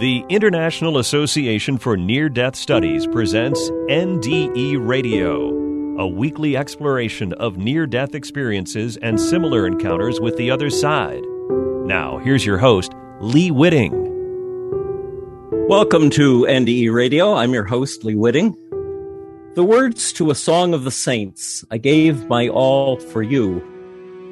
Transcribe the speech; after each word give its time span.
The 0.00 0.24
International 0.28 0.98
Association 0.98 1.78
for 1.78 1.96
Near 1.96 2.28
Death 2.28 2.56
Studies 2.56 3.06
presents 3.06 3.70
NDE 3.88 4.84
Radio, 4.84 5.50
a 6.00 6.08
weekly 6.08 6.56
exploration 6.56 7.32
of 7.34 7.58
near 7.58 7.86
death 7.86 8.12
experiences 8.12 8.96
and 8.96 9.20
similar 9.20 9.68
encounters 9.68 10.18
with 10.18 10.36
the 10.36 10.50
other 10.50 10.68
side. 10.68 11.22
Now, 11.86 12.18
here's 12.18 12.44
your 12.44 12.58
host, 12.58 12.92
Lee 13.20 13.52
Witting. 13.52 13.92
Welcome 15.68 16.10
to 16.10 16.40
NDE 16.40 16.92
Radio. 16.92 17.32
I'm 17.34 17.52
your 17.52 17.64
host, 17.64 18.02
Lee 18.02 18.16
Witting. 18.16 18.50
The 19.54 19.62
words 19.62 20.12
to 20.14 20.32
a 20.32 20.34
song 20.34 20.74
of 20.74 20.82
the 20.82 20.90
saints, 20.90 21.64
I 21.70 21.78
gave 21.78 22.26
my 22.26 22.48
all 22.48 22.98
for 22.98 23.22
you, 23.22 23.62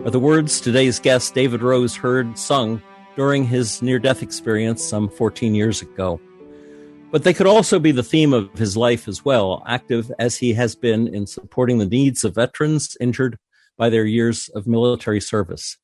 are 0.05 0.11
the 0.11 0.19
words 0.19 0.61
today's 0.61 0.99
guest, 0.99 1.37
David 1.37 1.63
Rose, 1.63 1.95
heard 1.95 2.37
sung 2.37 2.83
during 3.17 3.45
his 3.45 3.83
near 3.83 3.99
death 3.99 4.23
experience 4.23 4.83
some 4.83 5.09
14 5.09 5.55
years 5.55 5.83
ago. 5.83 6.21
But 7.11 7.25
they 7.25 7.35
could 7.35 7.47
also 7.47 7.79
be 7.79 7.93
the 7.93 8.03
theme 8.03 8.33
of 8.33 8.51
his 8.55 8.77
life 8.77 9.07
as 9.07 9.25
well, 9.25 9.63
active 9.67 10.11
as 10.19 10.39
he 10.39 10.55
has 10.55 10.75
been 10.75 11.07
in 11.09 11.27
supporting 11.27 11.79
the 11.79 11.87
needs 11.87 12.25
of 12.25 12.35
veterans 12.35 12.97
injured 13.01 13.39
by 13.77 13.91
their 13.91 14.05
years 14.05 14.49
of 14.49 14.67
military 14.67 15.21
service. 15.21 15.77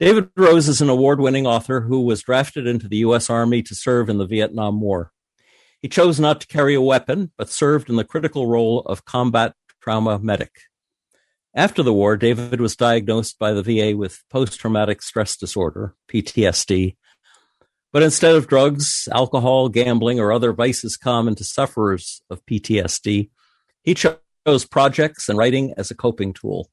David 0.00 0.30
Rose 0.36 0.68
is 0.68 0.80
an 0.80 0.88
award 0.88 1.20
winning 1.20 1.46
author 1.46 1.80
who 1.80 2.02
was 2.02 2.22
drafted 2.22 2.66
into 2.66 2.88
the 2.88 2.98
U.S. 2.98 3.28
Army 3.28 3.62
to 3.64 3.74
serve 3.74 4.08
in 4.08 4.18
the 4.18 4.26
Vietnam 4.26 4.80
War. 4.80 5.12
He 5.82 5.88
chose 5.88 6.18
not 6.18 6.40
to 6.40 6.46
carry 6.46 6.74
a 6.74 6.80
weapon, 6.80 7.32
but 7.36 7.50
served 7.50 7.90
in 7.90 7.96
the 7.96 8.04
critical 8.04 8.46
role 8.46 8.80
of 8.82 9.04
combat 9.04 9.54
trauma 9.80 10.18
medic. 10.18 10.52
After 11.54 11.82
the 11.82 11.94
war, 11.94 12.16
David 12.16 12.60
was 12.60 12.76
diagnosed 12.76 13.38
by 13.38 13.52
the 13.52 13.62
VA 13.62 13.96
with 13.96 14.22
post 14.30 14.60
traumatic 14.60 15.02
stress 15.02 15.36
disorder, 15.36 15.94
PTSD. 16.08 16.96
But 17.92 18.02
instead 18.02 18.34
of 18.34 18.48
drugs, 18.48 19.08
alcohol, 19.12 19.68
gambling, 19.70 20.20
or 20.20 20.30
other 20.30 20.52
vices 20.52 20.96
common 20.96 21.34
to 21.36 21.44
sufferers 21.44 22.20
of 22.28 22.44
PTSD, 22.44 23.30
he 23.82 23.94
chose 23.94 24.66
projects 24.70 25.28
and 25.28 25.38
writing 25.38 25.72
as 25.78 25.90
a 25.90 25.94
coping 25.94 26.34
tool. 26.34 26.68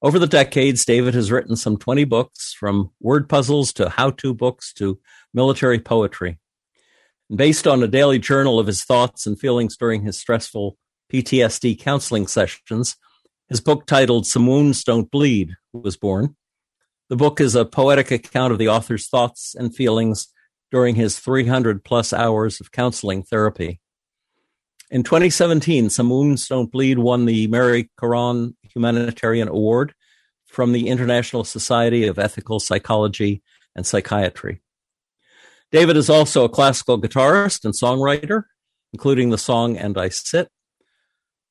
Over 0.00 0.20
the 0.20 0.28
decades, 0.28 0.84
David 0.84 1.14
has 1.14 1.32
written 1.32 1.56
some 1.56 1.76
20 1.76 2.04
books, 2.04 2.54
from 2.56 2.92
word 3.00 3.28
puzzles 3.28 3.72
to 3.74 3.88
how 3.88 4.10
to 4.10 4.32
books 4.32 4.72
to 4.74 5.00
military 5.34 5.80
poetry. 5.80 6.38
Based 7.34 7.66
on 7.66 7.82
a 7.82 7.88
daily 7.88 8.20
journal 8.20 8.60
of 8.60 8.68
his 8.68 8.84
thoughts 8.84 9.26
and 9.26 9.38
feelings 9.38 9.76
during 9.76 10.02
his 10.02 10.16
stressful 10.16 10.78
PTSD 11.12 11.80
counseling 11.80 12.28
sessions, 12.28 12.96
his 13.48 13.60
book 13.60 13.86
titled 13.86 14.26
Some 14.26 14.46
Wounds 14.46 14.84
Don't 14.84 15.10
Bleed 15.10 15.54
was 15.72 15.96
born. 15.96 16.36
The 17.08 17.16
book 17.16 17.40
is 17.40 17.54
a 17.54 17.64
poetic 17.64 18.10
account 18.10 18.52
of 18.52 18.58
the 18.58 18.68
author's 18.68 19.08
thoughts 19.08 19.54
and 19.54 19.74
feelings 19.74 20.28
during 20.70 20.94
his 20.94 21.18
300 21.18 21.82
plus 21.82 22.12
hours 22.12 22.60
of 22.60 22.72
counseling 22.72 23.22
therapy. 23.22 23.80
In 24.90 25.02
2017, 25.02 25.90
Some 25.90 26.10
Wounds 26.10 26.46
Don't 26.46 26.70
Bleed 26.70 26.98
won 26.98 27.24
the 27.24 27.46
Mary 27.46 27.90
Caron 27.98 28.56
Humanitarian 28.74 29.48
Award 29.48 29.94
from 30.46 30.72
the 30.72 30.88
International 30.88 31.44
Society 31.44 32.06
of 32.06 32.18
Ethical 32.18 32.60
Psychology 32.60 33.42
and 33.74 33.86
Psychiatry. 33.86 34.62
David 35.70 35.96
is 35.96 36.08
also 36.08 36.44
a 36.44 36.48
classical 36.48 37.00
guitarist 37.00 37.64
and 37.64 37.74
songwriter, 37.74 38.44
including 38.92 39.30
the 39.30 39.38
song 39.38 39.76
And 39.76 39.96
I 39.98 40.08
Sit, 40.08 40.48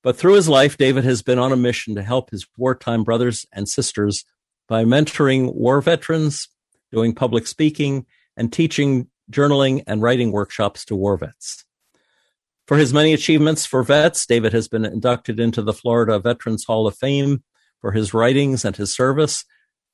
but 0.03 0.15
through 0.15 0.33
his 0.33 0.47
life, 0.47 0.77
David 0.77 1.03
has 1.03 1.21
been 1.21 1.39
on 1.39 1.51
a 1.51 1.57
mission 1.57 1.95
to 1.95 2.03
help 2.03 2.29
his 2.29 2.45
wartime 2.57 3.03
brothers 3.03 3.45
and 3.51 3.67
sisters 3.67 4.23
by 4.67 4.83
mentoring 4.83 5.53
war 5.53 5.81
veterans, 5.81 6.47
doing 6.91 7.13
public 7.13 7.47
speaking, 7.47 8.05
and 8.35 8.53
teaching 8.53 9.07
journaling 9.31 9.83
and 9.87 10.01
writing 10.01 10.31
workshops 10.31 10.85
to 10.85 10.95
war 10.95 11.17
vets. 11.17 11.65
For 12.67 12.77
his 12.77 12.93
many 12.93 13.13
achievements 13.13 13.65
for 13.65 13.81
vets, 13.81 14.25
David 14.25 14.53
has 14.53 14.67
been 14.67 14.86
inducted 14.86 15.39
into 15.39 15.61
the 15.61 15.73
Florida 15.73 16.19
Veterans 16.19 16.65
Hall 16.65 16.86
of 16.86 16.97
Fame 16.97 17.43
for 17.80 17.91
his 17.93 18.13
writings 18.13 18.65
and 18.65 18.75
his 18.75 18.93
service, 18.93 19.45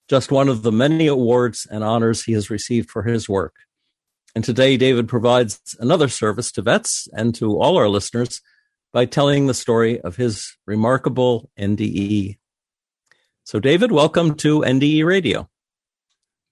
just 0.09 0.31
one 0.31 0.49
of 0.49 0.63
the 0.63 0.71
many 0.71 1.07
awards 1.07 1.67
and 1.69 1.83
honors 1.83 2.23
he 2.23 2.33
has 2.33 2.49
received 2.49 2.89
for 2.89 3.03
his 3.03 3.29
work. 3.29 3.55
And 4.35 4.43
today, 4.43 4.77
David 4.77 5.07
provides 5.07 5.75
another 5.79 6.07
service 6.07 6.51
to 6.53 6.63
vets 6.63 7.07
and 7.13 7.35
to 7.35 7.59
all 7.59 7.77
our 7.77 7.87
listeners 7.87 8.41
by 8.93 9.05
telling 9.05 9.47
the 9.47 9.53
story 9.53 9.99
of 9.99 10.15
his 10.15 10.55
remarkable 10.65 11.49
NDE. 11.59 12.37
So, 13.43 13.59
David, 13.59 13.91
welcome 13.91 14.35
to 14.35 14.61
NDE 14.61 15.03
Radio. 15.03 15.49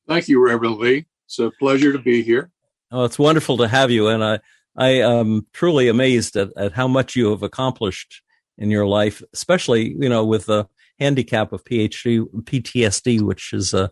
Thank 0.08 0.28
you, 0.28 0.44
Reverend 0.44 0.78
Lee. 0.78 1.06
It's 1.28 1.40
a 1.40 1.52
pleasure 1.52 1.94
to 1.94 2.00
be 2.00 2.24
here. 2.24 2.52
Oh, 2.92 3.06
it's 3.06 3.20
wonderful 3.20 3.58
to 3.58 3.68
have 3.68 3.92
you, 3.92 4.10
and 4.10 4.24
I 4.24 4.40
I 4.76 4.90
am 5.02 5.48
truly 5.54 5.88
amazed 5.88 6.36
at, 6.36 6.50
at 6.58 6.74
how 6.74 6.88
much 6.88 7.16
you 7.16 7.30
have 7.30 7.44
accomplished 7.44 8.22
in 8.58 8.70
your 8.70 8.86
life, 8.86 9.22
especially 9.34 9.96
you 9.98 10.10
know 10.10 10.26
with 10.26 10.48
the 10.48 10.68
handicap 11.00 11.54
of 11.54 11.64
PhD 11.64 12.26
PTSD, 12.44 13.22
which 13.22 13.54
is 13.54 13.74
a, 13.74 13.92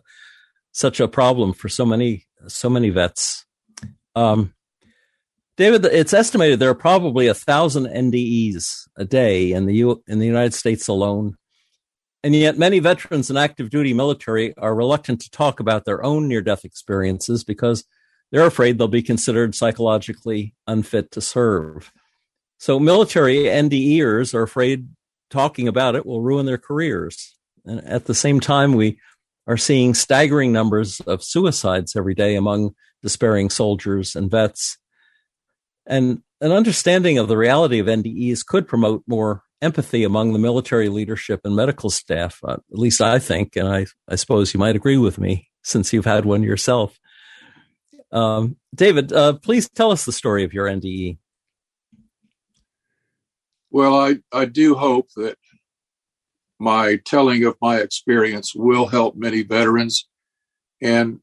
such 0.72 1.00
a 1.00 1.08
problem 1.08 1.54
for 1.54 1.68
so 1.68 1.86
many 1.86 2.26
so 2.46 2.68
many 2.68 2.90
vets. 2.90 3.46
Um, 4.14 4.52
David, 5.60 5.84
it's 5.84 6.14
estimated 6.14 6.58
there 6.58 6.70
are 6.70 6.74
probably 6.74 7.26
a 7.26 7.34
thousand 7.34 7.84
NDEs 7.84 8.88
a 8.96 9.04
day 9.04 9.52
in 9.52 9.66
the 9.66 9.74
U- 9.74 10.02
in 10.06 10.18
the 10.18 10.24
United 10.26 10.54
States 10.54 10.88
alone, 10.88 11.36
and 12.24 12.34
yet 12.34 12.56
many 12.56 12.78
veterans 12.78 13.28
and 13.28 13.38
active 13.38 13.68
duty 13.68 13.92
military 13.92 14.56
are 14.56 14.74
reluctant 14.74 15.20
to 15.20 15.30
talk 15.30 15.60
about 15.60 15.84
their 15.84 16.02
own 16.02 16.28
near 16.28 16.40
death 16.40 16.64
experiences 16.64 17.44
because 17.44 17.84
they're 18.32 18.46
afraid 18.46 18.78
they'll 18.78 18.88
be 18.88 19.02
considered 19.02 19.54
psychologically 19.54 20.54
unfit 20.66 21.10
to 21.10 21.20
serve. 21.20 21.92
So 22.56 22.80
military 22.80 23.40
NDEers 23.40 24.32
are 24.32 24.44
afraid 24.44 24.88
talking 25.28 25.68
about 25.68 25.94
it 25.94 26.06
will 26.06 26.22
ruin 26.22 26.46
their 26.46 26.56
careers. 26.56 27.36
And 27.66 27.86
at 27.86 28.06
the 28.06 28.14
same 28.14 28.40
time, 28.40 28.72
we 28.72 28.98
are 29.46 29.58
seeing 29.58 29.92
staggering 29.92 30.52
numbers 30.52 31.00
of 31.00 31.22
suicides 31.22 31.96
every 31.96 32.14
day 32.14 32.34
among 32.36 32.74
despairing 33.02 33.50
soldiers 33.50 34.16
and 34.16 34.30
vets 34.30 34.78
and 35.90 36.22
an 36.40 36.52
understanding 36.52 37.18
of 37.18 37.28
the 37.28 37.36
reality 37.36 37.80
of 37.80 37.86
NDEs 37.86 38.46
could 38.46 38.66
promote 38.66 39.02
more 39.06 39.42
empathy 39.60 40.04
among 40.04 40.32
the 40.32 40.38
military 40.38 40.88
leadership 40.88 41.40
and 41.44 41.54
medical 41.54 41.90
staff. 41.90 42.38
Uh, 42.42 42.54
at 42.54 42.78
least 42.78 43.02
I 43.02 43.18
think, 43.18 43.56
and 43.56 43.68
I, 43.68 43.86
I 44.08 44.14
suppose 44.14 44.54
you 44.54 44.60
might 44.60 44.76
agree 44.76 44.96
with 44.96 45.18
me 45.18 45.50
since 45.62 45.92
you've 45.92 46.06
had 46.06 46.24
one 46.24 46.42
yourself. 46.42 46.98
Um, 48.12 48.56
David, 48.74 49.12
uh, 49.12 49.34
please 49.34 49.68
tell 49.68 49.90
us 49.90 50.04
the 50.04 50.12
story 50.12 50.44
of 50.44 50.54
your 50.54 50.66
NDE. 50.66 51.18
Well, 53.70 53.94
I, 53.94 54.18
I 54.32 54.46
do 54.46 54.76
hope 54.76 55.08
that 55.16 55.36
my 56.58 57.00
telling 57.04 57.44
of 57.44 57.56
my 57.60 57.78
experience 57.78 58.54
will 58.54 58.86
help 58.86 59.16
many 59.16 59.42
veterans 59.42 60.08
and 60.80 61.20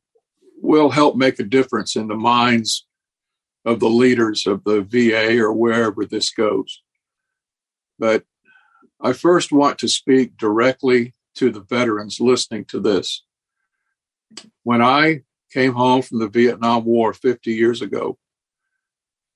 will 0.62 0.90
help 0.90 1.16
make 1.16 1.40
a 1.40 1.44
difference 1.44 1.96
in 1.96 2.08
the 2.08 2.16
minds 2.16 2.87
of 3.68 3.82
the 3.82 3.90
leaders 3.90 4.48
of 4.48 4.64
the 4.64 4.82
VA 4.82 5.38
or 5.40 5.52
wherever 5.52 6.06
this 6.06 6.30
goes. 6.30 6.82
But 8.00 8.24
I 9.02 9.12
first 9.12 9.52
want 9.52 9.78
to 9.80 9.90
speak 9.90 10.38
directly 10.38 11.14
to 11.36 11.52
the 11.52 11.60
veterans 11.60 12.22
listening 12.22 12.64
to 12.70 12.80
this. 12.80 13.26
When 14.64 14.82
I 14.82 15.24
came 15.52 15.74
home 15.74 16.02
from 16.02 16.20
the 16.20 16.30
Vietnam 16.30 16.86
War 16.86 17.14
50 17.14 17.52
years 17.52 17.82
ago, 17.82 18.18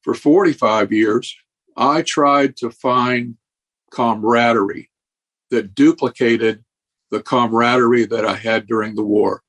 for 0.02 0.14
45 0.14 0.94
years, 0.94 1.36
I 1.76 2.02
tried 2.02 2.56
to 2.58 2.72
find 2.72 3.36
camaraderie 3.92 4.90
that 5.50 5.76
duplicated 5.76 6.64
the 7.12 7.22
camaraderie 7.22 8.06
that 8.06 8.26
I 8.26 8.36
had 8.36 8.66
during 8.66 8.96
the 8.96 9.04
war. 9.04 9.44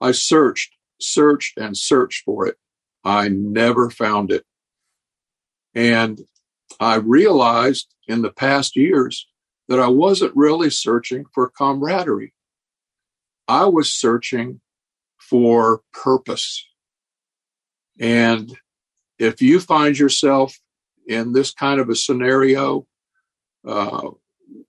I 0.00 0.10
searched, 0.10 0.74
searched, 1.00 1.56
and 1.56 1.78
searched 1.78 2.24
for 2.24 2.48
it. 2.48 2.56
I 3.04 3.28
never 3.28 3.90
found 3.90 4.32
it. 4.32 4.44
And 5.74 6.20
I 6.80 6.96
realized 6.96 7.94
in 8.06 8.22
the 8.22 8.32
past 8.32 8.76
years 8.76 9.28
that 9.68 9.80
I 9.80 9.88
wasn't 9.88 10.36
really 10.36 10.70
searching 10.70 11.24
for 11.34 11.50
camaraderie. 11.50 12.32
I 13.48 13.66
was 13.66 13.92
searching 13.92 14.60
for 15.18 15.82
purpose. 15.92 16.66
And 17.98 18.56
if 19.18 19.40
you 19.40 19.60
find 19.60 19.98
yourself 19.98 20.58
in 21.06 21.32
this 21.32 21.52
kind 21.52 21.80
of 21.80 21.88
a 21.88 21.96
scenario 21.96 22.86
uh, 23.66 24.10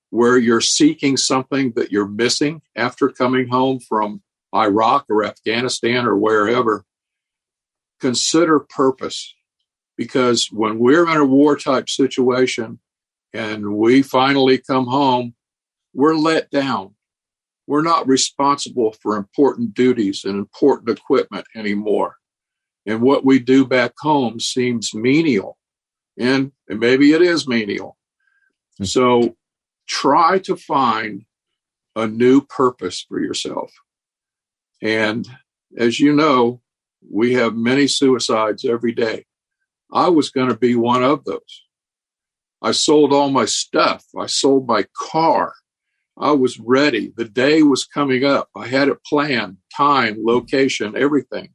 where 0.09 0.37
you're 0.37 0.61
seeking 0.61 1.17
something 1.17 1.73
that 1.75 1.91
you're 1.91 2.07
missing 2.07 2.61
after 2.75 3.09
coming 3.09 3.47
home 3.47 3.79
from 3.79 4.21
Iraq 4.53 5.05
or 5.09 5.25
Afghanistan 5.25 6.05
or 6.05 6.15
wherever, 6.15 6.85
consider 7.99 8.59
purpose 8.59 9.33
because 9.97 10.49
when 10.51 10.79
we're 10.79 11.09
in 11.09 11.17
a 11.17 11.25
war 11.25 11.55
type 11.55 11.89
situation 11.89 12.79
and 13.33 13.75
we 13.75 14.01
finally 14.01 14.57
come 14.57 14.87
home, 14.87 15.33
we're 15.93 16.15
let 16.15 16.49
down. 16.49 16.95
We're 17.67 17.81
not 17.81 18.07
responsible 18.07 18.95
for 19.01 19.15
important 19.15 19.73
duties 19.73 20.23
and 20.23 20.35
important 20.37 20.97
equipment 20.97 21.45
anymore. 21.55 22.17
And 22.85 23.01
what 23.01 23.25
we 23.25 23.39
do 23.39 23.65
back 23.65 23.93
home 23.99 24.39
seems 24.39 24.93
menial. 24.93 25.57
And, 26.19 26.51
and 26.69 26.79
maybe 26.79 27.13
it 27.13 27.21
is 27.21 27.47
menial. 27.47 27.97
Mm-hmm. 28.75 28.85
So 28.85 29.35
try 29.87 30.39
to 30.39 30.55
find 30.55 31.23
a 31.95 32.07
new 32.07 32.41
purpose 32.41 33.05
for 33.07 33.19
yourself. 33.19 33.71
And 34.81 35.27
as 35.77 35.99
you 35.99 36.13
know, 36.13 36.61
we 37.11 37.33
have 37.33 37.55
many 37.55 37.87
suicides 37.87 38.65
every 38.65 38.93
day. 38.93 39.25
I 39.91 40.09
was 40.09 40.29
going 40.29 40.49
to 40.49 40.57
be 40.57 40.75
one 40.75 41.03
of 41.03 41.23
those. 41.25 41.63
I 42.61 42.71
sold 42.71 43.13
all 43.13 43.29
my 43.29 43.45
stuff. 43.45 44.03
I 44.17 44.25
sold 44.25 44.67
my 44.67 44.85
car. 44.97 45.53
I 46.17 46.31
was 46.31 46.59
ready. 46.59 47.13
The 47.15 47.25
day 47.25 47.61
was 47.61 47.85
coming 47.85 48.23
up. 48.23 48.49
I 48.55 48.67
had 48.67 48.87
it 48.87 49.03
planned, 49.03 49.57
time, 49.75 50.17
location, 50.19 50.95
everything. 50.97 51.49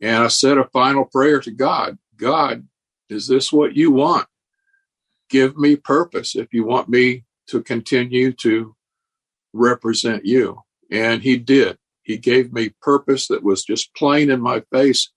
And 0.00 0.24
I 0.24 0.28
said 0.28 0.58
a 0.58 0.68
final 0.72 1.04
prayer 1.04 1.40
to 1.40 1.50
God 1.50 1.98
God, 2.16 2.66
is 3.08 3.28
this 3.28 3.52
what 3.52 3.76
you 3.76 3.90
want? 3.90 4.26
Give 5.28 5.56
me 5.56 5.76
purpose 5.76 6.34
if 6.34 6.52
you 6.52 6.64
want 6.64 6.88
me 6.88 7.24
to 7.48 7.62
continue 7.62 8.32
to 8.32 8.74
represent 9.52 10.24
you. 10.24 10.62
And 10.90 11.22
He 11.22 11.36
did. 11.36 11.78
He 12.06 12.18
gave 12.18 12.52
me 12.52 12.70
purpose 12.80 13.26
that 13.26 13.42
was 13.42 13.64
just 13.64 13.92
plain 13.96 14.30
in 14.30 14.40
my 14.40 14.62
face. 14.72 15.10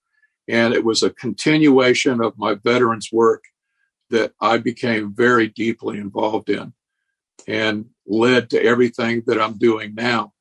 And 0.48 0.74
it 0.74 0.84
was 0.84 1.04
a 1.04 1.10
continuation 1.10 2.20
of 2.20 2.36
my 2.36 2.54
veterans 2.54 3.10
work 3.12 3.44
that 4.10 4.32
I 4.40 4.58
became 4.58 5.14
very 5.14 5.46
deeply 5.46 5.98
involved 5.98 6.50
in 6.50 6.72
and 7.46 7.86
led 8.08 8.50
to 8.50 8.62
everything 8.62 9.22
that 9.28 9.40
I'm 9.40 9.56
doing 9.56 9.94
now. 9.94 10.32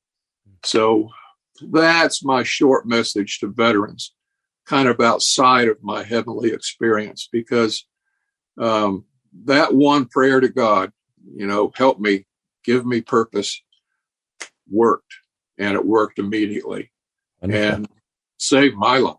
So 0.63 1.09
that's 1.61 2.23
my 2.23 2.41
short 2.41 2.87
message 2.87 3.37
to 3.39 3.47
veterans, 3.47 4.15
kind 4.65 4.89
of 4.89 4.99
outside 4.99 5.67
of 5.67 5.83
my 5.83 6.01
heavenly 6.01 6.51
experience, 6.51 7.29
because 7.31 7.85
um, 8.59 9.05
that 9.45 9.75
one 9.75 10.07
prayer 10.07 10.39
to 10.39 10.49
God, 10.49 10.91
you 11.35 11.45
know, 11.45 11.71
help 11.75 11.99
me, 11.99 12.25
give 12.63 12.87
me 12.87 13.01
purpose, 13.01 13.61
worked, 14.67 15.13
and 15.59 15.75
it 15.75 15.85
worked 15.85 16.19
immediately 16.19 16.91
Wonderful. 17.41 17.75
and 17.75 17.89
saved 18.37 18.75
my 18.77 18.97
life. 18.97 19.17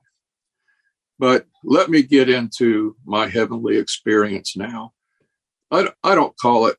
But 1.19 1.47
let 1.63 1.91
me 1.91 2.03
get 2.03 2.31
into 2.31 2.97
my 3.05 3.29
heavenly 3.29 3.77
experience 3.77 4.57
now. 4.57 4.93
I, 5.71 5.91
I 6.03 6.15
don't 6.15 6.37
call 6.39 6.67
it 6.67 6.77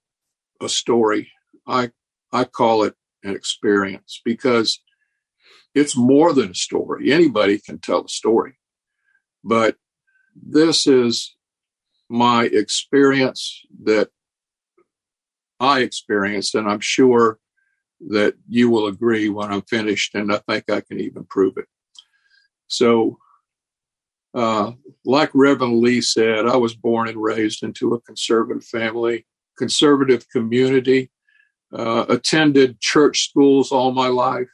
a 0.61 0.69
story. 0.69 1.31
I 1.67 1.91
I 2.33 2.45
call 2.45 2.83
it 2.83 2.95
an 3.23 3.35
experience 3.35 4.21
because 4.25 4.81
it's 5.75 5.95
more 5.95 6.33
than 6.33 6.51
a 6.51 6.55
story. 6.55 7.11
Anybody 7.11 7.59
can 7.59 7.79
tell 7.79 8.05
a 8.05 8.09
story. 8.09 8.53
But 9.43 9.77
this 10.35 10.87
is 10.87 11.35
my 12.09 12.45
experience 12.45 13.61
that 13.83 14.09
I 15.59 15.81
experienced, 15.81 16.55
and 16.55 16.67
I'm 16.69 16.79
sure 16.81 17.39
that 18.09 18.35
you 18.47 18.69
will 18.69 18.87
agree 18.87 19.29
when 19.29 19.51
I'm 19.51 19.61
finished, 19.63 20.15
and 20.15 20.33
I 20.33 20.39
think 20.49 20.69
I 20.69 20.81
can 20.81 20.99
even 20.99 21.25
prove 21.25 21.57
it. 21.57 21.65
So, 22.67 23.17
uh, 24.33 24.71
like 25.05 25.29
Reverend 25.33 25.79
Lee 25.79 26.01
said, 26.01 26.45
I 26.45 26.55
was 26.55 26.75
born 26.75 27.07
and 27.09 27.21
raised 27.21 27.63
into 27.63 27.93
a 27.93 28.01
conservative 28.01 28.63
family 28.63 29.25
conservative 29.61 30.27
community, 30.29 31.11
uh, 31.71 32.05
attended 32.09 32.79
church 32.79 33.29
schools 33.29 33.71
all 33.71 33.91
my 33.91 34.07
life. 34.07 34.49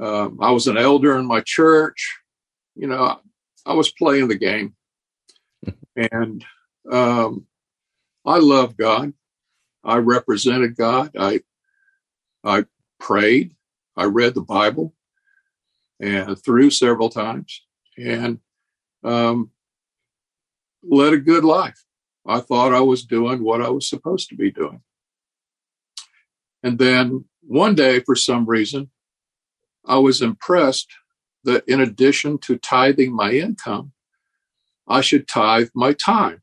Um, 0.00 0.38
I 0.40 0.52
was 0.52 0.68
an 0.68 0.78
elder 0.78 1.18
in 1.18 1.26
my 1.26 1.40
church. 1.40 2.16
You 2.76 2.86
know, 2.86 3.02
I, 3.02 3.16
I 3.66 3.74
was 3.74 3.92
playing 3.92 4.28
the 4.28 4.36
game. 4.36 4.74
and 5.96 6.44
um, 6.90 7.46
I 8.24 8.38
love 8.38 8.76
God. 8.76 9.12
I 9.82 9.96
represented 9.96 10.76
God. 10.76 11.10
I 11.18 11.40
I 12.44 12.64
prayed. 13.00 13.54
I 13.96 14.04
read 14.04 14.34
the 14.34 14.42
Bible 14.42 14.94
and 16.00 16.38
through 16.38 16.70
several 16.70 17.08
times 17.08 17.62
and 17.96 18.40
um, 19.04 19.50
led 20.82 21.12
a 21.12 21.18
good 21.18 21.44
life. 21.44 21.84
I 22.26 22.40
thought 22.40 22.74
I 22.74 22.80
was 22.80 23.04
doing 23.04 23.42
what 23.42 23.62
I 23.62 23.68
was 23.68 23.88
supposed 23.88 24.28
to 24.30 24.36
be 24.36 24.50
doing. 24.50 24.80
And 26.62 26.78
then 26.78 27.26
one 27.42 27.74
day, 27.74 28.00
for 28.00 28.16
some 28.16 28.46
reason, 28.46 28.90
I 29.84 29.98
was 29.98 30.22
impressed 30.22 30.88
that 31.44 31.64
in 31.68 31.80
addition 31.80 32.38
to 32.38 32.56
tithing 32.56 33.14
my 33.14 33.32
income, 33.32 33.92
I 34.88 35.02
should 35.02 35.28
tithe 35.28 35.68
my 35.74 35.92
time. 35.92 36.42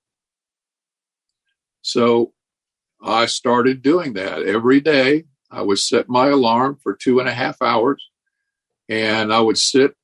So 1.82 2.34
I 3.02 3.26
started 3.26 3.82
doing 3.82 4.14
that 4.14 4.44
every 4.44 4.80
day. 4.80 5.26
I 5.52 5.62
would 5.62 5.80
set 5.80 6.08
my 6.10 6.28
alarm 6.28 6.80
for 6.82 6.96
two 6.96 7.20
and 7.20 7.28
a 7.28 7.34
half 7.34 7.62
hours 7.62 8.10
and 8.88 9.34
I 9.34 9.40
would 9.40 9.58
sit 9.58 9.96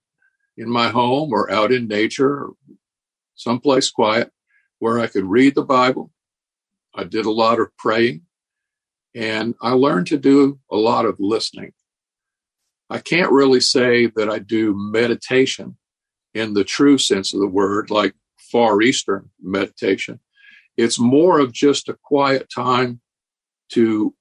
in 0.58 0.70
my 0.70 0.90
home 0.90 1.32
or 1.32 1.52
out 1.52 1.72
in 1.72 1.88
nature 1.88 2.46
or 2.46 2.54
someplace 3.36 3.90
quiet 3.90 4.32
where 4.80 5.00
I 5.00 5.08
could 5.08 5.26
read 5.26 5.56
the 5.56 5.64
Bible. 5.64 6.12
I 6.94 7.04
did 7.04 7.26
a 7.26 7.32
lot 7.32 7.60
of 7.60 7.76
praying 7.78 8.24
and 9.16 9.56
I 9.62 9.72
learned 9.72 10.08
to 10.08 10.18
do 10.18 10.60
a 10.72 10.76
lot 10.76 11.06
of 11.06 11.16
listening. 11.20 11.74
I 12.90 13.00
can't 13.00 13.32
really 13.32 13.60
say 13.60 14.08
that 14.16 14.30
I 14.30 14.40
do 14.40 14.74
meditation 14.76 15.78
in 16.34 16.54
the 16.54 16.64
true 16.64 16.98
sense 16.98 17.34
of 17.34 17.40
the 17.40 17.48
word, 17.48 17.90
like 17.90 18.14
Far 18.38 18.82
Eastern 18.82 19.30
meditation. 19.42 20.20
It's 20.78 21.00
more 21.00 21.40
of 21.40 21.52
just 21.52 21.90
a 21.90 21.98
quiet 22.04 22.50
time 22.54 23.02
to 23.72 24.14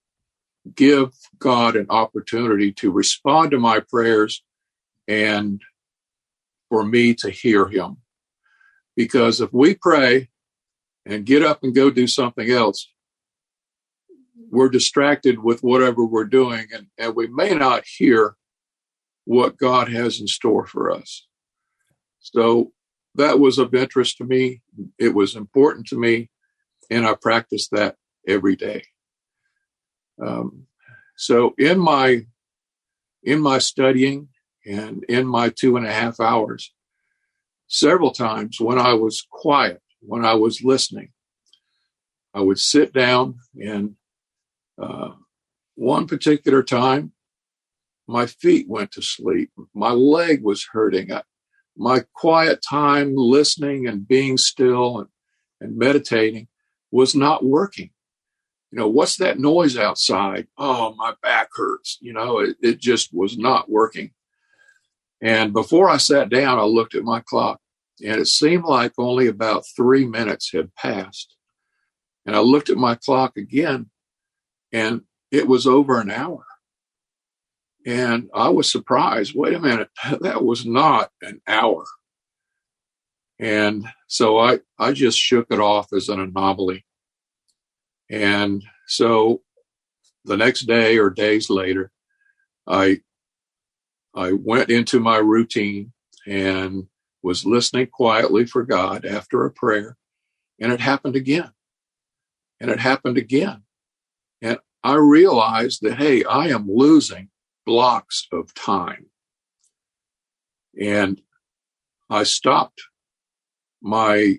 give 0.75 1.11
God 1.39 1.77
an 1.77 1.87
opportunity 1.91 2.73
to 2.73 2.91
respond 2.91 3.51
to 3.53 3.59
my 3.59 3.81
prayers 3.81 4.43
and 5.07 5.61
for 6.69 6.85
me 6.85 7.15
to 7.15 7.31
hear 7.31 7.69
Him. 7.69 7.99
Because 8.97 9.41
if 9.41 9.53
we 9.53 9.75
pray 9.75 10.29
and 11.05 11.27
get 11.27 11.43
up 11.43 11.63
and 11.63 11.75
go 11.75 11.91
do 11.91 12.07
something 12.07 12.51
else, 12.51 12.91
we're 14.51 14.69
distracted 14.69 15.39
with 15.39 15.63
whatever 15.63 16.05
we're 16.05 16.25
doing 16.25 16.67
and, 16.73 16.87
and 16.99 17.15
we 17.15 17.27
may 17.27 17.55
not 17.55 17.85
hear 17.87 18.37
what 19.25 19.59
God 19.59 19.89
has 19.93 20.21
in 20.21 20.27
store 20.27 20.67
for 20.67 20.91
us. 20.91 21.27
So 22.21 22.73
that 23.17 23.39
was 23.39 23.59
of 23.59 23.75
interest 23.75 24.19
to 24.19 24.25
me. 24.25 24.63
It 24.99 25.15
was 25.15 25.37
important 25.37 25.87
to 25.89 25.99
me, 25.99 26.31
and 26.91 27.07
I 27.07 27.15
practiced 27.15 27.71
that 27.73 27.97
every 28.27 28.57
day. 28.57 28.85
Um, 30.25 30.67
so 31.17 31.55
in 31.59 31.79
my 31.79 32.27
in 33.23 33.41
my 33.41 33.59
studying 33.59 34.29
and 34.65 35.05
in 35.05 35.27
my 35.27 35.49
two 35.49 35.77
and 35.77 35.87
a 35.87 35.93
half 35.93 36.21
hours, 36.21 36.73
several 37.67 38.13
times 38.13 38.61
when 38.61 38.79
I 38.79 38.95
was 38.95 39.27
quiet, 39.31 39.83
when 40.01 40.25
I 40.25 40.35
was 40.35 40.63
listening. 40.63 41.11
I 42.35 42.41
would 42.41 42.59
sit 42.59 42.93
down, 42.93 43.37
and 43.59 43.97
uh, 44.81 45.13
one 45.75 46.07
particular 46.07 46.63
time, 46.63 47.13
my 48.07 48.27
feet 48.27 48.69
went 48.69 48.93
to 48.93 49.03
sleep. 49.03 49.51
My 49.75 49.91
leg 49.91 50.43
was 50.43 50.69
hurting. 50.71 51.13
I, 51.13 51.23
my 51.77 52.05
quiet 52.15 52.63
time 52.69 53.15
listening 53.17 53.87
and 53.87 54.07
being 54.07 54.37
still 54.37 55.01
and, 55.01 55.09
and 55.61 55.77
meditating 55.77 56.49
was 56.91 57.15
not 57.15 57.45
working. 57.45 57.91
You 58.71 58.79
know, 58.79 58.89
what's 58.89 59.17
that 59.17 59.39
noise 59.39 59.77
outside? 59.77 60.49
Oh, 60.59 60.95
my 60.97 61.15
back 61.23 61.49
hurts. 61.55 61.99
You 62.01 62.13
know, 62.13 62.41
it, 62.41 62.57
it 62.61 62.81
just 62.81 63.15
was 63.15 63.39
not 63.39 63.71
working. 63.71 64.11
And 65.23 65.53
before 65.53 65.89
I 65.89 65.97
sat 65.97 66.29
down, 66.29 66.59
I 66.59 66.63
looked 66.65 66.95
at 66.95 67.05
my 67.05 67.21
clock 67.21 67.61
and 68.05 68.21
it 68.21 68.27
seemed 68.27 68.65
like 68.65 68.93
only 68.99 69.27
about 69.27 69.65
three 69.67 70.07
minutes 70.07 70.53
had 70.53 70.75
passed. 70.75 71.35
And 72.27 72.35
I 72.35 72.41
looked 72.41 72.71
at 72.71 72.77
my 72.77 72.97
clock 72.97 73.37
again, 73.37 73.91
and 74.73 75.03
it 75.31 75.47
was 75.47 75.67
over 75.67 76.01
an 76.01 76.11
hour. 76.11 76.45
And 77.87 78.29
I 78.35 78.49
was 78.49 78.71
surprised. 78.71 79.35
Wait 79.35 79.55
a 79.55 79.61
minute, 79.61 79.91
that 80.21 80.45
was 80.45 80.67
not 80.67 81.11
an 81.23 81.41
hour. 81.47 81.85
And 83.39 83.87
so 84.09 84.39
I, 84.39 84.61
I 84.79 84.93
just 84.93 85.19
shook 85.19 85.49
it 85.51 85.61
off 85.61 85.93
as 85.93 86.09
an 86.09 86.21
anomaly. 86.21 86.86
And 88.11 88.65
so 88.87 89.43
the 90.25 90.37
next 90.37 90.63
day 90.63 90.99
or 90.99 91.11
days 91.11 91.51
later, 91.51 91.91
I 92.67 93.01
I 94.15 94.33
went 94.33 94.71
into 94.71 94.99
my 94.99 95.19
routine 95.19 95.93
and 96.27 96.87
was 97.23 97.45
listening 97.45 97.89
quietly 97.89 98.47
for 98.47 98.65
God 98.65 99.05
after 99.05 99.45
a 99.45 99.51
prayer, 99.51 99.97
and 100.61 100.73
it 100.73 100.81
happened 100.81 101.17
again. 101.17 101.51
And 102.61 102.71
it 102.71 102.81
happened 102.81 103.19
again. 103.19 103.63
And 104.41 104.59
I 104.83 104.95
realized 104.95 105.81
that, 105.83 105.99
hey, 105.99 106.25
I 106.25 106.49
am 106.49 106.67
losing 106.69 107.29
blocks 107.67 108.27
of 108.33 108.55
time. 108.55 109.07
And 110.81 111.21
I 112.09 112.23
stopped 112.23 112.81
my 113.83 114.39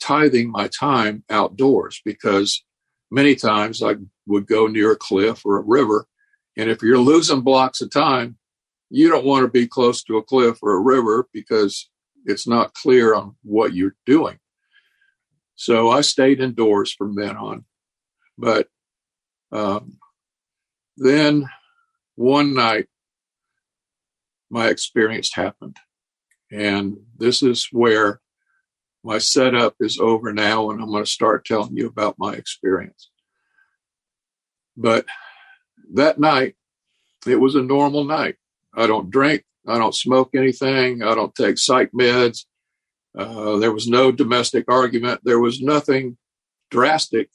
tithing 0.00 0.50
my 0.50 0.68
time 0.68 1.24
outdoors 1.30 2.00
because 2.04 2.64
many 3.10 3.34
times 3.34 3.82
I 3.82 3.96
would 4.26 4.46
go 4.46 4.66
near 4.66 4.92
a 4.92 4.96
cliff 4.96 5.44
or 5.44 5.58
a 5.58 5.64
river. 5.64 6.06
And 6.56 6.70
if 6.70 6.82
you're 6.82 6.98
losing 6.98 7.42
blocks 7.42 7.80
of 7.80 7.90
time, 7.90 8.36
you 8.90 9.08
don't 9.08 9.26
want 9.26 9.44
to 9.44 9.50
be 9.50 9.66
close 9.66 10.02
to 10.04 10.16
a 10.16 10.22
cliff 10.22 10.58
or 10.62 10.72
a 10.72 10.80
river 10.80 11.28
because 11.32 11.90
it's 12.24 12.46
not 12.46 12.74
clear 12.74 13.14
on 13.14 13.36
what 13.42 13.74
you're 13.74 13.96
doing. 14.04 14.38
So 15.54 15.90
I 15.90 16.02
stayed 16.02 16.40
indoors 16.40 16.92
from 16.92 17.14
then 17.14 17.36
on. 17.36 17.64
But 18.38 18.68
um, 19.52 19.98
then 20.96 21.48
one 22.14 22.54
night, 22.54 22.86
my 24.50 24.68
experience 24.68 25.34
happened. 25.34 25.76
And 26.52 26.98
this 27.16 27.42
is 27.42 27.68
where 27.72 28.20
my 29.06 29.18
setup 29.18 29.76
is 29.78 30.00
over 30.00 30.32
now, 30.32 30.70
and 30.70 30.82
I'm 30.82 30.90
going 30.90 31.04
to 31.04 31.10
start 31.10 31.44
telling 31.44 31.76
you 31.76 31.86
about 31.86 32.18
my 32.18 32.34
experience. 32.34 33.08
But 34.76 35.06
that 35.94 36.18
night, 36.18 36.56
it 37.26 37.36
was 37.36 37.54
a 37.54 37.62
normal 37.62 38.04
night. 38.04 38.34
I 38.74 38.88
don't 38.88 39.08
drink, 39.08 39.44
I 39.66 39.78
don't 39.78 39.94
smoke 39.94 40.34
anything, 40.34 41.04
I 41.04 41.14
don't 41.14 41.34
take 41.36 41.56
psych 41.56 41.92
meds. 41.92 42.46
Uh, 43.16 43.56
there 43.58 43.72
was 43.72 43.86
no 43.88 44.10
domestic 44.10 44.64
argument. 44.68 45.20
There 45.22 45.40
was 45.40 45.62
nothing 45.62 46.18
drastic 46.70 47.30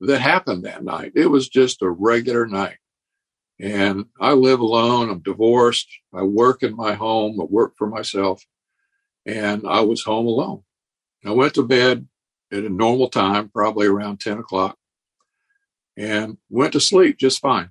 that 0.00 0.20
happened 0.20 0.64
that 0.64 0.84
night. 0.84 1.12
It 1.16 1.26
was 1.26 1.48
just 1.48 1.82
a 1.82 1.90
regular 1.90 2.46
night. 2.46 2.78
And 3.60 4.06
I 4.20 4.32
live 4.32 4.60
alone. 4.60 5.10
I'm 5.10 5.20
divorced. 5.20 5.88
I 6.14 6.22
work 6.22 6.62
in 6.62 6.74
my 6.74 6.94
home. 6.94 7.40
I 7.40 7.44
work 7.44 7.74
for 7.76 7.86
myself. 7.86 8.42
And 9.26 9.66
I 9.68 9.80
was 9.80 10.02
home 10.02 10.26
alone. 10.26 10.62
I 11.24 11.30
went 11.30 11.54
to 11.54 11.62
bed 11.62 12.06
at 12.50 12.64
a 12.64 12.68
normal 12.68 13.08
time, 13.08 13.48
probably 13.48 13.86
around 13.86 14.20
10 14.20 14.38
o'clock, 14.38 14.76
and 15.96 16.38
went 16.50 16.72
to 16.72 16.80
sleep 16.80 17.18
just 17.18 17.40
fine. 17.40 17.70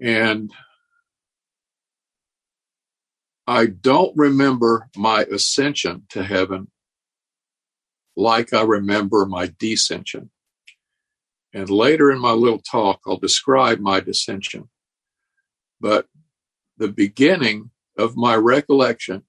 And 0.00 0.52
I 3.46 3.66
don't 3.66 4.16
remember 4.16 4.88
my 4.96 5.24
ascension 5.24 6.06
to 6.10 6.22
heaven 6.22 6.70
like 8.16 8.52
I 8.52 8.62
remember 8.62 9.26
my 9.26 9.48
descension. 9.48 10.30
And 11.52 11.68
later 11.68 12.10
in 12.10 12.20
my 12.20 12.32
little 12.32 12.60
talk, 12.60 13.00
I'll 13.06 13.16
describe 13.16 13.80
my 13.80 14.00
descension. 14.00 14.68
But 15.80 16.06
the 16.78 16.88
beginning 16.88 17.70
of 17.98 18.16
my 18.16 18.36
recollection 18.36 19.24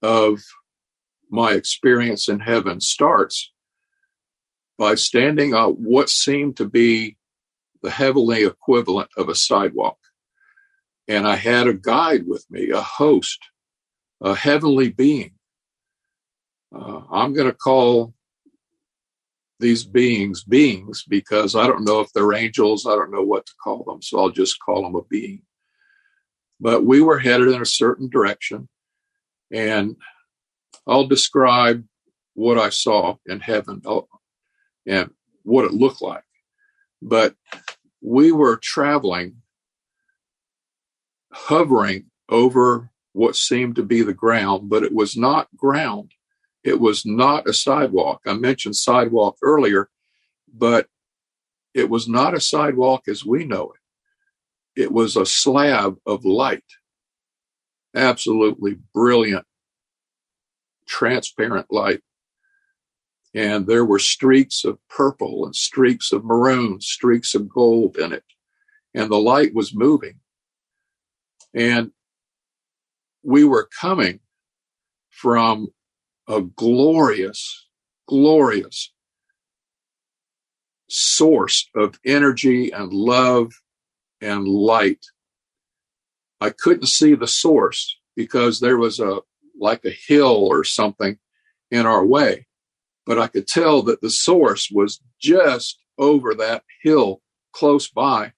of 0.00 0.42
my 1.30 1.52
experience 1.52 2.28
in 2.28 2.40
heaven 2.40 2.80
starts 2.80 3.52
by 4.78 4.94
standing 4.94 5.54
on 5.54 5.72
what 5.72 6.08
seemed 6.08 6.56
to 6.56 6.68
be 6.68 7.16
the 7.82 7.90
heavenly 7.90 8.44
equivalent 8.44 9.10
of 9.16 9.28
a 9.28 9.34
sidewalk. 9.34 9.98
And 11.06 11.26
I 11.26 11.36
had 11.36 11.66
a 11.66 11.74
guide 11.74 12.26
with 12.26 12.44
me, 12.50 12.70
a 12.70 12.80
host, 12.80 13.38
a 14.20 14.34
heavenly 14.34 14.90
being. 14.90 15.32
Uh, 16.74 17.00
I'm 17.10 17.32
going 17.32 17.48
to 17.48 17.56
call 17.56 18.14
these 19.60 19.84
beings 19.84 20.44
beings 20.44 21.04
because 21.08 21.56
I 21.56 21.66
don't 21.66 21.84
know 21.84 22.00
if 22.00 22.12
they're 22.12 22.34
angels. 22.34 22.86
I 22.86 22.90
don't 22.90 23.10
know 23.10 23.22
what 23.22 23.46
to 23.46 23.52
call 23.62 23.84
them. 23.84 24.02
So 24.02 24.18
I'll 24.18 24.30
just 24.30 24.60
call 24.60 24.82
them 24.82 24.94
a 24.94 25.02
being. 25.02 25.42
But 26.60 26.84
we 26.84 27.00
were 27.00 27.18
headed 27.18 27.48
in 27.48 27.60
a 27.60 27.66
certain 27.66 28.08
direction. 28.08 28.68
And 29.50 29.96
I'll 30.88 31.06
describe 31.06 31.84
what 32.34 32.58
I 32.58 32.70
saw 32.70 33.16
in 33.26 33.40
heaven 33.40 33.82
oh, 33.84 34.08
and 34.86 35.10
what 35.42 35.66
it 35.66 35.72
looked 35.72 36.02
like. 36.02 36.24
But 37.02 37.34
we 38.00 38.32
were 38.32 38.56
traveling, 38.56 39.42
hovering 41.32 42.06
over 42.28 42.90
what 43.12 43.36
seemed 43.36 43.76
to 43.76 43.82
be 43.82 44.02
the 44.02 44.14
ground, 44.14 44.70
but 44.70 44.82
it 44.82 44.94
was 44.94 45.16
not 45.16 45.48
ground. 45.56 46.12
It 46.64 46.80
was 46.80 47.04
not 47.06 47.48
a 47.48 47.52
sidewalk. 47.52 48.22
I 48.26 48.34
mentioned 48.34 48.76
sidewalk 48.76 49.36
earlier, 49.42 49.90
but 50.52 50.88
it 51.74 51.90
was 51.90 52.08
not 52.08 52.34
a 52.34 52.40
sidewalk 52.40 53.08
as 53.08 53.24
we 53.24 53.44
know 53.44 53.72
it. 53.72 54.82
It 54.82 54.92
was 54.92 55.16
a 55.16 55.26
slab 55.26 55.96
of 56.06 56.24
light. 56.24 56.64
Absolutely 57.94 58.76
brilliant, 58.94 59.46
transparent 60.88 61.66
light. 61.70 62.00
And 63.34 63.66
there 63.66 63.84
were 63.84 63.98
streaks 63.98 64.64
of 64.64 64.78
purple 64.88 65.44
and 65.44 65.54
streaks 65.54 66.12
of 66.12 66.24
maroon, 66.24 66.80
streaks 66.80 67.34
of 67.34 67.48
gold 67.48 67.96
in 67.96 68.12
it. 68.12 68.24
And 68.94 69.10
the 69.10 69.18
light 69.18 69.54
was 69.54 69.74
moving. 69.74 70.20
And 71.54 71.92
we 73.22 73.44
were 73.44 73.68
coming 73.80 74.20
from 75.10 75.68
a 76.26 76.40
glorious, 76.40 77.66
glorious 78.06 78.92
source 80.88 81.68
of 81.74 81.98
energy 82.04 82.70
and 82.72 82.92
love 82.92 83.52
and 84.20 84.48
light. 84.48 85.04
I 86.40 86.50
couldn't 86.50 86.86
see 86.86 87.14
the 87.14 87.26
source 87.26 87.98
because 88.16 88.60
there 88.60 88.78
was 88.78 89.00
a 89.00 89.20
like 89.58 89.84
a 89.84 89.90
hill 89.90 90.46
or 90.46 90.64
something 90.64 91.18
in 91.70 91.86
our 91.86 92.04
way, 92.04 92.46
but 93.06 93.18
I 93.18 93.26
could 93.26 93.46
tell 93.46 93.82
that 93.82 94.00
the 94.00 94.10
source 94.10 94.70
was 94.70 95.00
just 95.20 95.78
over 95.98 96.34
that 96.34 96.62
hill 96.82 97.20
close 97.52 97.88
by. 97.88 98.32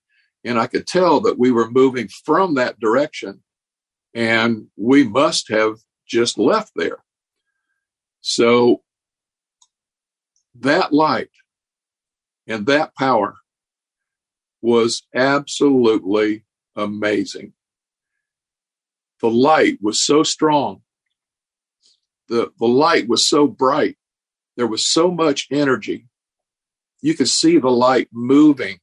And 0.45 0.59
I 0.59 0.67
could 0.67 0.87
tell 0.87 1.21
that 1.21 1.39
we 1.39 1.51
were 1.51 1.71
moving 1.71 2.09
from 2.25 2.55
that 2.55 2.81
direction 2.81 3.43
and 4.15 4.67
we 4.77 5.05
must 5.05 5.49
have 5.51 5.77
just 6.07 6.39
left 6.39 6.73
there. 6.75 7.05
So 8.21 8.83
that 10.61 10.93
light 10.93 11.31
and 12.47 12.67
that 12.67 12.95
power 12.97 13.37
was 14.63 15.07
absolutely 15.15 16.45
amazing. 16.77 17.53
The 19.21 19.31
light 19.31 19.79
was 19.81 20.03
so 20.03 20.23
strong. 20.23 20.83
The, 22.31 22.51
the 22.59 22.67
light 22.67 23.09
was 23.09 23.29
so 23.29 23.47
bright. 23.47 23.99
There 24.57 24.67
was 24.67 24.89
so 24.89 25.11
much 25.11 25.49
energy. 25.51 26.07
You 27.03 27.15
could 27.15 27.29
see 27.29 27.59
the 27.59 27.71
light 27.71 28.09
moving 28.13 28.79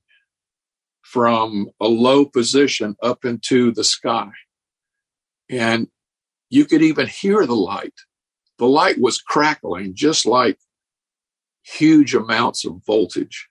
from 1.02 1.70
a 1.82 1.88
low 1.88 2.26
position 2.26 2.96
up 3.02 3.26
into 3.26 3.72
the 3.72 3.84
sky. 3.84 4.30
And 5.50 5.88
you 6.50 6.66
could 6.66 6.84
even 6.84 7.08
hear 7.08 7.46
the 7.48 7.56
light 7.56 7.94
the 8.58 8.68
light 8.68 9.00
was 9.00 9.22
crackling 9.22 9.94
just 9.96 10.26
like 10.26 10.58
huge 11.64 12.14
amounts 12.16 12.66
of 12.66 12.82
voltage. 12.86 13.50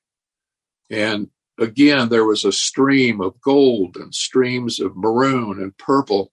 And 0.91 1.29
again, 1.59 2.09
there 2.09 2.25
was 2.25 2.45
a 2.45 2.53
stream 2.53 3.21
of 3.21 3.41
gold 3.41 3.97
and 3.97 4.15
streams 4.15 4.81
of 4.81 4.97
maroon 4.97 5.63
and 5.63 5.77
purple 5.79 6.33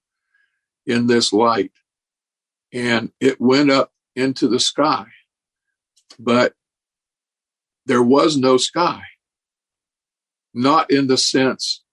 in 0.86 1.08
this 1.08 1.32
light. 1.32 1.72
And 2.74 3.12
it 3.20 3.40
went 3.40 3.70
up 3.70 3.92
into 4.16 4.48
the 4.48 4.60
sky. 4.60 5.06
But 6.20 6.54
there 7.86 8.04
was 8.04 8.38
no 8.38 8.58
sky, 8.58 9.02
not 10.54 10.92
in 10.92 11.08
the 11.08 11.18
sense 11.18 11.84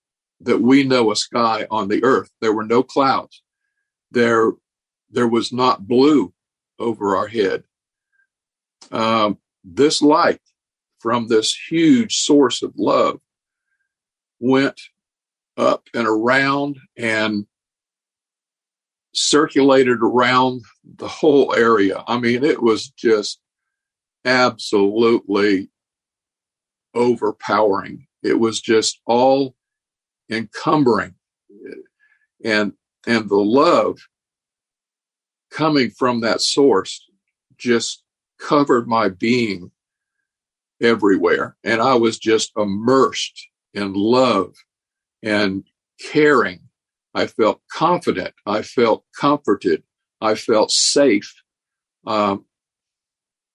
that 0.41 0.61
we 0.61 0.85
know 0.85 1.11
a 1.11 1.17
sky 1.17 1.67
on 1.71 1.89
the 1.89 2.03
earth. 2.03 2.31
There 2.41 2.53
were 2.53 2.65
no 2.65 2.83
clouds. 2.83 3.43
There, 4.11 4.53
there 5.11 5.29
was 5.29 5.53
not 5.53 5.87
blue 5.87 6.33
over 6.79 7.17
our 7.17 7.29
head. 7.29 7.65
Um, 8.91 9.39
this 9.63 10.01
light 10.01 10.41
from 10.99 11.29
this 11.29 11.55
huge 11.55 12.17
source 12.19 12.63
of 12.63 12.73
love 12.77 13.21
went 14.39 14.81
up 15.57 15.89
and 15.95 16.07
around 16.07 16.79
and 16.97 17.47
circulated 19.15 19.99
around 20.03 20.63
the 20.97 21.09
whole 21.09 21.55
area. 21.55 22.03
I 22.07 22.19
mean, 22.19 22.45
it 22.45 22.63
was 22.63 22.91
just 22.91 23.41
absolutely 24.25 25.71
overpowering. 26.95 28.07
It 28.23 28.39
was 28.39 28.61
just 28.61 29.01
all 29.07 29.55
encumbering. 30.31 31.15
And 32.45 32.73
and 33.07 33.29
the 33.29 33.37
love 33.37 33.99
coming 35.51 35.91
from 35.91 36.21
that 36.21 36.41
source 36.41 37.09
just 37.57 38.03
covered 38.39 38.89
my 38.89 39.09
being 39.09 39.71
everywhere. 40.81 41.57
And 41.65 41.81
I 41.81 41.95
was 41.95 42.19
just 42.19 42.53
immersed 42.57 43.49
in 43.75 43.93
love 43.93 44.55
and 45.23 45.65
caring. 46.01 46.61
I 47.15 47.27
felt 47.27 47.61
confident. 47.73 48.35
I 48.47 48.63
felt 48.63 49.05
comforted. 49.19 49.83
I 50.21 50.35
felt 50.35 50.71
safe. 50.71 51.35
Um, 52.07 52.45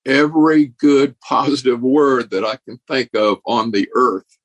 every 0.05 0.65
good 0.65 1.19
positive 1.27 1.81
word 1.81 2.31
that 2.31 2.45
I 2.45 2.57
can 2.65 2.79
think 2.87 3.09
of 3.15 3.39
on 3.45 3.71
the 3.71 3.87
earth, 3.95 4.37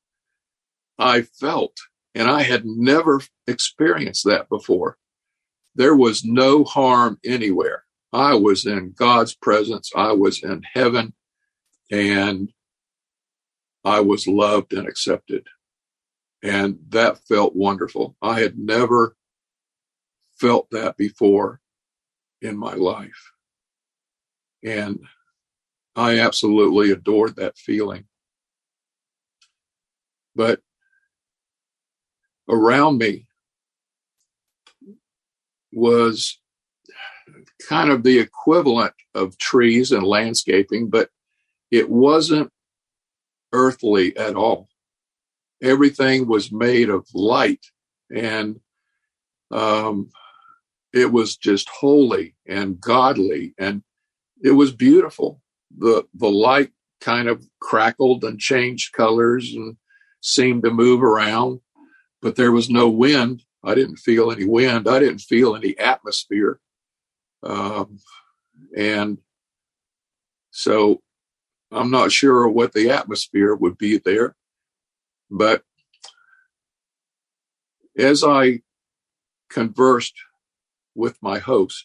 I 0.98 1.22
felt, 1.22 1.76
and 2.14 2.30
I 2.30 2.42
had 2.42 2.64
never 2.64 3.20
experienced 3.46 4.24
that 4.26 4.48
before. 4.48 4.96
There 5.74 5.96
was 5.96 6.24
no 6.24 6.64
harm 6.64 7.18
anywhere. 7.24 7.84
I 8.12 8.34
was 8.34 8.66
in 8.66 8.92
God's 8.96 9.34
presence. 9.34 9.90
I 9.94 10.12
was 10.12 10.42
in 10.42 10.62
heaven 10.74 11.14
and 11.90 12.50
I 13.84 14.00
was 14.00 14.26
loved 14.26 14.72
and 14.72 14.86
accepted. 14.86 15.46
And 16.42 16.78
that 16.88 17.18
felt 17.26 17.54
wonderful. 17.54 18.16
I 18.22 18.40
had 18.40 18.58
never 18.58 19.16
felt 20.38 20.70
that 20.70 20.96
before 20.96 21.60
in 22.40 22.56
my 22.56 22.74
life. 22.74 23.32
And 24.64 25.00
I 25.94 26.18
absolutely 26.20 26.90
adored 26.90 27.36
that 27.36 27.58
feeling. 27.58 28.04
But 30.34 30.62
around 32.48 32.98
me 32.98 33.26
was 35.72 36.38
kind 37.68 37.90
of 37.90 38.02
the 38.02 38.18
equivalent 38.18 38.94
of 39.14 39.36
trees 39.36 39.92
and 39.92 40.02
landscaping, 40.02 40.88
but 40.88 41.10
it 41.70 41.90
wasn't 41.90 42.50
earthly 43.52 44.16
at 44.16 44.36
all. 44.36 44.69
Everything 45.62 46.26
was 46.26 46.52
made 46.52 46.88
of 46.88 47.06
light 47.14 47.64
and 48.14 48.60
um, 49.50 50.10
it 50.92 51.12
was 51.12 51.36
just 51.36 51.68
holy 51.68 52.34
and 52.46 52.80
godly 52.80 53.54
and 53.58 53.82
it 54.42 54.52
was 54.52 54.72
beautiful. 54.72 55.40
The, 55.76 56.04
the 56.14 56.30
light 56.30 56.70
kind 57.00 57.28
of 57.28 57.44
crackled 57.60 58.24
and 58.24 58.38
changed 58.38 58.92
colors 58.92 59.52
and 59.54 59.76
seemed 60.20 60.64
to 60.64 60.70
move 60.70 61.02
around, 61.02 61.60
but 62.20 62.36
there 62.36 62.52
was 62.52 62.70
no 62.70 62.88
wind. 62.88 63.42
I 63.62 63.74
didn't 63.74 63.96
feel 63.96 64.30
any 64.30 64.44
wind. 64.44 64.88
I 64.88 64.98
didn't 64.98 65.20
feel 65.20 65.54
any 65.54 65.78
atmosphere. 65.78 66.60
Um, 67.42 67.98
and 68.76 69.18
so 70.50 71.02
I'm 71.70 71.90
not 71.90 72.12
sure 72.12 72.48
what 72.48 72.72
the 72.72 72.90
atmosphere 72.90 73.54
would 73.54 73.78
be 73.78 73.98
there, 73.98 74.36
but 75.30 75.62
as 77.98 78.24
I 78.24 78.60
conversed 79.50 80.14
with 80.94 81.16
my 81.22 81.38
host, 81.38 81.84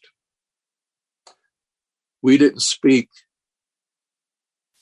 we 2.21 2.37
didn't 2.37 2.61
speak 2.61 3.09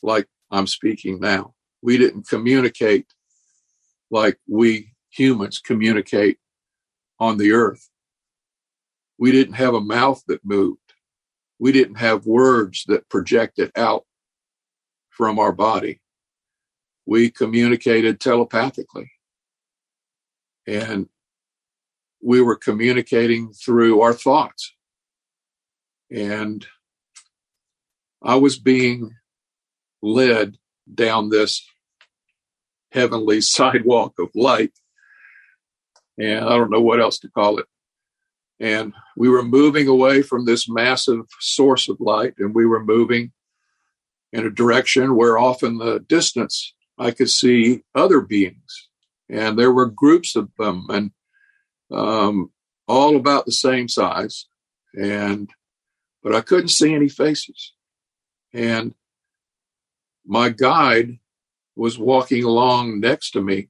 like 0.02 0.28
I'm 0.52 0.68
speaking 0.68 1.20
now. 1.20 1.54
We 1.82 1.98
didn't 1.98 2.28
communicate 2.28 3.08
like 4.12 4.38
we 4.48 4.94
humans 5.10 5.60
communicate 5.60 6.38
on 7.20 7.38
the 7.38 7.52
earth. 7.52 7.90
We 9.18 9.32
didn't 9.32 9.56
have 9.56 9.74
a 9.74 9.82
mouth 9.82 10.24
that 10.28 10.46
moved. 10.46 10.80
We 11.60 11.72
didn't 11.72 11.96
have 11.96 12.26
words 12.26 12.84
that 12.88 13.10
projected 13.10 13.72
out 13.76 14.06
from 15.10 15.40
our 15.40 15.52
body. 15.52 16.02
We 17.06 17.30
communicated 17.30 18.20
telepathically. 18.20 19.12
And 20.68 21.10
we 22.22 22.42
were 22.42 22.56
communicating 22.56 23.52
through 23.52 24.02
our 24.02 24.14
thoughts. 24.14 24.74
And 26.10 26.66
I 28.24 28.36
was 28.36 28.58
being 28.58 29.12
led 30.02 30.58
down 30.94 31.30
this 31.30 31.66
heavenly 32.92 33.42
sidewalk 33.42 34.14
of 34.20 34.30
light. 34.34 34.72
And 36.18 36.46
I 36.46 36.50
don't 36.50 36.72
know 36.72 36.82
what 36.82 37.02
else 37.02 37.20
to 37.20 37.30
call 37.30 37.60
it. 37.60 37.66
And 38.60 38.94
we 39.18 39.28
were 39.30 39.44
moving 39.44 39.88
away 39.88 40.22
from 40.22 40.46
this 40.46 40.70
massive 40.70 41.26
source 41.40 41.90
of 41.90 42.00
light, 42.00 42.36
and 42.38 42.54
we 42.54 42.66
were 42.66 42.84
moving 42.84 43.34
in 44.32 44.46
a 44.46 44.52
direction 44.52 45.16
where 45.16 45.38
off 45.38 45.64
in 45.64 45.80
the 45.80 46.00
distance 46.00 46.74
I 46.98 47.12
could 47.12 47.30
see 47.30 47.84
other 47.96 48.22
beings. 48.22 48.90
And 49.30 49.58
there 49.58 49.72
were 49.72 49.88
groups 49.88 50.36
of 50.36 50.50
them, 50.58 50.86
and 50.90 51.12
um, 51.92 52.52
all 52.88 53.16
about 53.16 53.46
the 53.46 53.52
same 53.52 53.88
size. 53.88 54.48
And 54.94 55.50
but 56.22 56.36
I 56.36 56.42
couldn't 56.42 56.70
see 56.70 56.94
any 56.94 57.10
faces. 57.10 57.74
And 58.54 58.94
my 60.26 60.50
guide 60.50 61.20
was 61.76 61.98
walking 61.98 62.44
along 62.44 63.00
next 63.00 63.32
to 63.32 63.42
me, 63.42 63.70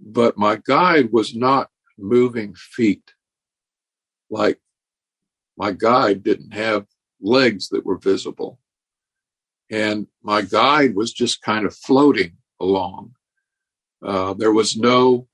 but 0.00 0.38
my 0.38 0.56
guide 0.56 1.12
was 1.12 1.34
not 1.34 1.70
moving 1.98 2.54
feet. 2.54 3.12
Like 4.30 4.58
my 5.56 5.72
guide 5.72 6.22
didn't 6.22 6.52
have 6.52 6.86
legs 7.20 7.68
that 7.68 7.84
were 7.84 7.98
visible. 7.98 8.58
And 9.70 10.06
my 10.22 10.42
guide 10.42 10.94
was 10.94 11.12
just 11.12 11.42
kind 11.42 11.66
of 11.66 11.74
floating 11.74 12.36
along. 12.60 13.14
Uh, 14.04 14.34
there 14.34 14.52
was 14.52 14.76
no 14.76 15.28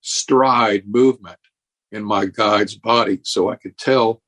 stride 0.00 0.84
movement 0.86 1.38
in 1.90 2.04
my 2.04 2.26
guide's 2.26 2.76
body. 2.76 3.20
So 3.22 3.50
I 3.50 3.56
could 3.56 3.78
tell 3.78 4.22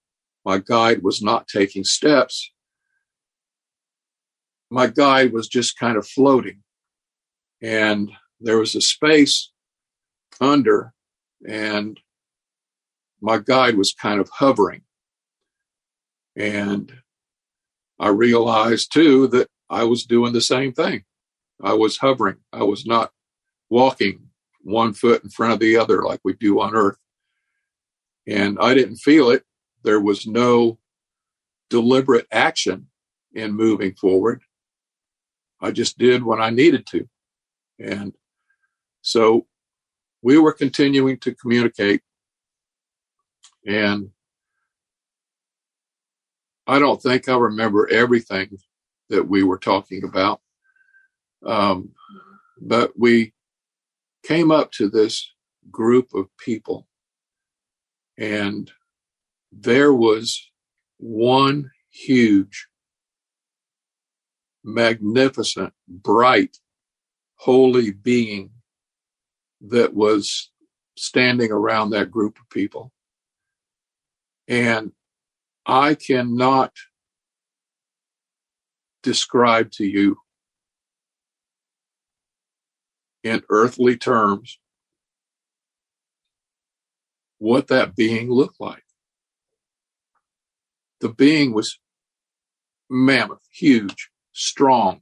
my 0.44 0.58
guide 0.58 1.02
was 1.02 1.22
not 1.22 1.48
taking 1.48 1.84
steps. 1.84 2.50
My 4.70 4.86
guide 4.86 5.32
was 5.32 5.48
just 5.48 5.78
kind 5.78 5.96
of 5.96 6.06
floating. 6.06 6.62
And 7.62 8.10
there 8.40 8.58
was 8.58 8.74
a 8.74 8.80
space 8.80 9.52
under, 10.40 10.94
and 11.46 12.00
my 13.20 13.38
guide 13.38 13.76
was 13.76 13.92
kind 13.92 14.20
of 14.20 14.30
hovering. 14.30 14.82
And 16.36 16.90
I 18.00 18.08
realized 18.08 18.92
too 18.92 19.28
that 19.28 19.48
I 19.68 19.84
was 19.84 20.06
doing 20.06 20.32
the 20.32 20.40
same 20.40 20.72
thing. 20.72 21.04
I 21.62 21.74
was 21.74 21.98
hovering. 21.98 22.38
I 22.50 22.62
was 22.62 22.86
not 22.86 23.12
walking 23.68 24.30
one 24.62 24.94
foot 24.94 25.22
in 25.22 25.28
front 25.28 25.52
of 25.52 25.60
the 25.60 25.76
other 25.76 26.02
like 26.02 26.20
we 26.24 26.32
do 26.32 26.60
on 26.60 26.74
earth. 26.74 26.96
And 28.26 28.58
I 28.58 28.72
didn't 28.72 28.96
feel 28.96 29.30
it. 29.30 29.44
There 29.84 30.00
was 30.00 30.26
no 30.26 30.78
deliberate 31.68 32.26
action 32.32 32.88
in 33.34 33.52
moving 33.52 33.94
forward. 33.94 34.42
I 35.60 35.70
just 35.70 35.98
did 35.98 36.22
what 36.22 36.40
I 36.40 36.48
needed 36.48 36.86
to. 36.86 37.06
And 37.78 38.14
so 39.02 39.46
we 40.22 40.38
were 40.38 40.52
continuing 40.52 41.18
to 41.18 41.34
communicate. 41.34 42.00
And 43.66 44.10
I 46.70 46.78
don't 46.78 47.02
think 47.02 47.28
I 47.28 47.36
remember 47.36 47.88
everything 47.90 48.56
that 49.08 49.28
we 49.28 49.42
were 49.42 49.58
talking 49.58 50.04
about. 50.04 50.40
Um, 51.44 51.90
but 52.60 52.92
we 52.96 53.32
came 54.22 54.52
up 54.52 54.70
to 54.72 54.88
this 54.88 55.32
group 55.72 56.14
of 56.14 56.28
people, 56.38 56.86
and 58.16 58.70
there 59.50 59.92
was 59.92 60.48
one 60.98 61.72
huge, 61.90 62.68
magnificent, 64.62 65.72
bright, 65.88 66.56
holy 67.34 67.90
being 67.90 68.50
that 69.60 69.92
was 69.92 70.52
standing 70.96 71.50
around 71.50 71.90
that 71.90 72.12
group 72.12 72.38
of 72.38 72.48
people. 72.48 72.92
And 74.46 74.92
I 75.66 75.94
cannot 75.94 76.72
describe 79.02 79.70
to 79.72 79.84
you 79.84 80.18
in 83.22 83.42
earthly 83.48 83.96
terms 83.96 84.58
what 87.38 87.68
that 87.68 87.96
being 87.96 88.30
looked 88.30 88.60
like. 88.60 88.84
The 91.00 91.08
being 91.08 91.54
was 91.54 91.78
mammoth, 92.90 93.42
huge, 93.50 94.10
strong. 94.32 95.00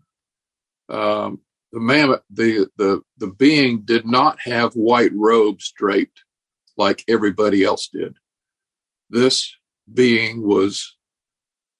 Um, 0.89 1.41
the 1.73 1.81
mammoth, 1.81 2.23
the, 2.31 2.69
the, 2.77 3.03
the 3.19 3.27
being 3.27 3.83
did 3.83 4.07
not 4.07 4.39
have 4.41 4.75
white 4.75 5.13
robes 5.15 5.73
draped 5.73 6.23
like 6.77 7.05
everybody 7.09 7.65
else 7.65 7.89
did. 7.93 8.17
This 9.11 9.53
being 9.93 10.47
was 10.47 10.97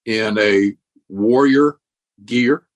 in 0.05 0.39
a 0.39 0.75
warrior 1.09 1.79
gear, 2.25 2.67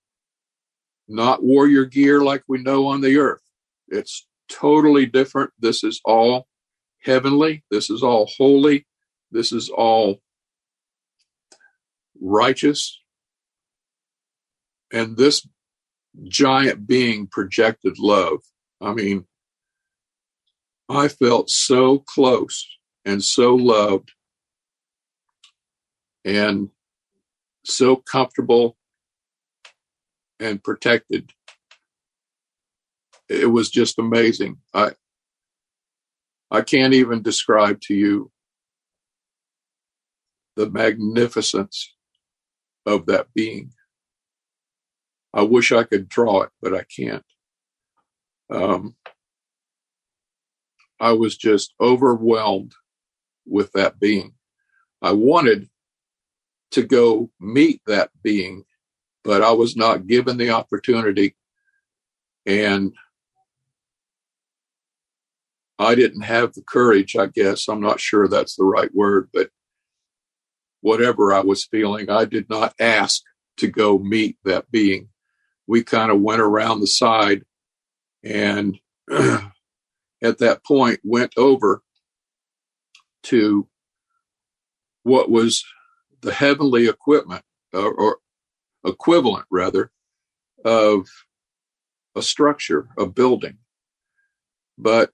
not 1.07 1.43
warrior 1.43 1.85
gear 1.85 2.21
like 2.21 2.43
we 2.47 2.61
know 2.61 2.87
on 2.87 3.01
the 3.01 3.17
earth. 3.17 3.41
It's 3.87 4.27
totally 4.49 5.05
different. 5.05 5.51
This 5.59 5.83
is 5.83 5.99
all 6.05 6.47
heavenly. 7.01 7.63
This 7.71 7.89
is 7.89 8.03
all 8.03 8.29
holy. 8.37 8.85
This 9.31 9.51
is 9.51 9.69
all 9.69 10.21
righteous. 12.21 12.99
And 14.91 15.17
this 15.17 15.47
giant 16.27 16.85
being 16.85 17.27
projected 17.27 17.97
love. 17.97 18.39
I 18.79 18.93
mean, 18.93 19.25
I 20.87 21.07
felt 21.07 21.49
so 21.49 21.99
close 21.99 22.67
and 23.03 23.23
so 23.23 23.55
loved 23.55 24.11
and 26.25 26.69
so 27.65 27.95
comfortable 27.95 28.77
and 30.39 30.63
protected. 30.63 31.31
It 33.29 33.47
was 33.47 33.69
just 33.69 33.99
amazing. 33.99 34.57
I 34.73 34.91
I 36.51 36.61
can't 36.61 36.93
even 36.93 37.23
describe 37.23 37.81
to 37.81 37.95
you 37.95 38.31
the 40.55 40.69
magnificence 40.69 41.95
of 42.85 43.07
that 43.07 43.27
being. 43.33 43.71
I 45.33 45.41
wish 45.43 45.71
I 45.71 45.83
could 45.83 46.07
draw 46.07 46.43
it, 46.43 46.49
but 46.61 46.75
I 46.75 46.83
can't. 46.95 47.25
Um, 48.51 48.95
I 50.99 51.13
was 51.13 51.37
just 51.37 51.73
overwhelmed 51.81 52.73
with 53.47 53.71
that 53.73 53.99
being. 53.99 54.33
I 55.01 55.13
wanted 55.13 55.69
to 56.73 56.83
go 56.83 57.29
meet 57.39 57.81
that 57.87 58.09
being, 58.23 58.65
but 59.23 59.41
I 59.41 59.51
was 59.51 59.75
not 59.75 60.07
given 60.07 60.37
the 60.37 60.49
opportunity. 60.49 61.35
And 62.45 62.93
I 65.79 65.95
didn't 65.95 66.21
have 66.21 66.53
the 66.53 66.63
courage, 66.63 67.15
I 67.15 67.27
guess. 67.27 67.67
I'm 67.67 67.81
not 67.81 67.99
sure 67.99 68.27
that's 68.27 68.55
the 68.55 68.65
right 68.65 68.93
word, 68.93 69.29
but 69.33 69.49
whatever 70.81 71.31
I 71.33 71.41
was 71.41 71.65
feeling, 71.65 72.09
I 72.09 72.25
did 72.25 72.49
not 72.49 72.73
ask 72.79 73.21
to 73.57 73.67
go 73.67 73.97
meet 73.97 74.37
that 74.43 74.69
being. 74.71 75.09
We 75.67 75.83
kind 75.83 76.11
of 76.11 76.21
went 76.21 76.41
around 76.41 76.81
the 76.81 76.87
side 76.87 77.43
and 78.23 78.77
at 79.11 80.39
that 80.39 80.63
point 80.65 80.99
went 81.03 81.33
over 81.37 81.81
to 83.23 83.67
what 85.03 85.29
was 85.29 85.63
the 86.23 86.33
heavenly 86.33 86.87
equipment 86.87 87.43
or, 87.73 87.93
or 87.93 88.17
equivalent 88.85 89.45
rather 89.51 89.91
of 90.65 91.07
a 92.15 92.21
structure, 92.21 92.87
a 92.97 93.05
building. 93.05 93.57
But 94.77 95.11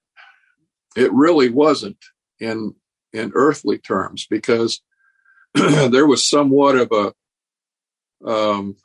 it 0.96 1.12
really 1.12 1.50
wasn't 1.50 1.98
in 2.40 2.76
in 3.12 3.32
earthly 3.34 3.78
terms 3.78 4.28
because 4.30 4.82
there 5.54 6.06
was 6.06 6.30
somewhat 6.30 6.76
of 6.76 6.92
a 6.92 8.30
um, 8.30 8.76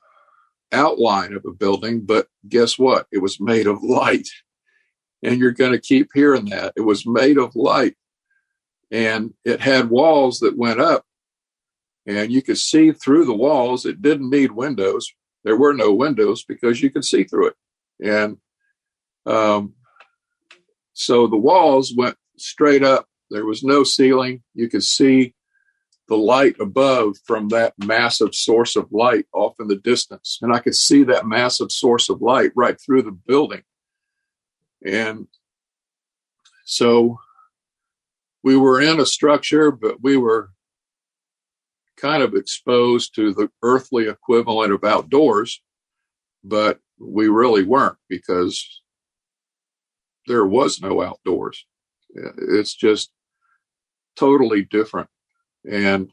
outline 0.73 1.35
of 1.35 1.45
a 1.45 1.53
building, 1.53 2.01
but 2.01 2.29
guess 2.49 2.79
what? 2.79 3.07
It 3.13 3.19
was 3.19 3.41
made 3.41 3.67
of 3.67 3.83
light, 3.83 4.29
and 5.23 5.39
you're 5.39 5.53
going 5.53 5.73
to 5.73 5.81
keep 5.81 6.09
hearing 6.15 6.47
that. 6.47 6.73
It 6.77 6.83
was 6.83 7.07
made 7.07 7.39
of 7.39 7.55
light, 7.55 7.97
and 8.91 9.35
it 9.45 9.61
had 9.61 9.91
walls 9.91 10.41
that 10.41 10.57
went 10.57 10.81
up, 10.81 11.05
and 12.07 12.33
you 12.33 12.43
could 12.43 12.59
see 12.59 12.93
through 12.93 13.25
the 13.25 13.35
walls. 13.35 13.87
It 13.87 14.03
didn't 14.03 14.31
need 14.31 14.53
windows. 14.53 15.11
There 15.45 15.57
were 15.57 15.75
no 15.75 15.93
windows 15.93 16.45
because 16.45 16.83
you 16.83 16.91
could 16.91 17.05
see 17.05 17.25
through 17.25 17.49
it, 17.49 17.57
and 18.03 18.39
um, 19.27 19.75
so 20.93 21.27
the 21.27 21.37
walls 21.37 21.93
went 21.97 22.17
straight 22.37 22.83
up. 22.83 23.07
There 23.31 23.47
was 23.47 23.63
no 23.63 23.85
ceiling. 23.85 24.43
You 24.55 24.69
could 24.69 24.85
see 24.85 25.35
the 26.09 26.17
light 26.17 26.57
above 26.61 27.17
from 27.25 27.49
that 27.49 27.75
massive 27.79 28.35
source 28.35 28.77
of 28.77 28.93
light 28.93 29.27
off 29.33 29.55
in 29.59 29.69
the 29.69 29.77
distance. 29.77 30.39
And 30.43 30.55
I 30.55 30.59
could 30.59 30.75
see 30.75 31.03
that 31.05 31.27
massive 31.27 31.73
source 31.73 32.09
of 32.09 32.21
light 32.21 32.53
right 32.55 32.79
through 32.79 33.03
the 33.03 33.13
building. 33.13 33.63
And 34.85 35.29
so 36.65 37.19
we 38.43 38.57
were 38.57 38.81
in 38.81 39.01
a 39.01 39.07
structure, 39.07 39.71
but 39.71 40.03
we 40.03 40.17
were 40.17 40.51
kind 41.97 42.23
of 42.23 42.35
exposed 42.35 43.15
to 43.15 43.33
the 43.33 43.51
earthly 43.63 44.09
equivalent 44.09 44.73
of 44.73 44.85
outdoors, 44.85 45.63
but 46.43 46.81
we 46.99 47.29
really 47.29 47.63
weren't 47.63 47.97
because 48.09 48.83
there 50.27 50.45
was 50.45 50.81
no 50.81 51.03
outdoors. 51.03 51.67
It's 52.11 52.75
just 52.75 53.11
totally 54.17 54.63
different. 54.63 55.09
And, 55.69 56.11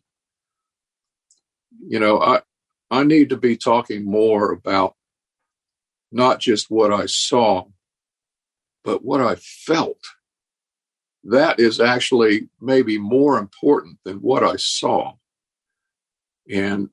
you 1.87 1.99
know, 1.99 2.19
I, 2.19 2.41
I 2.89 3.03
need 3.03 3.29
to 3.29 3.37
be 3.37 3.57
talking 3.57 4.05
more 4.05 4.51
about 4.51 4.95
not 6.11 6.39
just 6.39 6.69
what 6.69 6.91
I 6.91 7.05
saw, 7.05 7.65
but 8.83 9.03
what 9.03 9.21
I 9.21 9.35
felt. 9.35 9.99
That 11.23 11.59
is 11.59 11.79
actually 11.79 12.49
maybe 12.59 12.97
more 12.97 13.37
important 13.37 13.99
than 14.03 14.17
what 14.17 14.43
I 14.43 14.55
saw. 14.55 15.13
And 16.49 16.89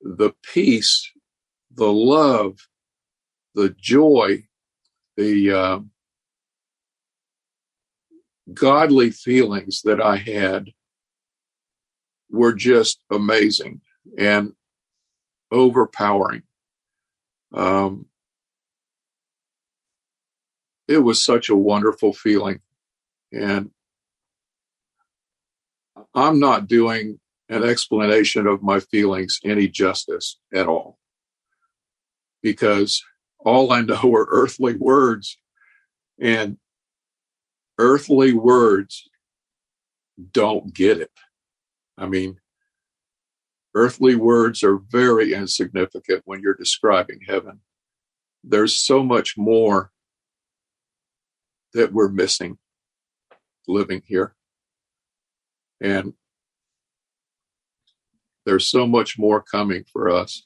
the 0.00 0.32
peace, 0.42 1.10
the 1.74 1.92
love, 1.92 2.58
the 3.54 3.74
joy, 3.78 4.44
the 5.16 5.52
uh, 5.52 5.78
godly 8.52 9.10
feelings 9.10 9.82
that 9.82 10.00
I 10.00 10.16
had 10.16 10.70
were 12.30 12.52
just 12.52 13.00
amazing 13.10 13.80
and 14.18 14.52
overpowering. 15.50 16.42
Um, 17.52 18.06
it 20.88 20.98
was 20.98 21.24
such 21.24 21.48
a 21.48 21.56
wonderful 21.56 22.12
feeling. 22.12 22.60
And 23.32 23.70
I'm 26.14 26.40
not 26.40 26.68
doing 26.68 27.20
an 27.48 27.62
explanation 27.62 28.46
of 28.46 28.62
my 28.62 28.80
feelings 28.80 29.38
any 29.44 29.68
justice 29.68 30.38
at 30.54 30.66
all 30.66 30.98
because 32.42 33.02
all 33.38 33.72
I 33.72 33.80
know 33.80 34.14
are 34.14 34.28
earthly 34.30 34.74
words. 34.76 35.38
And 36.20 36.58
earthly 37.78 38.32
words 38.32 39.08
don't 40.32 40.72
get 40.72 40.98
it. 40.98 41.10
I 41.98 42.06
mean, 42.06 42.38
earthly 43.74 44.14
words 44.14 44.62
are 44.62 44.76
very 44.76 45.34
insignificant 45.34 46.22
when 46.24 46.40
you're 46.40 46.54
describing 46.54 47.20
heaven. 47.26 47.60
There's 48.44 48.78
so 48.78 49.02
much 49.02 49.36
more 49.36 49.90
that 51.72 51.92
we're 51.92 52.08
missing 52.08 52.58
living 53.66 54.02
here. 54.06 54.34
And 55.80 56.12
there's 58.44 58.66
so 58.66 58.86
much 58.86 59.18
more 59.18 59.42
coming 59.42 59.84
for 59.92 60.10
us. 60.10 60.44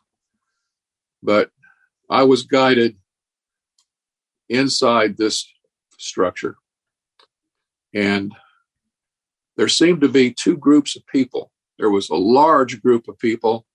But 1.23 1.51
I 2.09 2.23
was 2.23 2.45
guided 2.45 2.97
inside 4.49 5.17
this 5.17 5.47
structure 5.99 6.57
and 7.95 8.35
there 9.57 9.69
seemed 9.69 10.01
to 10.03 10.09
be 10.09 10.33
two 10.33 10.57
groups 10.57 10.97
of 10.97 11.07
people. 11.07 11.51
There 11.79 11.91
was 11.91 12.11
a 12.11 12.15
large 12.15 12.81
group 12.81 13.09
of 13.09 13.19
people 13.19 13.67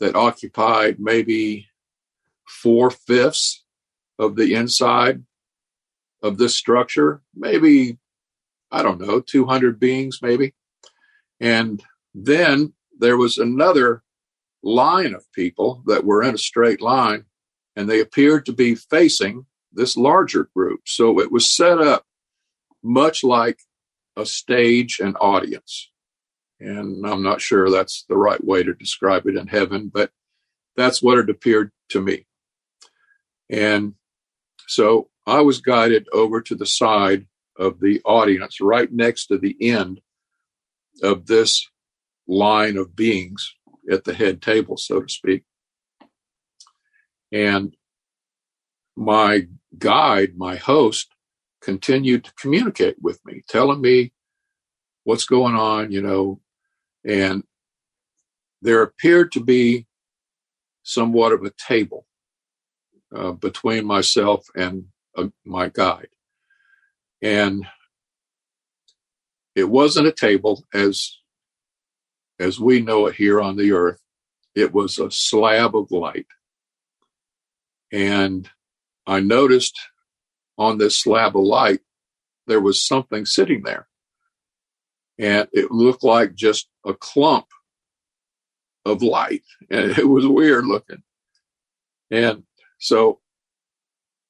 that 0.00 0.16
occupied 0.16 0.98
maybe 0.98 1.68
four 2.46 2.90
fifths 2.90 3.64
of 4.18 4.36
the 4.36 4.54
inside 4.54 5.22
of 6.22 6.38
this 6.38 6.54
structure, 6.54 7.20
maybe, 7.34 7.98
I 8.70 8.82
don't 8.82 9.00
know, 9.00 9.20
200 9.20 9.78
beings, 9.78 10.20
maybe. 10.22 10.54
And 11.40 11.82
then 12.14 12.72
there 12.98 13.16
was 13.16 13.38
another 13.38 14.02
line 14.62 15.14
of 15.14 15.30
people 15.32 15.82
that 15.86 16.04
were 16.04 16.22
in 16.22 16.34
a 16.34 16.38
straight 16.38 16.80
line, 16.80 17.24
and 17.76 17.88
they 17.88 18.00
appeared 18.00 18.46
to 18.46 18.52
be 18.52 18.74
facing 18.74 19.46
this 19.72 19.96
larger 19.96 20.48
group. 20.54 20.80
So 20.86 21.20
it 21.20 21.30
was 21.30 21.54
set 21.54 21.78
up 21.78 22.04
much 22.82 23.22
like 23.22 23.60
a 24.16 24.26
stage 24.26 24.98
and 25.00 25.16
audience. 25.20 25.90
And 26.60 27.06
I'm 27.06 27.22
not 27.22 27.40
sure 27.40 27.70
that's 27.70 28.04
the 28.08 28.16
right 28.16 28.42
way 28.42 28.64
to 28.64 28.74
describe 28.74 29.26
it 29.26 29.36
in 29.36 29.46
heaven, 29.46 29.90
but 29.92 30.10
that's 30.76 31.02
what 31.02 31.18
it 31.18 31.30
appeared 31.30 31.70
to 31.90 32.00
me. 32.00 32.26
And 33.48 33.94
so 34.66 35.08
I 35.26 35.40
was 35.42 35.60
guided 35.60 36.08
over 36.12 36.40
to 36.40 36.54
the 36.54 36.66
side 36.66 37.26
of 37.56 37.80
the 37.80 38.00
audience, 38.04 38.60
right 38.60 38.90
next 38.90 39.26
to 39.26 39.38
the 39.38 39.56
end 39.60 40.00
of 41.02 41.26
this 41.26 41.68
line 42.28 42.76
of 42.76 42.94
beings 42.94 43.54
at 43.90 44.04
the 44.04 44.14
head 44.14 44.42
table, 44.42 44.76
so 44.76 45.00
to 45.00 45.08
speak. 45.08 45.44
And 47.32 47.74
my 48.96 49.48
guide, 49.78 50.36
my 50.36 50.56
host, 50.56 51.08
continued 51.60 52.24
to 52.24 52.32
communicate 52.34 52.96
with 53.00 53.20
me, 53.24 53.42
telling 53.48 53.80
me 53.80 54.12
what's 55.04 55.24
going 55.24 55.54
on, 55.54 55.90
you 55.90 56.02
know, 56.02 56.40
and 57.04 57.42
there 58.60 58.82
appeared 58.82 59.32
to 59.32 59.40
be 59.40 59.86
somewhat 60.82 61.32
of 61.32 61.42
a 61.44 61.52
table 61.66 62.06
uh, 63.14 63.32
between 63.32 63.86
myself 63.86 64.46
and 64.54 64.84
uh, 65.16 65.28
my 65.44 65.68
guide. 65.68 66.08
And 67.22 67.66
it 69.54 69.68
wasn't 69.68 70.06
a 70.06 70.12
table 70.12 70.64
as 70.72 71.17
as 72.38 72.60
we 72.60 72.80
know 72.80 73.06
it 73.06 73.16
here 73.16 73.40
on 73.40 73.56
the 73.56 73.72
earth. 73.72 74.00
It 74.54 74.72
was 74.72 74.98
a 74.98 75.10
slab 75.10 75.76
of 75.76 75.90
light. 75.90 76.26
And 77.92 78.48
I 79.06 79.20
noticed 79.20 79.78
on 80.56 80.78
this 80.78 81.00
slab 81.00 81.36
of 81.36 81.44
light, 81.44 81.80
there 82.46 82.60
was 82.60 82.84
something 82.84 83.24
sitting 83.24 83.62
there. 83.62 83.88
And 85.18 85.48
it 85.52 85.70
looked 85.70 86.04
like 86.04 86.34
just 86.34 86.68
a 86.84 86.94
clump 86.94 87.46
of 88.84 89.02
light. 89.02 89.42
And 89.70 89.90
it 89.98 90.08
was 90.08 90.26
weird 90.26 90.66
looking. 90.66 91.02
And 92.10 92.44
so 92.78 93.20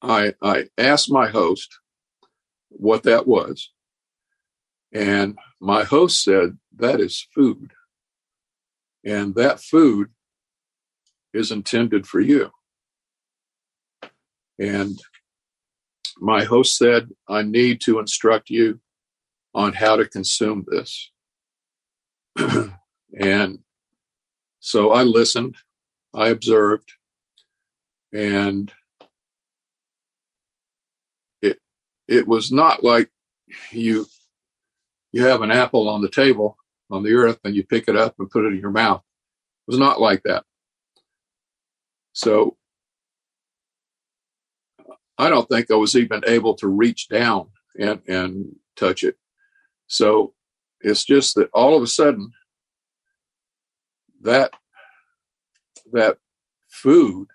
I, 0.03 0.35
I 0.43 0.69
asked 0.77 1.11
my 1.11 1.29
host 1.29 1.79
what 2.69 3.05
that 3.05 3.27
was. 3.27 3.71
And 4.93 5.39
my 5.61 5.85
host 5.85 6.23
said, 6.23 6.59
that 6.77 7.01
is 7.01 7.27
food. 7.35 7.73
And 9.05 9.35
that 9.37 9.61
food 9.61 10.09
is 11.33 11.51
intended 11.51 12.07
for 12.07 12.21
you. 12.21 12.51
And 14.59 14.99
my 16.19 16.45
host 16.45 16.77
said, 16.77 17.11
I 17.29 17.43
need 17.43 17.81
to 17.83 17.99
instruct 17.99 18.51
you 18.51 18.81
on 19.55 19.73
how 19.73 19.97
to 19.97 20.07
consume 20.07 20.67
this. 20.69 21.11
and 23.21 23.61
so 24.61 24.91
I 24.91 25.03
listened, 25.03 25.57
I 26.15 26.29
observed, 26.29 26.93
and 28.13 28.73
it 31.41 31.59
it 32.07 32.27
was 32.27 32.51
not 32.51 32.83
like 32.83 33.11
you 33.71 34.07
you 35.13 35.25
have 35.25 35.43
an 35.43 35.51
apple 35.51 35.89
on 35.89 36.03
the 36.03 36.11
table 36.11 36.57
on 36.91 37.03
the 37.03 37.13
earth 37.13 37.39
and 37.45 37.55
you 37.55 37.65
pick 37.65 37.89
it 37.89 37.97
up 37.97 38.15
and 38.19 38.31
put 38.31 38.45
it 38.45 38.53
in 38.53 38.61
your 38.61 38.71
mouth. 38.71 39.03
It 39.67 39.71
was 39.73 39.79
not 39.79 40.01
like 40.01 40.23
that. 40.25 40.45
So 42.13 42.57
I 45.19 45.29
don't 45.29 45.49
think 45.49 45.71
I 45.71 45.75
was 45.75 45.97
even 45.97 46.23
able 46.27 46.55
to 46.57 46.69
reach 46.69 47.09
down 47.09 47.49
and, 47.79 48.01
and 48.09 48.57
touch 48.77 49.03
it. 49.03 49.17
So 49.87 50.35
it's 50.81 51.05
just 51.05 51.35
that 51.35 51.51
all 51.53 51.77
of 51.77 51.83
a 51.83 51.87
sudden 51.87 52.33
that 54.23 54.53
that 55.93 56.19
food 56.69 57.29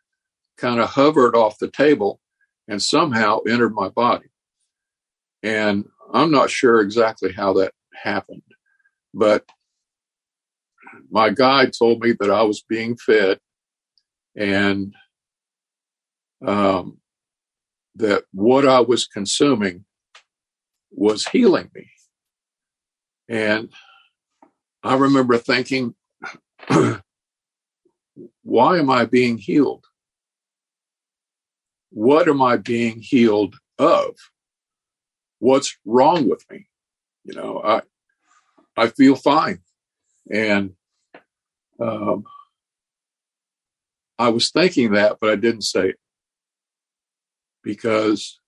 kind 0.58 0.80
of 0.80 0.90
hovered 0.90 1.36
off 1.36 1.60
the 1.60 1.70
table 1.70 2.20
and 2.68 2.82
somehow 2.82 3.40
entered 3.48 3.74
my 3.74 3.90
body. 3.90 4.28
And 5.42 5.86
I'm 6.14 6.32
not 6.32 6.50
sure 6.50 6.80
exactly 6.80 7.34
how 7.34 7.54
that 7.54 7.74
happened, 7.94 8.44
but 9.14 9.46
my 11.10 11.30
guide 11.30 11.72
told 11.78 12.02
me 12.02 12.14
that 12.20 12.30
I 12.30 12.44
was 12.44 12.64
being 12.68 12.98
fed 12.98 13.40
and 14.36 14.94
um, 16.46 16.98
that 17.96 18.24
what 18.32 18.68
I 18.68 18.80
was 18.80 19.06
consuming 19.08 19.86
was 20.92 21.28
healing 21.28 21.70
me. 21.74 21.90
And 23.30 23.70
I 24.84 24.96
remember 24.96 25.38
thinking, 25.38 25.96
why 28.44 28.78
am 28.80 28.90
I 28.90 29.06
being 29.06 29.38
healed? 29.38 29.86
What 31.92 32.28
am 32.28 32.42
I 32.42 32.58
being 32.58 33.00
healed 33.00 33.56
of? 33.78 34.16
What's 35.40 35.78
wrong 35.86 36.28
with 36.28 36.44
me? 36.50 36.68
You 37.26 37.36
know, 37.36 37.62
I 37.64 37.82
I 38.76 38.88
feel 38.88 39.16
fine, 39.16 39.60
and 40.32 40.72
um, 41.80 42.26
I 44.18 44.30
was 44.30 44.52
thinking 44.52 44.94
that, 44.94 45.18
but 45.20 45.30
I 45.30 45.36
didn't 45.36 45.64
say 45.64 45.90
it 45.90 46.00
because 47.64 48.40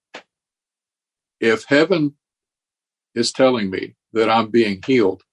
if 1.40 1.66
heaven 1.66 2.16
is 3.14 3.32
telling 3.32 3.70
me 3.70 3.96
that 4.14 4.30
I'm 4.30 4.52
being 4.52 4.82
healed, 4.86 5.24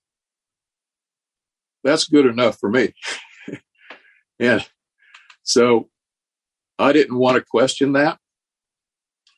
that's 1.85 2.09
good 2.09 2.26
enough 2.26 2.59
for 2.59 2.70
me. 2.70 2.94
and 4.40 4.64
so 5.42 5.88
I 6.78 6.92
didn't 6.92 7.18
want 7.18 7.37
to 7.37 7.44
question 7.44 7.92
that 7.92 8.18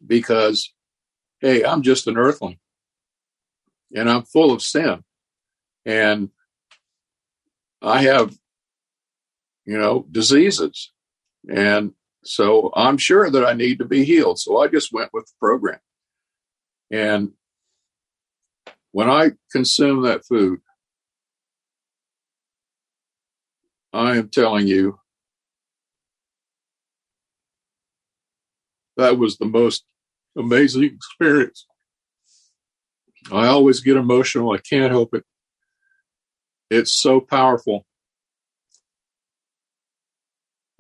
because, 0.07 0.73
hey, 1.41 1.65
I'm 1.65 1.83
just 1.83 2.07
an 2.07 2.17
earthling 2.17 2.59
and 3.95 4.11
I'm 4.11 4.23
full 4.23 4.53
of 4.53 4.63
sin. 4.63 5.03
And 5.87 6.31
I 7.83 8.03
have, 8.03 8.37
you 9.67 9.79
know, 9.79 10.07
diseases. 10.11 10.93
And 11.49 11.93
so 12.25 12.73
I'm 12.75 12.97
sure 12.97 13.31
that 13.31 13.45
I 13.45 13.53
need 13.53 13.79
to 13.79 13.85
be 13.85 14.05
healed. 14.05 14.39
So 14.39 14.59
I 14.59 14.69
just 14.69 14.93
went 14.93 15.11
with 15.13 15.27
the 15.27 15.33
program. 15.39 15.81
And 16.91 17.33
when 18.93 19.11
I 19.11 19.33
consume 19.53 20.03
that 20.03 20.25
food, 20.25 20.61
I 23.93 24.17
am 24.17 24.29
telling 24.29 24.67
you, 24.67 24.99
that 28.97 29.19
was 29.19 29.37
the 29.37 29.47
most 29.47 29.85
amazing 30.37 30.85
experience. 30.95 31.67
I 33.33 33.47
always 33.47 33.81
get 33.81 33.97
emotional. 33.97 34.53
I 34.53 34.59
can't 34.59 34.93
help 34.93 35.15
it. 35.15 35.25
It's 36.75 36.93
so 36.93 37.21
powerful 37.21 37.87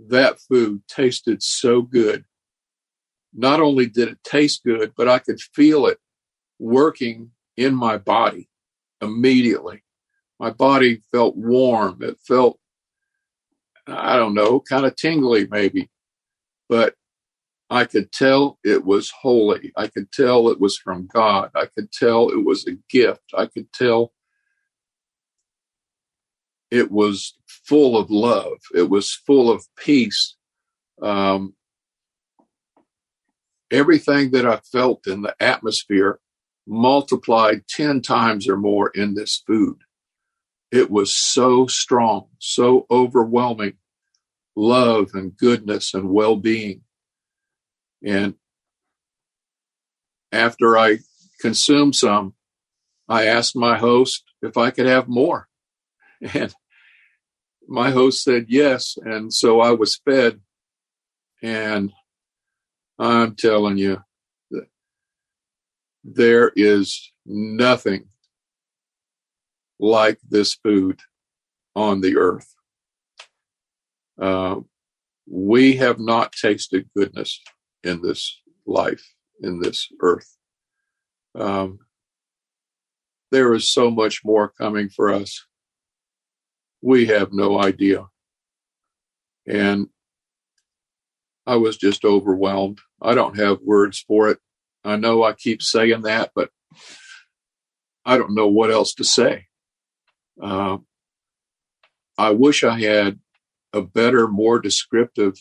that 0.08 0.40
food 0.40 0.82
tasted 0.88 1.40
so 1.40 1.82
good. 1.82 2.24
Not 3.32 3.60
only 3.60 3.86
did 3.86 4.08
it 4.08 4.18
taste 4.24 4.64
good, 4.64 4.92
but 4.96 5.08
I 5.08 5.20
could 5.20 5.40
feel 5.40 5.86
it 5.86 5.98
working 6.58 7.30
in 7.56 7.76
my 7.76 7.96
body 7.96 8.48
immediately. 9.00 9.84
My 10.40 10.50
body 10.50 11.00
felt 11.12 11.36
warm. 11.36 12.02
It 12.02 12.18
felt, 12.26 12.58
I 13.86 14.16
don't 14.16 14.34
know, 14.34 14.58
kind 14.58 14.86
of 14.86 14.96
tingly 14.96 15.46
maybe, 15.48 15.90
but 16.68 16.96
I 17.70 17.84
could 17.84 18.10
tell 18.10 18.58
it 18.64 18.84
was 18.84 19.10
holy. 19.10 19.72
I 19.76 19.86
could 19.86 20.10
tell 20.10 20.48
it 20.48 20.60
was 20.60 20.76
from 20.76 21.06
God. 21.06 21.52
I 21.54 21.66
could 21.66 21.92
tell 21.92 22.30
it 22.30 22.44
was 22.44 22.66
a 22.66 22.72
gift. 22.90 23.22
I 23.32 23.46
could 23.46 23.72
tell 23.72 24.13
it 26.70 26.90
was 26.90 27.34
full 27.46 27.96
of 27.96 28.10
love. 28.10 28.58
It 28.74 28.90
was 28.90 29.12
full 29.12 29.50
of 29.50 29.66
peace. 29.76 30.36
Um, 31.00 31.54
everything 33.70 34.30
that 34.32 34.46
I 34.46 34.56
felt 34.56 35.06
in 35.06 35.22
the 35.22 35.34
atmosphere 35.40 36.20
multiplied 36.66 37.66
10 37.68 38.02
times 38.02 38.48
or 38.48 38.56
more 38.56 38.88
in 38.90 39.14
this 39.14 39.42
food. 39.46 39.78
It 40.70 40.90
was 40.90 41.14
so 41.14 41.66
strong, 41.66 42.28
so 42.38 42.86
overwhelming 42.90 43.74
love 44.56 45.10
and 45.14 45.36
goodness 45.36 45.94
and 45.94 46.10
well 46.10 46.36
being. 46.36 46.82
And 48.04 48.34
after 50.32 50.76
I 50.76 50.98
consumed 51.40 51.94
some, 51.94 52.34
I 53.08 53.26
asked 53.26 53.56
my 53.56 53.78
host 53.78 54.24
if 54.42 54.56
I 54.56 54.70
could 54.70 54.86
have 54.86 55.08
more. 55.08 55.48
And 56.32 56.54
my 57.68 57.90
host 57.90 58.22
said 58.22 58.46
yes. 58.48 58.96
And 59.02 59.32
so 59.32 59.60
I 59.60 59.72
was 59.72 60.00
fed. 60.04 60.40
And 61.42 61.92
I'm 62.98 63.34
telling 63.34 63.76
you, 63.76 64.02
there 66.04 66.52
is 66.54 67.12
nothing 67.26 68.06
like 69.78 70.18
this 70.28 70.54
food 70.54 71.00
on 71.74 72.00
the 72.00 72.16
earth. 72.16 72.54
Uh, 74.20 74.60
we 75.26 75.76
have 75.76 75.98
not 75.98 76.32
tasted 76.32 76.88
goodness 76.96 77.40
in 77.82 78.00
this 78.02 78.40
life, 78.66 79.04
in 79.42 79.60
this 79.60 79.88
earth. 80.00 80.36
Um, 81.34 81.80
there 83.32 83.52
is 83.54 83.68
so 83.68 83.90
much 83.90 84.24
more 84.24 84.48
coming 84.48 84.88
for 84.88 85.12
us 85.12 85.44
we 86.84 87.06
have 87.06 87.32
no 87.32 87.58
idea. 87.58 88.06
And 89.46 89.88
I 91.46 91.56
was 91.56 91.78
just 91.78 92.04
overwhelmed. 92.04 92.78
I 93.00 93.14
don't 93.14 93.38
have 93.38 93.60
words 93.62 94.04
for 94.06 94.28
it. 94.28 94.38
I 94.84 94.96
know 94.96 95.22
I 95.22 95.32
keep 95.32 95.62
saying 95.62 96.02
that, 96.02 96.32
but 96.34 96.50
I 98.04 98.18
don't 98.18 98.34
know 98.34 98.48
what 98.48 98.70
else 98.70 98.92
to 98.96 99.04
say. 99.04 99.46
Uh, 100.40 100.76
I 102.18 102.32
wish 102.32 102.62
I 102.62 102.78
had 102.78 103.18
a 103.72 103.80
better, 103.80 104.28
more 104.28 104.58
descriptive 104.58 105.38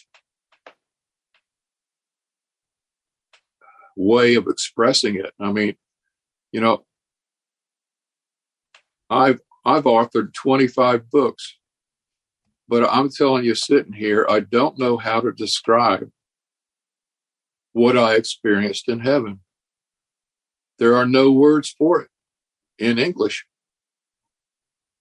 way 3.97 4.36
of 4.36 4.47
expressing 4.47 5.15
it. 5.17 5.34
I 5.41 5.51
mean, 5.51 5.75
you 6.53 6.62
know, 6.62 6.86
I've 9.10 9.41
I've 9.65 9.84
authored 9.84 10.34
25 10.34 11.10
books, 11.10 11.58
but 12.67 12.88
I'm 12.89 13.10
telling 13.10 13.45
you, 13.45 13.56
sitting 13.56 13.93
here, 13.93 14.26
I 14.30 14.41
don't 14.41 14.78
know 14.78 14.97
how 14.97 15.21
to 15.21 15.32
describe 15.32 16.10
what 17.71 17.97
I 17.97 18.15
experienced 18.15 18.89
in 18.89 18.99
heaven. 18.99 19.39
There 20.80 20.95
are 20.95 21.06
no 21.06 21.32
words 21.32 21.69
for 21.69 22.02
it 22.02 22.10
in 22.78 22.99
English. 22.99 23.45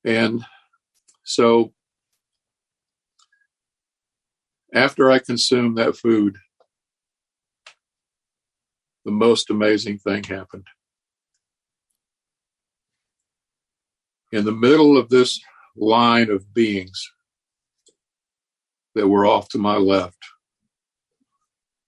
And 0.04 0.44
so 1.24 1.72
after 4.74 5.10
I 5.10 5.18
consumed 5.18 5.78
that 5.78 5.96
food, 5.96 6.36
the 9.04 9.10
most 9.10 9.50
amazing 9.50 9.98
thing 9.98 10.24
happened. 10.24 10.66
In 14.32 14.46
the 14.46 14.52
middle 14.52 14.96
of 14.96 15.10
this 15.10 15.40
line 15.76 16.30
of 16.30 16.54
beings 16.54 17.12
that 18.94 19.06
were 19.06 19.26
off 19.26 19.48
to 19.50 19.58
my 19.58 19.76
left, 19.76 20.18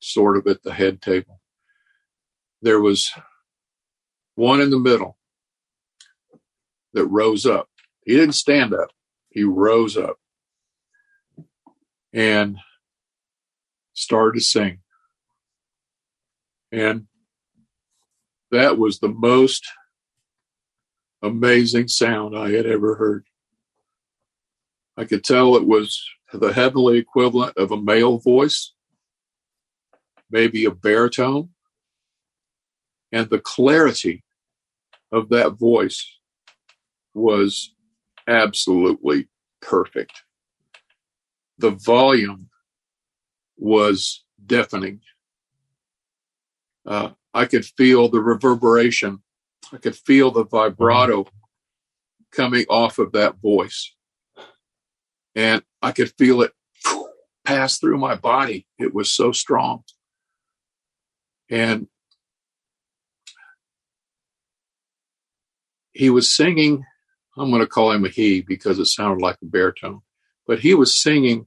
sort 0.00 0.36
of 0.36 0.46
at 0.46 0.62
the 0.62 0.72
head 0.72 1.00
table, 1.00 1.40
there 2.60 2.80
was 2.80 3.10
one 4.34 4.60
in 4.60 4.70
the 4.70 4.78
middle 4.78 5.16
that 6.92 7.06
rose 7.06 7.46
up. 7.46 7.68
He 8.04 8.14
didn't 8.14 8.34
stand 8.34 8.74
up, 8.74 8.90
he 9.30 9.42
rose 9.44 9.96
up 9.96 10.18
and 12.12 12.58
started 13.94 14.38
to 14.38 14.44
sing. 14.44 14.80
And 16.70 17.06
that 18.50 18.76
was 18.78 18.98
the 18.98 19.08
most 19.08 19.66
amazing 21.24 21.88
sound 21.88 22.36
I 22.36 22.50
had 22.50 22.66
ever 22.66 22.96
heard. 22.96 23.26
I 24.96 25.04
could 25.04 25.24
tell 25.24 25.56
it 25.56 25.66
was 25.66 26.04
the 26.32 26.52
heavenly 26.52 26.98
equivalent 26.98 27.56
of 27.56 27.72
a 27.72 27.80
male 27.80 28.18
voice, 28.18 28.72
maybe 30.30 30.64
a 30.64 30.70
baritone. 30.70 31.50
And 33.10 33.28
the 33.30 33.38
clarity 33.38 34.24
of 35.12 35.28
that 35.30 35.52
voice 35.52 36.18
was 37.14 37.74
absolutely 38.26 39.28
perfect. 39.62 40.22
The 41.58 41.70
volume 41.70 42.50
was 43.56 44.24
deafening. 44.44 45.00
Uh, 46.84 47.10
I 47.32 47.46
could 47.46 47.64
feel 47.64 48.08
the 48.08 48.20
reverberation. 48.20 49.22
I 49.72 49.78
could 49.78 49.96
feel 49.96 50.30
the 50.30 50.44
vibrato 50.44 51.26
coming 52.32 52.64
off 52.68 52.98
of 52.98 53.12
that 53.12 53.40
voice. 53.40 53.94
And 55.34 55.62
I 55.82 55.92
could 55.92 56.12
feel 56.16 56.42
it 56.42 56.52
pass 57.44 57.78
through 57.78 57.98
my 57.98 58.14
body. 58.14 58.66
It 58.78 58.94
was 58.94 59.10
so 59.10 59.32
strong. 59.32 59.84
And 61.50 61.88
he 65.92 66.10
was 66.10 66.32
singing, 66.32 66.84
I'm 67.36 67.50
going 67.50 67.60
to 67.60 67.66
call 67.66 67.92
him 67.92 68.04
a 68.04 68.08
he 68.08 68.40
because 68.40 68.78
it 68.78 68.86
sounded 68.86 69.22
like 69.22 69.36
a 69.42 69.46
baritone, 69.46 70.00
but 70.46 70.60
he 70.60 70.74
was 70.74 70.94
singing 70.94 71.46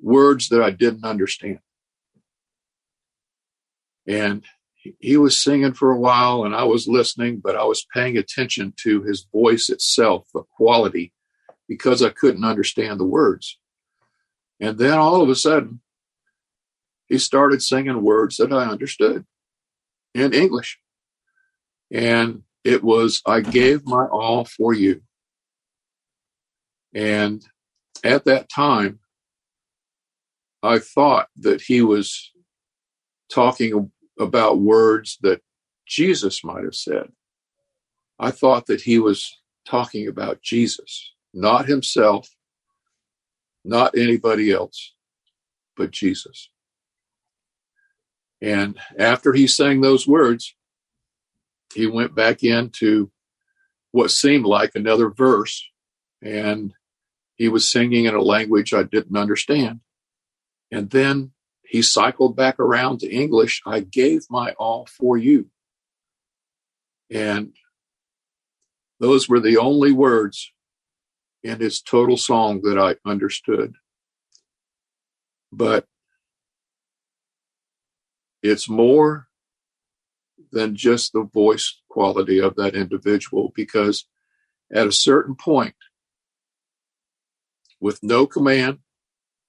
words 0.00 0.48
that 0.48 0.62
I 0.62 0.70
didn't 0.70 1.04
understand. 1.04 1.60
And 4.06 4.44
he 5.00 5.16
was 5.16 5.38
singing 5.38 5.72
for 5.72 5.90
a 5.90 5.98
while 5.98 6.44
and 6.44 6.54
I 6.54 6.64
was 6.64 6.88
listening, 6.88 7.40
but 7.42 7.56
I 7.56 7.64
was 7.64 7.86
paying 7.92 8.16
attention 8.16 8.74
to 8.82 9.02
his 9.02 9.26
voice 9.32 9.68
itself, 9.68 10.26
the 10.32 10.42
quality, 10.42 11.12
because 11.68 12.02
I 12.02 12.10
couldn't 12.10 12.44
understand 12.44 13.00
the 13.00 13.04
words. 13.04 13.58
And 14.60 14.78
then 14.78 14.98
all 14.98 15.22
of 15.22 15.28
a 15.28 15.34
sudden, 15.34 15.80
he 17.06 17.18
started 17.18 17.62
singing 17.62 18.02
words 18.02 18.36
that 18.36 18.52
I 18.52 18.66
understood 18.66 19.24
in 20.14 20.32
English. 20.32 20.78
And 21.90 22.42
it 22.64 22.82
was, 22.82 23.22
I 23.26 23.40
gave 23.40 23.86
my 23.86 24.06
all 24.06 24.44
for 24.44 24.74
you. 24.74 25.02
And 26.94 27.44
at 28.02 28.24
that 28.24 28.48
time, 28.48 29.00
I 30.62 30.78
thought 30.78 31.28
that 31.38 31.60
he 31.60 31.82
was 31.82 32.32
talking 33.30 33.92
about 34.18 34.58
words 34.60 35.18
that 35.22 35.42
Jesus 35.86 36.42
might 36.42 36.64
have 36.64 36.74
said. 36.74 37.12
I 38.18 38.30
thought 38.30 38.66
that 38.66 38.82
he 38.82 38.98
was 38.98 39.38
talking 39.66 40.08
about 40.08 40.42
Jesus, 40.42 41.12
not 41.34 41.66
himself, 41.66 42.34
not 43.64 43.96
anybody 43.96 44.50
else, 44.52 44.94
but 45.76 45.90
Jesus. 45.90 46.50
And 48.40 48.78
after 48.98 49.32
he 49.32 49.46
sang 49.46 49.80
those 49.80 50.06
words, 50.06 50.54
he 51.74 51.86
went 51.86 52.14
back 52.14 52.42
into 52.42 53.10
what 53.92 54.10
seemed 54.10 54.46
like 54.46 54.72
another 54.74 55.10
verse, 55.10 55.68
and 56.22 56.72
he 57.34 57.48
was 57.48 57.70
singing 57.70 58.06
in 58.06 58.14
a 58.14 58.22
language 58.22 58.72
I 58.72 58.82
didn't 58.82 59.16
understand. 59.16 59.80
And 60.70 60.90
then 60.90 61.32
he 61.68 61.82
cycled 61.82 62.36
back 62.36 62.58
around 62.58 63.00
to 63.00 63.10
English. 63.10 63.62
I 63.66 63.80
gave 63.80 64.22
my 64.30 64.52
all 64.52 64.86
for 64.86 65.16
you. 65.16 65.50
And 67.10 67.52
those 68.98 69.28
were 69.28 69.40
the 69.40 69.58
only 69.58 69.92
words 69.92 70.52
in 71.42 71.60
his 71.60 71.80
total 71.80 72.16
song 72.16 72.62
that 72.62 72.78
I 72.78 72.96
understood. 73.08 73.74
But 75.52 75.86
it's 78.42 78.68
more 78.68 79.28
than 80.52 80.76
just 80.76 81.12
the 81.12 81.22
voice 81.22 81.80
quality 81.88 82.40
of 82.40 82.56
that 82.56 82.74
individual 82.74 83.52
because 83.54 84.06
at 84.72 84.86
a 84.86 84.92
certain 84.92 85.34
point, 85.34 85.74
with 87.80 88.02
no 88.02 88.26
command, 88.26 88.78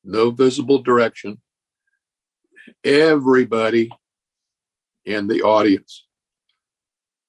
no 0.03 0.31
visible 0.31 0.81
direction, 0.81 1.41
everybody 2.83 3.91
in 5.05 5.27
the 5.27 5.41
audience 5.41 6.05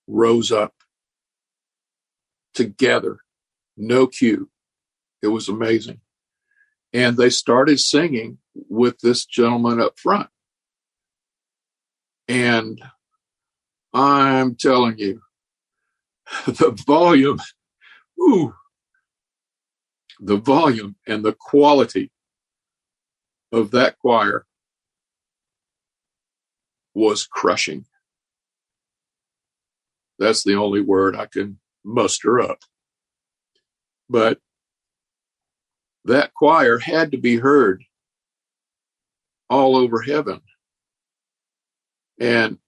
rose 0.06 0.50
up 0.50 0.74
together, 2.54 3.18
no 3.76 4.06
cue. 4.06 4.50
It 5.22 5.28
was 5.28 5.48
amazing. 5.48 6.00
And 6.92 7.16
they 7.16 7.30
started 7.30 7.78
singing 7.78 8.38
with 8.54 8.98
this 9.00 9.24
gentleman 9.26 9.80
up 9.80 9.98
front. 9.98 10.28
And 12.26 12.80
I'm 13.92 14.54
telling 14.54 14.98
you, 14.98 15.22
the 16.46 16.70
volume, 16.86 17.40
ooh, 18.20 18.54
the 20.20 20.36
volume 20.36 20.96
and 21.06 21.24
the 21.24 21.32
quality 21.32 22.10
of 23.52 23.70
that 23.70 23.98
choir 23.98 24.46
was 26.98 27.26
crushing. 27.26 27.84
That's 30.18 30.42
the 30.42 30.56
only 30.56 30.80
word 30.80 31.16
I 31.16 31.26
can 31.26 31.58
muster 31.84 32.40
up. 32.40 32.58
But 34.10 34.38
that 36.06 36.34
choir 36.34 36.78
had 36.78 37.12
to 37.12 37.18
be 37.18 37.36
heard 37.36 37.84
all 39.48 39.76
over 39.76 40.02
heaven. 40.02 40.40
And 42.20 42.58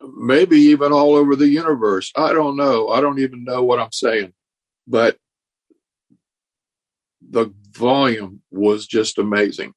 maybe 0.00 0.58
even 0.58 0.92
all 0.92 1.14
over 1.14 1.36
the 1.36 1.48
universe. 1.48 2.10
I 2.16 2.32
don't 2.32 2.56
know. 2.56 2.88
I 2.88 3.02
don't 3.02 3.18
even 3.18 3.44
know 3.44 3.62
what 3.62 3.80
I'm 3.80 3.92
saying. 3.92 4.32
But 4.86 5.18
the 7.28 7.52
volume 7.72 8.40
was 8.50 8.86
just 8.86 9.18
amazing 9.18 9.74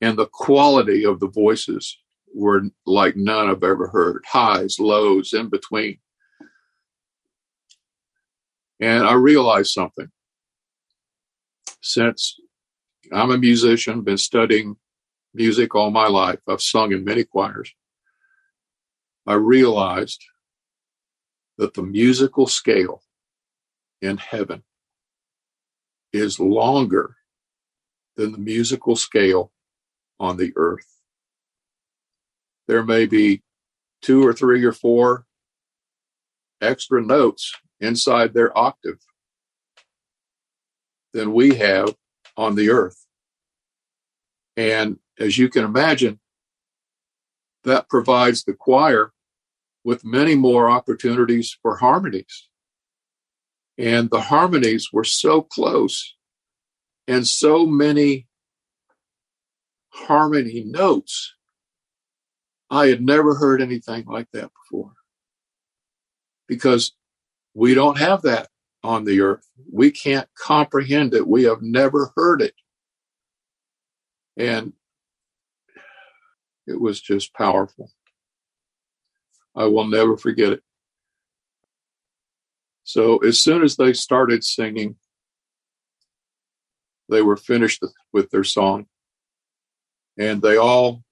and 0.00 0.16
the 0.16 0.26
quality 0.26 1.04
of 1.04 1.20
the 1.20 1.28
voices 1.28 1.98
were 2.34 2.62
like 2.86 3.16
none 3.16 3.48
I've 3.48 3.64
ever 3.64 3.88
heard 3.88 4.24
highs, 4.26 4.78
lows, 4.78 5.32
in 5.32 5.48
between. 5.48 5.98
And 8.80 9.04
I 9.04 9.14
realized 9.14 9.70
something. 9.70 10.08
Since 11.80 12.36
I'm 13.12 13.30
a 13.30 13.38
musician, 13.38 14.02
been 14.02 14.18
studying 14.18 14.76
music 15.34 15.74
all 15.74 15.90
my 15.90 16.06
life, 16.06 16.40
I've 16.48 16.62
sung 16.62 16.92
in 16.92 17.04
many 17.04 17.24
choirs. 17.24 17.72
I 19.26 19.34
realized 19.34 20.24
that 21.56 21.74
the 21.74 21.82
musical 21.82 22.46
scale 22.46 23.02
in 24.00 24.16
heaven 24.16 24.62
is 26.12 26.38
longer 26.38 27.16
than 28.16 28.32
the 28.32 28.38
musical 28.38 28.96
scale 28.96 29.52
on 30.20 30.36
the 30.36 30.52
earth. 30.56 30.86
There 32.66 32.84
may 32.84 33.06
be 33.06 33.42
two 34.02 34.26
or 34.26 34.32
three 34.32 34.64
or 34.64 34.72
four 34.72 35.24
extra 36.60 37.02
notes 37.02 37.52
inside 37.80 38.34
their 38.34 38.56
octave 38.56 38.98
than 41.12 41.32
we 41.32 41.54
have 41.56 41.94
on 42.36 42.54
the 42.54 42.70
earth. 42.70 43.06
And 44.56 44.98
as 45.18 45.38
you 45.38 45.48
can 45.48 45.64
imagine, 45.64 46.20
that 47.64 47.88
provides 47.88 48.44
the 48.44 48.54
choir 48.54 49.12
with 49.84 50.04
many 50.04 50.34
more 50.34 50.68
opportunities 50.70 51.56
for 51.62 51.76
harmonies. 51.76 52.48
And 53.76 54.10
the 54.10 54.20
harmonies 54.20 54.90
were 54.92 55.04
so 55.04 55.40
close 55.40 56.14
and 57.06 57.26
so 57.26 57.64
many 57.66 58.27
harmony 59.90 60.64
notes. 60.66 61.34
I 62.70 62.86
had 62.86 63.00
never 63.02 63.34
heard 63.34 63.62
anything 63.62 64.04
like 64.06 64.30
that 64.32 64.50
before 64.52 64.92
because 66.46 66.92
we 67.54 67.74
don't 67.74 67.98
have 67.98 68.22
that 68.22 68.48
on 68.84 69.04
the 69.04 69.20
earth. 69.20 69.46
We 69.72 69.90
can't 69.90 70.28
comprehend 70.34 71.14
it. 71.14 71.26
We 71.26 71.44
have 71.44 71.62
never 71.62 72.12
heard 72.16 72.42
it. 72.42 72.54
And 74.36 74.72
it 76.66 76.80
was 76.80 77.00
just 77.00 77.34
powerful. 77.34 77.90
I 79.56 79.64
will 79.64 79.86
never 79.86 80.16
forget 80.16 80.52
it. 80.52 80.62
So 82.84 83.18
as 83.18 83.40
soon 83.40 83.62
as 83.62 83.76
they 83.76 83.92
started 83.92 84.44
singing, 84.44 84.96
they 87.08 87.22
were 87.22 87.36
finished 87.36 87.82
with 88.12 88.30
their 88.30 88.44
song 88.44 88.86
and 90.18 90.42
they 90.42 90.56
all 90.56 91.04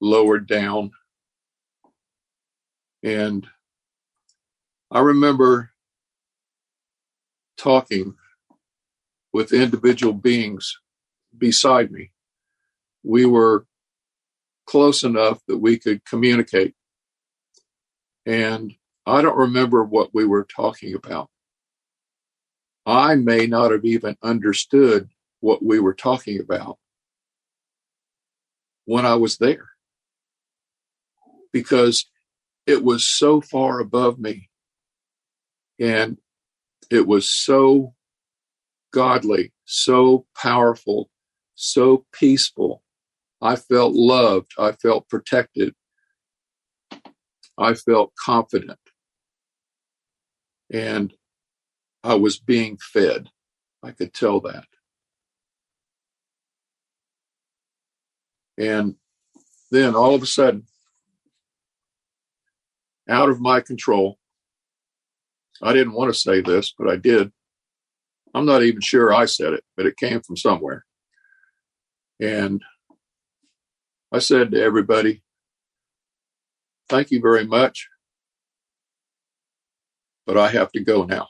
lowered 0.00 0.46
down. 0.48 0.90
And 3.02 3.46
I 4.90 5.00
remember 5.00 5.70
talking 7.56 8.14
with 9.32 9.52
individual 9.52 10.12
beings 10.12 10.78
beside 11.36 11.92
me. 11.92 12.10
We 13.04 13.24
were 13.24 13.66
close 14.66 15.04
enough 15.04 15.40
that 15.46 15.58
we 15.58 15.78
could 15.78 16.04
communicate. 16.04 16.74
And 18.26 18.74
I 19.06 19.22
don't 19.22 19.36
remember 19.36 19.84
what 19.84 20.10
we 20.12 20.26
were 20.26 20.44
talking 20.44 20.94
about. 20.94 21.30
I 22.84 23.14
may 23.14 23.46
not 23.46 23.70
have 23.70 23.84
even 23.84 24.16
understood 24.22 25.08
what 25.40 25.62
we 25.62 25.78
were 25.78 25.94
talking 25.94 26.40
about 26.40 26.78
when 28.88 29.06
I 29.06 29.16
was 29.16 29.38
there 29.38 29.68
because 31.52 32.06
it 32.66 32.82
was 32.84 33.04
so 33.04 33.40
far 33.42 33.80
above 33.80 34.18
me 34.18 34.48
and 35.78 36.18
it 36.90 37.06
was 37.06 37.30
so 37.30 37.94
godly, 38.92 39.52
so 39.66 40.26
powerful, 40.36 41.10
so 41.54 42.06
peaceful 42.12 42.82
I 43.40 43.56
felt 43.56 43.94
loved. 43.94 44.52
I 44.58 44.72
felt 44.72 45.08
protected. 45.08 45.74
I 47.58 47.74
felt 47.74 48.12
confident. 48.24 48.78
And 50.72 51.12
I 52.04 52.14
was 52.14 52.38
being 52.38 52.78
fed. 52.78 53.28
I 53.82 53.92
could 53.92 54.14
tell 54.14 54.40
that. 54.42 54.66
And 58.58 58.96
then 59.70 59.94
all 59.94 60.14
of 60.14 60.22
a 60.22 60.26
sudden, 60.26 60.64
out 63.08 63.28
of 63.28 63.40
my 63.40 63.60
control, 63.60 64.18
I 65.62 65.72
didn't 65.72 65.94
want 65.94 66.12
to 66.12 66.18
say 66.18 66.40
this, 66.40 66.74
but 66.76 66.88
I 66.88 66.96
did. 66.96 67.32
I'm 68.34 68.46
not 68.46 68.62
even 68.62 68.80
sure 68.80 69.14
I 69.14 69.26
said 69.26 69.52
it, 69.52 69.64
but 69.76 69.86
it 69.86 69.96
came 69.96 70.20
from 70.20 70.36
somewhere. 70.36 70.84
And 72.20 72.62
I 74.12 74.18
said 74.18 74.50
to 74.50 74.62
everybody, 74.62 75.22
thank 76.88 77.10
you 77.10 77.20
very 77.20 77.46
much, 77.46 77.88
but 80.26 80.36
I 80.36 80.48
have 80.48 80.72
to 80.72 80.80
go 80.80 81.04
now. 81.04 81.28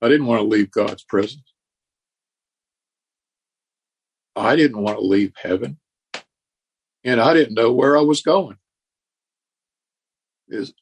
I 0.00 0.08
didn't 0.08 0.26
want 0.26 0.40
to 0.40 0.46
leave 0.46 0.70
God's 0.70 1.02
presence. 1.04 1.42
I 4.38 4.56
didn't 4.56 4.82
want 4.82 4.98
to 4.98 5.04
leave 5.04 5.32
heaven. 5.36 5.78
And 7.04 7.20
I 7.20 7.34
didn't 7.34 7.54
know 7.54 7.72
where 7.72 7.96
I 7.96 8.02
was 8.02 8.22
going. 8.22 8.56
Is 10.48 10.72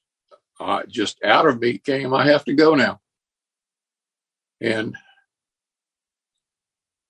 I 0.61 0.84
just 0.88 1.22
out 1.24 1.46
of 1.46 1.61
me 1.61 1.78
came, 1.78 2.14
I 2.14 2.26
have 2.26 2.44
to 2.44 2.54
go 2.54 2.74
now. 2.74 3.00
And 4.61 4.96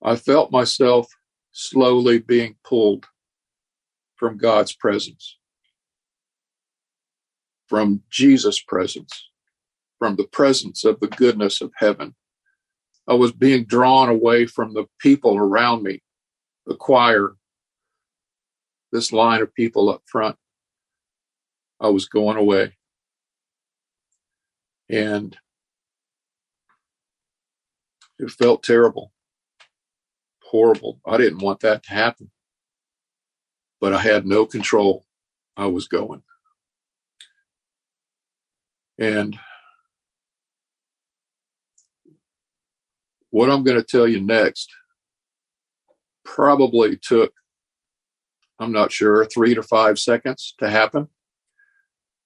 I 0.03 0.17
felt 0.17 0.51
myself 0.51 1.09
slowly 1.53 2.19
being 2.19 2.57
pulled 2.65 3.07
from 4.17 4.37
God's 4.37 4.75
presence, 4.75 5.37
from 7.67 8.03
Jesus' 8.11 8.61
presence, 8.61 9.31
from 9.99 10.17
the 10.17 10.27
presence 10.27 10.85
of 10.85 11.01
the 11.01 11.09
goodness 11.09 11.61
of 11.61 11.73
heaven. 11.77 12.15
I 13.09 13.15
was 13.15 13.33
being 13.33 13.65
drawn 13.65 14.09
away 14.09 14.47
from 14.47 14.75
the 14.75 14.87
people 14.99 15.37
around 15.37 15.83
me, 15.83 16.03
choir, 16.75 17.37
this 18.93 19.13
line 19.13 19.43
of 19.43 19.55
people 19.55 19.89
up 19.89 20.03
front. 20.07 20.37
I 21.81 21.89
was 21.89 22.07
going 22.07 22.37
away. 22.37 22.77
And 24.89 25.37
it 28.19 28.31
felt 28.31 28.63
terrible 28.63 29.13
horrible. 30.47 31.01
I 31.05 31.17
didn't 31.17 31.41
want 31.41 31.61
that 31.61 31.83
to 31.85 31.91
happen. 31.91 32.31
But 33.81 33.93
I 33.93 33.99
had 33.99 34.27
no 34.27 34.47
control. 34.47 35.05
I 35.57 35.67
was 35.67 35.89
going. 35.89 36.23
And 38.99 39.39
what 43.31 43.51
I'm 43.51 43.65
going 43.65 43.77
to 43.77 43.85
tell 43.85 44.09
you 44.09 44.21
next 44.21 44.71
probably 46.27 46.99
took, 46.99 47.33
I'm 48.59 48.73
not 48.73 48.93
sure, 48.93 49.25
three 49.25 49.55
to 49.55 49.63
five 49.63 49.99
seconds 49.99 50.55
to 50.59 50.69
happen. 50.69 51.09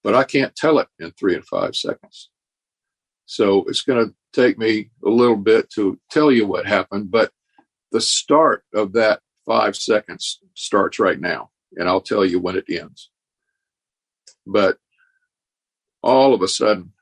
But 0.03 0.15
I 0.15 0.23
can't 0.23 0.55
tell 0.55 0.79
it 0.79 0.87
in 0.99 1.11
three 1.11 1.35
to 1.35 1.43
five 1.43 1.75
seconds. 1.75 2.29
So 3.25 3.63
it's 3.67 3.83
going 3.83 4.05
to 4.05 4.13
take 4.33 4.57
me 4.57 4.89
a 5.05 5.09
little 5.09 5.37
bit 5.37 5.69
to 5.75 5.99
tell 6.09 6.31
you 6.31 6.45
what 6.45 6.65
happened. 6.65 7.11
But 7.11 7.31
the 7.91 8.01
start 8.01 8.63
of 8.73 8.93
that 8.93 9.21
five 9.45 9.75
seconds 9.75 10.39
starts 10.55 10.99
right 10.99 11.19
now, 11.19 11.51
and 11.75 11.87
I'll 11.87 12.01
tell 12.01 12.25
you 12.25 12.39
when 12.39 12.57
it 12.57 12.65
ends. 12.69 13.09
But 14.45 14.77
all 16.01 16.33
of 16.33 16.41
a 16.41 16.47
sudden, 16.47 16.93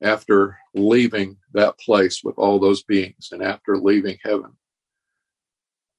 after 0.00 0.58
leaving 0.74 1.38
that 1.54 1.78
place 1.78 2.22
with 2.22 2.38
all 2.38 2.58
those 2.60 2.82
beings 2.82 3.30
and 3.32 3.42
after 3.42 3.76
leaving 3.76 4.18
heaven, 4.22 4.52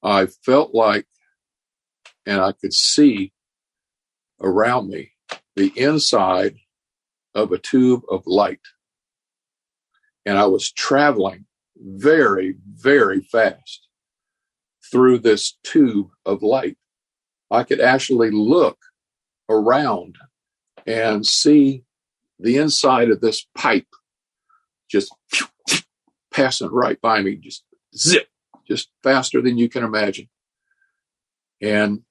I 0.06 0.26
felt 0.26 0.72
like, 0.72 1.04
and 2.26 2.40
I 2.40 2.52
could 2.52 2.72
see 2.72 3.32
around 4.40 4.88
me 4.88 5.10
the 5.56 5.72
inside 5.76 6.54
of 7.34 7.50
a 7.50 7.58
tube 7.58 8.02
of 8.08 8.22
light. 8.24 8.60
And 10.24 10.38
I 10.38 10.46
was 10.46 10.70
traveling 10.70 11.46
very, 11.76 12.54
very 12.72 13.20
fast 13.20 13.88
through 14.92 15.18
this 15.18 15.58
tube 15.64 16.10
of 16.24 16.40
light. 16.40 16.76
I 17.50 17.64
could 17.64 17.80
actually 17.80 18.30
look 18.30 18.78
around 19.48 20.14
and 20.86 21.26
see 21.26 21.82
the 22.38 22.58
inside 22.58 23.10
of 23.10 23.20
this 23.20 23.44
pipe 23.56 23.88
just 24.88 25.12
passing 26.32 26.68
right 26.68 27.00
by 27.00 27.22
me, 27.22 27.34
just 27.34 27.64
zip, 27.96 28.28
just 28.66 28.90
faster 29.02 29.40
than 29.40 29.58
you 29.58 29.68
can 29.68 29.84
imagine. 29.84 30.28
And 31.60 32.02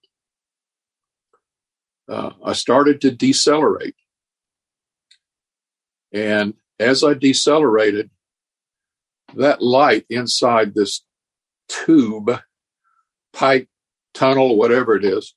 uh, 2.08 2.32
I 2.44 2.54
started 2.54 3.02
to 3.02 3.12
decelerate. 3.12 3.96
And 6.14 6.54
as 6.80 7.04
I 7.04 7.14
decelerated, 7.14 8.10
that 9.36 9.62
light 9.62 10.06
inside 10.10 10.74
this 10.74 11.02
tube 11.68 12.40
pipe 13.34 13.68
tunnel, 14.14 14.58
whatever 14.58 14.96
it 14.96 15.04
is, 15.04 15.36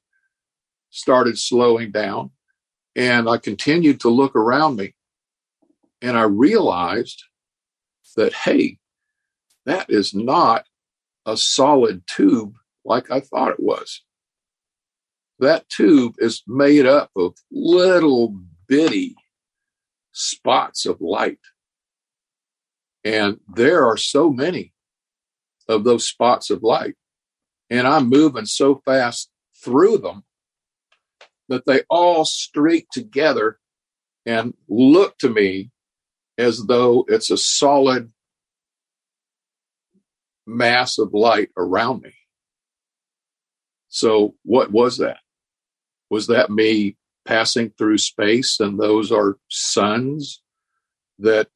started 0.91 1.39
slowing 1.39 1.91
down. 1.91 2.31
And 2.95 3.29
I 3.29 3.39
continued 3.39 4.01
to 4.01 4.09
look 4.09 4.37
around 4.37 4.77
me. 4.77 4.95
And 6.01 6.17
I 6.17 6.23
realized 6.23 7.25
that, 8.17 8.33
hey, 8.33 8.79
that 9.67 9.91
is 9.91 10.15
not 10.15 10.65
a 11.29 11.37
solid 11.37 12.03
tube 12.07 12.55
like 12.87 13.11
I 13.11 13.21
thought 13.21 13.51
it 13.51 13.61
was. 13.61 14.03
That 15.39 15.69
tube 15.69 16.15
is 16.19 16.43
made 16.47 16.87
up 16.87 17.11
of 17.15 17.35
little 17.53 18.35
bitty 18.67 19.15
spots 20.13 20.87
of 20.87 21.03
light. 21.03 21.39
And 23.05 23.39
there 23.47 23.87
are 23.87 23.99
so 23.99 24.31
many 24.31 24.73
of 25.69 25.85
those 25.85 26.09
spots 26.09 26.49
of 26.49 26.63
light. 26.63 26.95
And 27.69 27.87
I'm 27.87 28.09
moving 28.09 28.47
so 28.47 28.81
fast 28.87 29.31
through 29.63 29.99
them 29.99 30.25
that 31.51 31.67
they 31.67 31.83
all 31.91 32.25
streak 32.25 32.89
together 32.91 33.59
and 34.25 34.55
look 34.67 35.19
to 35.19 35.29
me 35.29 35.71
as 36.39 36.65
though 36.67 37.05
it's 37.07 37.31
a 37.31 37.37
solid 37.37 38.13
mass 40.49 40.99
of 40.99 41.13
light 41.13 41.51
around 41.57 42.03
me. 42.03 42.15
So, 43.89 44.35
what 44.43 44.73
was 44.73 44.99
that? 44.99 45.19
Was 46.11 46.27
that 46.29 46.51
me 46.51 46.97
passing 47.25 47.71
through 47.71 47.99
space 47.99 48.59
and 48.59 48.79
those 48.79 49.13
are 49.13 49.37
suns 49.49 50.43
that 51.19 51.49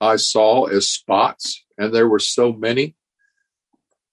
I 0.00 0.16
saw 0.16 0.64
as 0.66 0.88
spots? 0.88 1.64
And 1.76 1.94
there 1.94 2.08
were 2.08 2.18
so 2.18 2.52
many, 2.52 2.94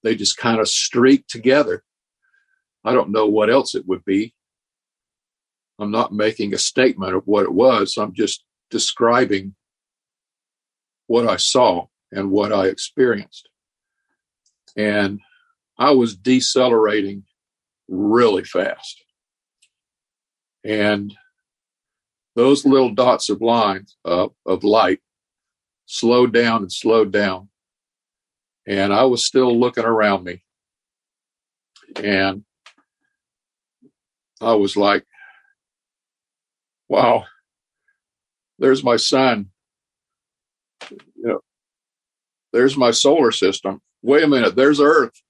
they 0.02 0.14
just 0.14 0.36
kind 0.36 0.60
of 0.60 0.68
streaked 0.68 1.30
together. 1.30 1.84
I 2.84 2.92
don't 2.92 3.10
know 3.10 3.26
what 3.26 3.50
else 3.50 3.74
it 3.74 3.86
would 3.86 4.04
be. 4.04 4.34
I'm 5.78 5.90
not 5.90 6.12
making 6.12 6.54
a 6.54 6.58
statement 6.58 7.14
of 7.14 7.22
what 7.26 7.44
it 7.44 7.52
was. 7.52 7.96
I'm 7.96 8.14
just 8.14 8.44
describing 8.70 9.54
what 11.06 11.28
I 11.28 11.36
saw 11.36 11.86
and 12.12 12.30
what 12.30 12.52
I 12.52 12.66
experienced. 12.66 13.48
And 14.76 15.20
I 15.78 15.90
was 15.90 16.16
decelerating 16.16 17.24
really 17.88 18.44
fast. 18.44 19.04
And 20.64 21.14
those 22.34 22.64
little 22.64 22.94
dots 22.94 23.30
of 23.30 23.40
lines 23.40 23.96
uh, 24.04 24.28
of 24.46 24.64
light 24.64 25.00
slowed 25.86 26.32
down 26.32 26.62
and 26.62 26.72
slowed 26.72 27.12
down. 27.12 27.48
And 28.66 28.92
I 28.92 29.04
was 29.04 29.26
still 29.26 29.58
looking 29.58 29.84
around 29.84 30.24
me. 30.24 30.42
And 31.96 32.44
I 34.40 34.54
was 34.54 34.76
like, 34.76 35.04
wow, 36.88 37.24
there's 38.58 38.84
my 38.84 38.96
sun. 38.96 39.50
There's 42.52 42.76
my 42.76 42.90
solar 42.90 43.30
system. 43.32 43.80
Wait 44.02 44.24
a 44.24 44.28
minute, 44.28 44.56
there's 44.56 44.80
Earth. 44.80 45.20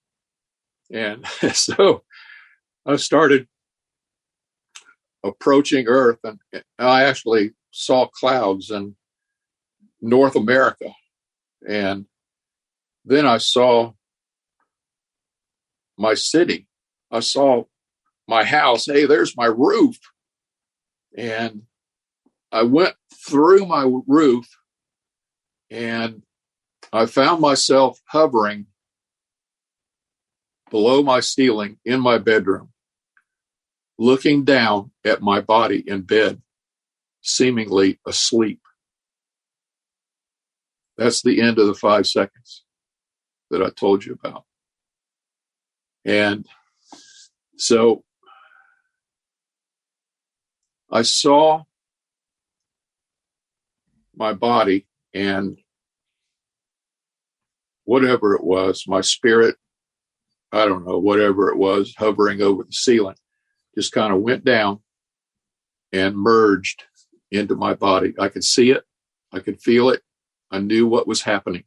And 0.91 1.27
so 1.53 2.05
I 2.87 2.97
started 2.97 3.47
approaching 5.25 5.89
Earth, 5.89 6.19
and 6.25 6.39
I 6.79 7.05
actually 7.05 7.53
saw 7.71 8.07
clouds 8.07 8.71
in 8.71 8.97
North 10.01 10.37
America. 10.37 10.93
And 11.69 12.07
then 13.05 13.27
I 13.27 13.39
saw 13.39 13.93
my 15.97 16.15
city. 16.15 16.67
I 17.11 17.21
saw 17.21 17.65
my 18.27 18.45
house. 18.45 18.87
Hey, 18.87 19.07
there's 19.07 19.37
my 19.37 19.47
roof. 19.47 19.99
And 21.17 21.63
I 22.53 22.63
went 22.63 22.95
through 23.27 23.67
my 23.67 23.91
roof 24.07 24.47
and 25.71 26.23
I 26.93 27.07
found 27.07 27.41
myself 27.41 28.01
hovering 28.07 28.67
below 30.71 31.03
my 31.03 31.21
ceiling 31.21 31.79
in 31.85 32.01
my 32.01 32.19
bedroom, 32.19 32.71
looking 33.99 34.45
down 34.45 34.91
at 35.05 35.23
my 35.23 35.41
body 35.41 35.83
in 35.87 36.03
bed, 36.03 36.41
seemingly 37.21 37.99
asleep. 38.07 38.61
That's 40.97 41.23
the 41.23 41.41
end 41.41 41.59
of 41.59 41.67
the 41.67 41.75
five 41.75 42.07
seconds 42.07 42.65
that 43.51 43.63
I 43.63 43.71
told 43.71 44.05
you 44.05 44.15
about. 44.15 44.45
And 46.05 46.47
so 47.57 48.05
I 50.91 51.03
saw 51.03 51.65
my 54.17 54.33
body 54.33 54.87
and 55.15 55.59
whatever 57.89 58.35
it 58.35 58.45
was, 58.45 58.85
my 58.87 59.01
spirit, 59.01 59.57
I 60.53 60.67
don't 60.67 60.87
know, 60.87 60.99
whatever 60.99 61.49
it 61.49 61.57
was, 61.57 61.95
hovering 61.97 62.43
over 62.43 62.63
the 62.63 62.73
ceiling, 62.73 63.17
just 63.75 63.93
kind 63.93 64.13
of 64.13 64.21
went 64.21 64.45
down 64.45 64.81
and 65.91 66.15
merged 66.15 66.85
into 67.31 67.57
my 67.57 67.73
body. 67.73 68.13
I 68.19 68.29
could 68.29 68.45
see 68.45 68.73
it, 68.73 68.85
I 69.33 69.39
could 69.39 69.63
feel 69.63 69.89
it, 69.89 70.03
I 70.51 70.59
knew 70.59 70.87
what 70.87 71.09
was 71.09 71.23
happening. 71.23 71.65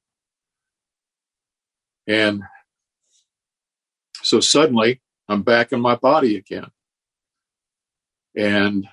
And 2.05 2.43
so 4.21 4.39
suddenly 4.39 5.01
I'm 5.27 5.41
back 5.41 5.71
in 5.71 5.81
my 5.81 5.95
body 5.95 6.35
again. 6.35 6.67
And 8.37 8.87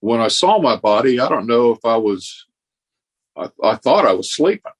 when 0.00 0.20
I 0.22 0.28
saw 0.28 0.58
my 0.58 0.76
body, 0.76 1.20
I 1.20 1.28
don't 1.28 1.46
know 1.46 1.72
if 1.72 1.84
I 1.84 1.98
was, 1.98 2.46
I, 3.38 3.50
I 3.62 3.76
thought 3.76 4.06
I 4.06 4.14
was 4.14 4.34
sleeping, 4.34 4.72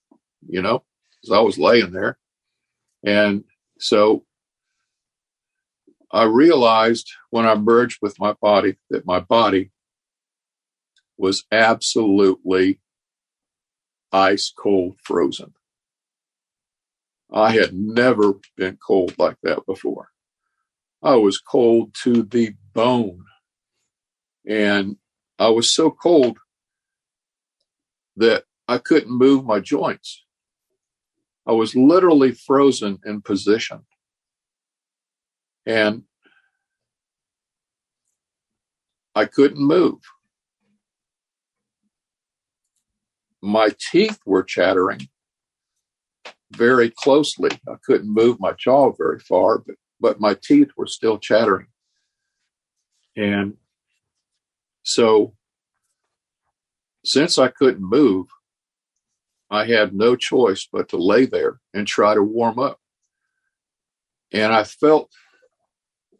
you 0.48 0.62
know, 0.62 0.84
because 1.20 1.36
I 1.36 1.40
was 1.40 1.58
laying 1.58 1.92
there. 1.92 2.18
And 3.04 3.44
so 3.78 4.24
I 6.12 6.24
realized 6.24 7.10
when 7.30 7.46
I 7.46 7.54
merged 7.54 7.98
with 8.02 8.18
my 8.18 8.34
body 8.40 8.76
that 8.90 9.06
my 9.06 9.20
body 9.20 9.70
was 11.18 11.44
absolutely 11.52 12.80
ice 14.12 14.52
cold 14.56 14.96
frozen. 15.04 15.52
I 17.32 17.52
had 17.52 17.74
never 17.74 18.34
been 18.56 18.78
cold 18.84 19.14
like 19.18 19.36
that 19.42 19.66
before. 19.66 20.08
I 21.02 21.16
was 21.16 21.38
cold 21.38 21.94
to 22.04 22.22
the 22.22 22.54
bone. 22.74 23.24
And 24.48 24.96
I 25.38 25.50
was 25.50 25.70
so 25.70 25.90
cold 25.90 26.38
that 28.16 28.44
I 28.68 28.76
couldn't 28.76 29.10
move 29.10 29.46
my 29.46 29.60
joints. 29.60 30.24
I 31.46 31.52
was 31.52 31.74
literally 31.74 32.32
frozen 32.32 32.98
in 33.06 33.22
position. 33.22 33.86
And 35.64 36.02
I 39.14 39.24
couldn't 39.24 39.66
move. 39.66 40.00
My 43.40 43.70
teeth 43.90 44.18
were 44.26 44.42
chattering 44.42 45.08
very 46.50 46.90
closely. 46.90 47.50
I 47.66 47.76
couldn't 47.82 48.12
move 48.12 48.38
my 48.38 48.52
jaw 48.52 48.92
very 48.92 49.18
far, 49.20 49.58
but, 49.58 49.76
but 50.00 50.20
my 50.20 50.34
teeth 50.34 50.68
were 50.76 50.86
still 50.86 51.18
chattering. 51.18 51.68
And 53.16 53.54
so, 54.82 55.34
since 57.04 57.38
I 57.38 57.48
couldn't 57.48 57.82
move, 57.82 58.26
I 59.50 59.66
had 59.66 59.94
no 59.94 60.16
choice 60.16 60.68
but 60.70 60.88
to 60.90 60.96
lay 60.96 61.26
there 61.26 61.60
and 61.72 61.86
try 61.86 62.14
to 62.14 62.22
warm 62.22 62.58
up. 62.58 62.78
And 64.32 64.52
I 64.52 64.64
felt 64.64 65.10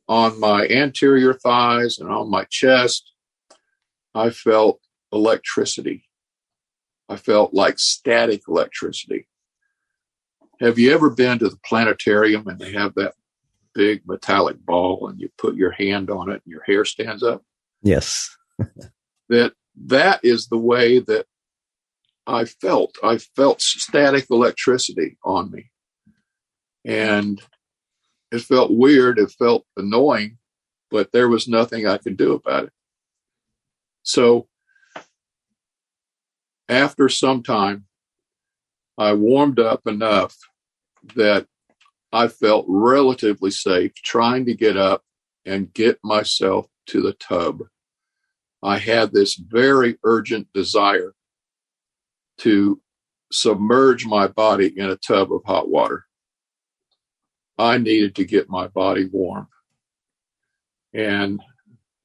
on 0.08 0.40
my 0.40 0.66
anterior 0.66 1.34
thighs 1.34 1.98
and 1.98 2.10
on 2.10 2.30
my 2.30 2.44
chest, 2.44 3.12
I 4.14 4.30
felt 4.30 4.80
electricity. 5.12 6.04
I 7.08 7.16
felt 7.16 7.52
like 7.52 7.78
static 7.78 8.42
electricity. 8.48 9.28
Have 10.60 10.78
you 10.78 10.92
ever 10.92 11.10
been 11.10 11.38
to 11.38 11.48
the 11.48 11.58
planetarium 11.64 12.48
and 12.48 12.58
they 12.58 12.72
have 12.72 12.94
that 12.94 13.14
big 13.74 14.02
metallic 14.06 14.58
ball 14.64 15.08
and 15.08 15.20
you 15.20 15.28
put 15.38 15.54
your 15.54 15.70
hand 15.70 16.10
on 16.10 16.30
it 16.30 16.42
and 16.44 16.52
your 16.52 16.62
hair 16.64 16.84
stands 16.84 17.22
up? 17.22 17.44
Yes 17.82 18.34
that 19.28 19.52
that 19.76 20.20
is 20.22 20.48
the 20.48 20.58
way 20.58 20.98
that 20.98 21.26
I 22.28 22.44
felt. 22.44 22.96
I 23.02 23.16
felt 23.16 23.62
static 23.62 24.26
electricity 24.30 25.16
on 25.24 25.50
me. 25.50 25.70
And 26.84 27.40
it 28.30 28.40
felt 28.40 28.70
weird. 28.70 29.18
It 29.18 29.30
felt 29.30 29.64
annoying, 29.78 30.36
but 30.90 31.10
there 31.10 31.28
was 31.28 31.48
nothing 31.48 31.86
I 31.86 31.96
could 31.96 32.18
do 32.18 32.34
about 32.34 32.64
it. 32.64 32.72
So 34.02 34.46
after 36.68 37.08
some 37.08 37.42
time, 37.42 37.86
I 38.98 39.14
warmed 39.14 39.58
up 39.58 39.86
enough 39.86 40.36
that 41.14 41.46
I 42.12 42.28
felt 42.28 42.66
relatively 42.68 43.50
safe 43.50 43.94
trying 43.94 44.44
to 44.46 44.54
get 44.54 44.76
up 44.76 45.02
and 45.46 45.72
get 45.72 45.98
myself 46.04 46.66
to 46.88 47.00
the 47.00 47.14
tub. 47.14 47.62
I 48.62 48.76
had 48.78 49.12
this 49.12 49.36
very 49.36 49.96
urgent 50.04 50.48
desire 50.52 51.14
to 52.38 52.80
submerge 53.30 54.06
my 54.06 54.26
body 54.26 54.72
in 54.76 54.90
a 54.90 54.96
tub 54.96 55.32
of 55.32 55.44
hot 55.44 55.68
water. 55.68 56.04
I 57.58 57.78
needed 57.78 58.14
to 58.16 58.24
get 58.24 58.48
my 58.48 58.68
body 58.68 59.06
warm. 59.10 59.48
And 60.94 61.42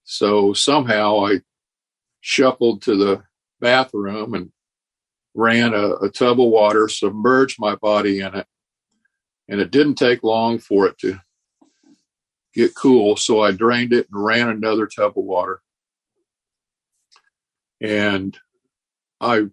so 0.03 0.53
somehow 0.53 1.25
I 1.25 1.41
shuffled 2.21 2.81
to 2.83 2.95
the 2.95 3.23
bathroom 3.61 4.33
and 4.33 4.51
ran 5.35 5.73
a, 5.73 5.95
a, 5.95 6.09
tub 6.09 6.39
of 6.39 6.47
water, 6.47 6.87
submerged 6.87 7.59
my 7.59 7.75
body 7.75 8.19
in 8.19 8.35
it. 8.35 8.47
And 9.47 9.59
it 9.61 9.71
didn't 9.71 9.95
take 9.95 10.23
long 10.23 10.59
for 10.59 10.87
it 10.87 10.97
to 10.99 11.19
get 12.53 12.75
cool. 12.75 13.15
So 13.15 13.41
I 13.41 13.51
drained 13.51 13.93
it 13.93 14.07
and 14.11 14.23
ran 14.23 14.49
another 14.49 14.87
tub 14.87 15.17
of 15.17 15.23
water. 15.23 15.61
And 17.81 18.37
I 19.19 19.47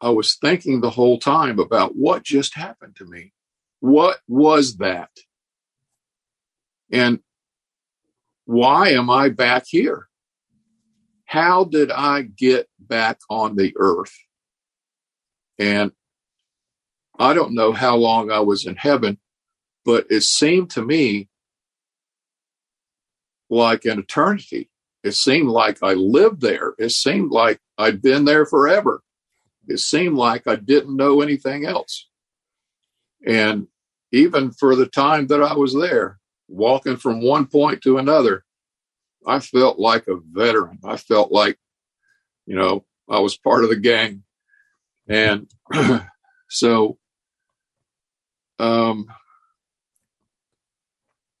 I 0.00 0.10
was 0.10 0.36
thinking 0.36 0.80
the 0.80 0.90
whole 0.90 1.18
time 1.18 1.58
about 1.58 1.96
what 1.96 2.22
just 2.22 2.54
happened 2.54 2.96
to 2.96 3.04
me. 3.04 3.32
What 3.80 4.18
was 4.28 4.76
that? 4.76 5.10
And 6.92 7.20
why 8.44 8.90
am 8.90 9.10
I 9.10 9.30
back 9.30 9.64
here? 9.66 10.08
How 11.24 11.64
did 11.64 11.90
I 11.90 12.22
get 12.22 12.68
back 12.78 13.18
on 13.28 13.56
the 13.56 13.72
earth? 13.76 14.14
And 15.58 15.92
I 17.18 17.34
don't 17.34 17.54
know 17.54 17.72
how 17.72 17.96
long 17.96 18.30
I 18.30 18.40
was 18.40 18.66
in 18.66 18.76
heaven, 18.76 19.18
but 19.84 20.06
it 20.10 20.22
seemed 20.22 20.70
to 20.70 20.82
me 20.82 21.28
like 23.48 23.84
an 23.84 23.98
eternity. 23.98 24.70
It 25.02 25.12
seemed 25.12 25.48
like 25.48 25.82
I 25.82 25.94
lived 25.94 26.40
there. 26.40 26.74
It 26.78 26.90
seemed 26.90 27.30
like 27.30 27.60
I'd 27.78 28.02
been 28.02 28.24
there 28.24 28.44
forever. 28.44 29.02
It 29.68 29.78
seemed 29.78 30.16
like 30.16 30.46
I 30.46 30.56
didn't 30.56 30.96
know 30.96 31.20
anything 31.20 31.66
else. 31.66 32.08
And 33.26 33.66
even 34.12 34.52
for 34.52 34.76
the 34.76 34.86
time 34.86 35.26
that 35.28 35.42
I 35.42 35.54
was 35.54 35.74
there, 35.74 36.18
walking 36.48 36.96
from 36.96 37.22
one 37.22 37.46
point 37.46 37.82
to 37.82 37.98
another, 37.98 38.44
I 39.26 39.40
felt 39.40 39.78
like 39.78 40.06
a 40.06 40.18
veteran. 40.30 40.78
I 40.84 40.96
felt 40.96 41.32
like, 41.32 41.58
you 42.46 42.54
know, 42.54 42.84
I 43.08 43.18
was 43.18 43.36
part 43.36 43.64
of 43.64 43.70
the 43.70 43.76
gang. 43.76 44.22
And 45.08 45.50
so 46.48 46.98
um, 48.58 49.06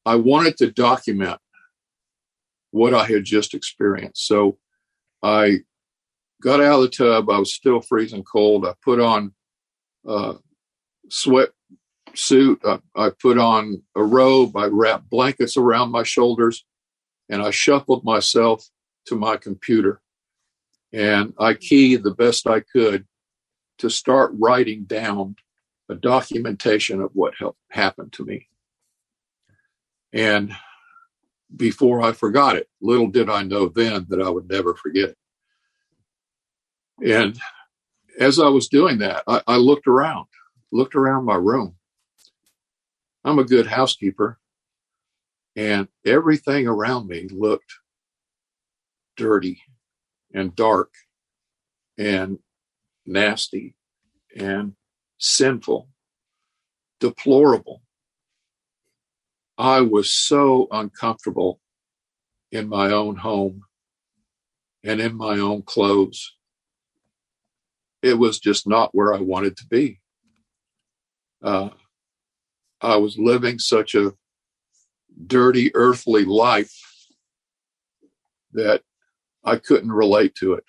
I 0.04 0.16
wanted 0.16 0.56
to 0.58 0.70
document 0.70 1.38
what 2.70 2.94
I 2.94 3.06
had 3.06 3.24
just 3.24 3.54
experienced. 3.54 4.26
So 4.26 4.58
I 5.22 5.60
got 6.42 6.60
out 6.60 6.76
of 6.76 6.82
the 6.82 6.88
tub. 6.88 7.30
I 7.30 7.38
was 7.38 7.54
still 7.54 7.80
freezing 7.80 8.24
cold. 8.24 8.66
I 8.66 8.74
put 8.82 9.00
on 9.00 9.32
a 10.06 10.34
sweat 11.08 11.50
suit. 12.14 12.60
I, 12.64 12.78
I 12.94 13.10
put 13.10 13.38
on 13.38 13.82
a 13.94 14.02
robe. 14.02 14.56
I 14.56 14.66
wrapped 14.66 15.10
blankets 15.10 15.56
around 15.56 15.90
my 15.90 16.02
shoulders 16.02 16.64
and 17.28 17.42
I 17.42 17.50
shuffled 17.50 18.04
myself 18.04 18.68
to 19.06 19.16
my 19.16 19.36
computer 19.36 20.00
and 20.92 21.34
I 21.38 21.54
keyed 21.54 22.02
the 22.02 22.14
best 22.14 22.46
I 22.46 22.60
could 22.60 23.06
to 23.78 23.90
start 23.90 24.32
writing 24.34 24.84
down 24.84 25.36
a 25.88 25.94
documentation 25.94 27.00
of 27.00 27.10
what 27.12 27.34
happened 27.70 28.12
to 28.14 28.24
me. 28.24 28.48
And 30.12 30.52
before 31.54 32.00
I 32.00 32.12
forgot 32.12 32.56
it, 32.56 32.68
little 32.80 33.08
did 33.08 33.28
I 33.28 33.42
know 33.42 33.68
then 33.68 34.06
that 34.08 34.22
I 34.22 34.28
would 34.28 34.48
never 34.48 34.74
forget 34.74 35.10
it. 35.10 35.18
And 37.04 37.38
as 38.18 38.38
I 38.38 38.48
was 38.48 38.68
doing 38.68 38.98
that, 38.98 39.22
I, 39.26 39.42
I 39.46 39.56
looked 39.56 39.86
around, 39.86 40.26
looked 40.72 40.94
around 40.94 41.24
my 41.24 41.36
room. 41.36 41.76
I'm 43.24 43.38
a 43.38 43.44
good 43.44 43.66
housekeeper, 43.66 44.38
and 45.56 45.88
everything 46.04 46.66
around 46.66 47.08
me 47.08 47.28
looked 47.30 47.72
dirty 49.16 49.60
and 50.34 50.54
dark 50.54 50.92
and 51.98 52.38
nasty 53.06 53.74
and 54.36 54.74
sinful, 55.18 55.88
deplorable. 57.00 57.82
I 59.58 59.80
was 59.80 60.12
so 60.12 60.68
uncomfortable 60.70 61.60
in 62.52 62.68
my 62.68 62.90
own 62.90 63.16
home 63.16 63.62
and 64.84 65.00
in 65.00 65.16
my 65.16 65.38
own 65.38 65.62
clothes 65.62 66.35
it 68.06 68.18
was 68.18 68.38
just 68.38 68.68
not 68.68 68.94
where 68.94 69.12
I 69.12 69.20
wanted 69.20 69.56
to 69.56 69.66
be. 69.66 70.00
Uh, 71.42 71.70
I 72.80 72.96
was 72.96 73.18
living 73.18 73.58
such 73.58 73.94
a 73.94 74.14
dirty, 75.26 75.74
earthly 75.74 76.24
life 76.24 76.72
that 78.52 78.82
I 79.44 79.56
couldn't 79.56 79.92
relate 79.92 80.34
to 80.36 80.54
it. 80.54 80.64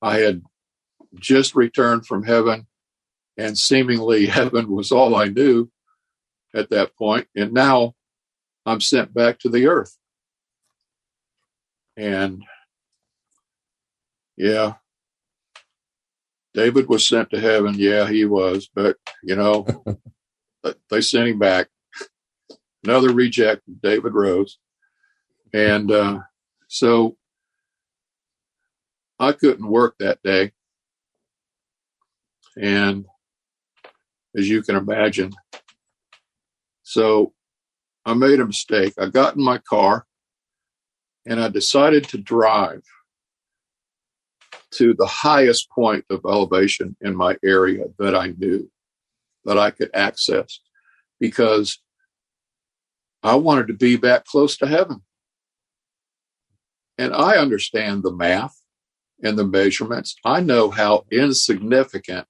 I 0.00 0.18
had 0.18 0.42
just 1.16 1.56
returned 1.56 2.06
from 2.06 2.22
heaven, 2.22 2.68
and 3.36 3.58
seemingly 3.58 4.26
heaven 4.38 4.70
was 4.70 4.92
all 4.92 5.16
I 5.16 5.26
knew 5.26 5.68
at 6.54 6.70
that 6.70 6.94
point. 6.96 7.26
and 7.34 7.52
now 7.52 7.94
I'm 8.64 8.80
sent 8.80 9.12
back 9.12 9.40
to 9.40 9.48
the 9.48 9.66
earth. 9.66 9.96
And 11.96 12.44
yeah, 14.36 14.74
David 16.58 16.88
was 16.88 17.06
sent 17.06 17.30
to 17.30 17.40
heaven. 17.40 17.74
Yeah, 17.76 18.08
he 18.08 18.24
was, 18.24 18.68
but 18.74 18.96
you 19.22 19.36
know, 19.36 19.64
they 20.90 21.00
sent 21.00 21.28
him 21.28 21.38
back. 21.38 21.68
Another 22.82 23.12
reject, 23.12 23.62
David 23.80 24.12
Rose, 24.12 24.58
and 25.54 25.92
uh, 25.92 26.18
so 26.66 27.16
I 29.20 29.30
couldn't 29.30 29.68
work 29.68 29.94
that 30.00 30.20
day, 30.24 30.50
and 32.60 33.06
as 34.36 34.48
you 34.48 34.60
can 34.62 34.74
imagine, 34.74 35.32
so 36.82 37.34
I 38.04 38.14
made 38.14 38.40
a 38.40 38.46
mistake. 38.46 38.94
I 38.98 39.06
got 39.06 39.36
in 39.36 39.44
my 39.44 39.58
car 39.58 40.06
and 41.24 41.40
I 41.40 41.50
decided 41.50 42.02
to 42.08 42.18
drive 42.18 42.82
to 44.72 44.94
the 44.94 45.06
highest 45.06 45.70
point 45.70 46.04
of 46.10 46.20
elevation 46.26 46.96
in 47.00 47.16
my 47.16 47.36
area 47.44 47.84
that 47.98 48.14
I 48.14 48.34
knew 48.38 48.70
that 49.44 49.58
I 49.58 49.70
could 49.70 49.90
access 49.94 50.60
because 51.20 51.78
I 53.22 53.34
wanted 53.36 53.68
to 53.68 53.74
be 53.74 53.96
back 53.96 54.24
close 54.24 54.56
to 54.58 54.66
heaven. 54.66 55.02
And 56.98 57.14
I 57.14 57.36
understand 57.36 58.02
the 58.02 58.12
math 58.12 58.60
and 59.22 59.38
the 59.38 59.46
measurements. 59.46 60.16
I 60.24 60.40
know 60.40 60.70
how 60.70 61.04
insignificant 61.10 62.26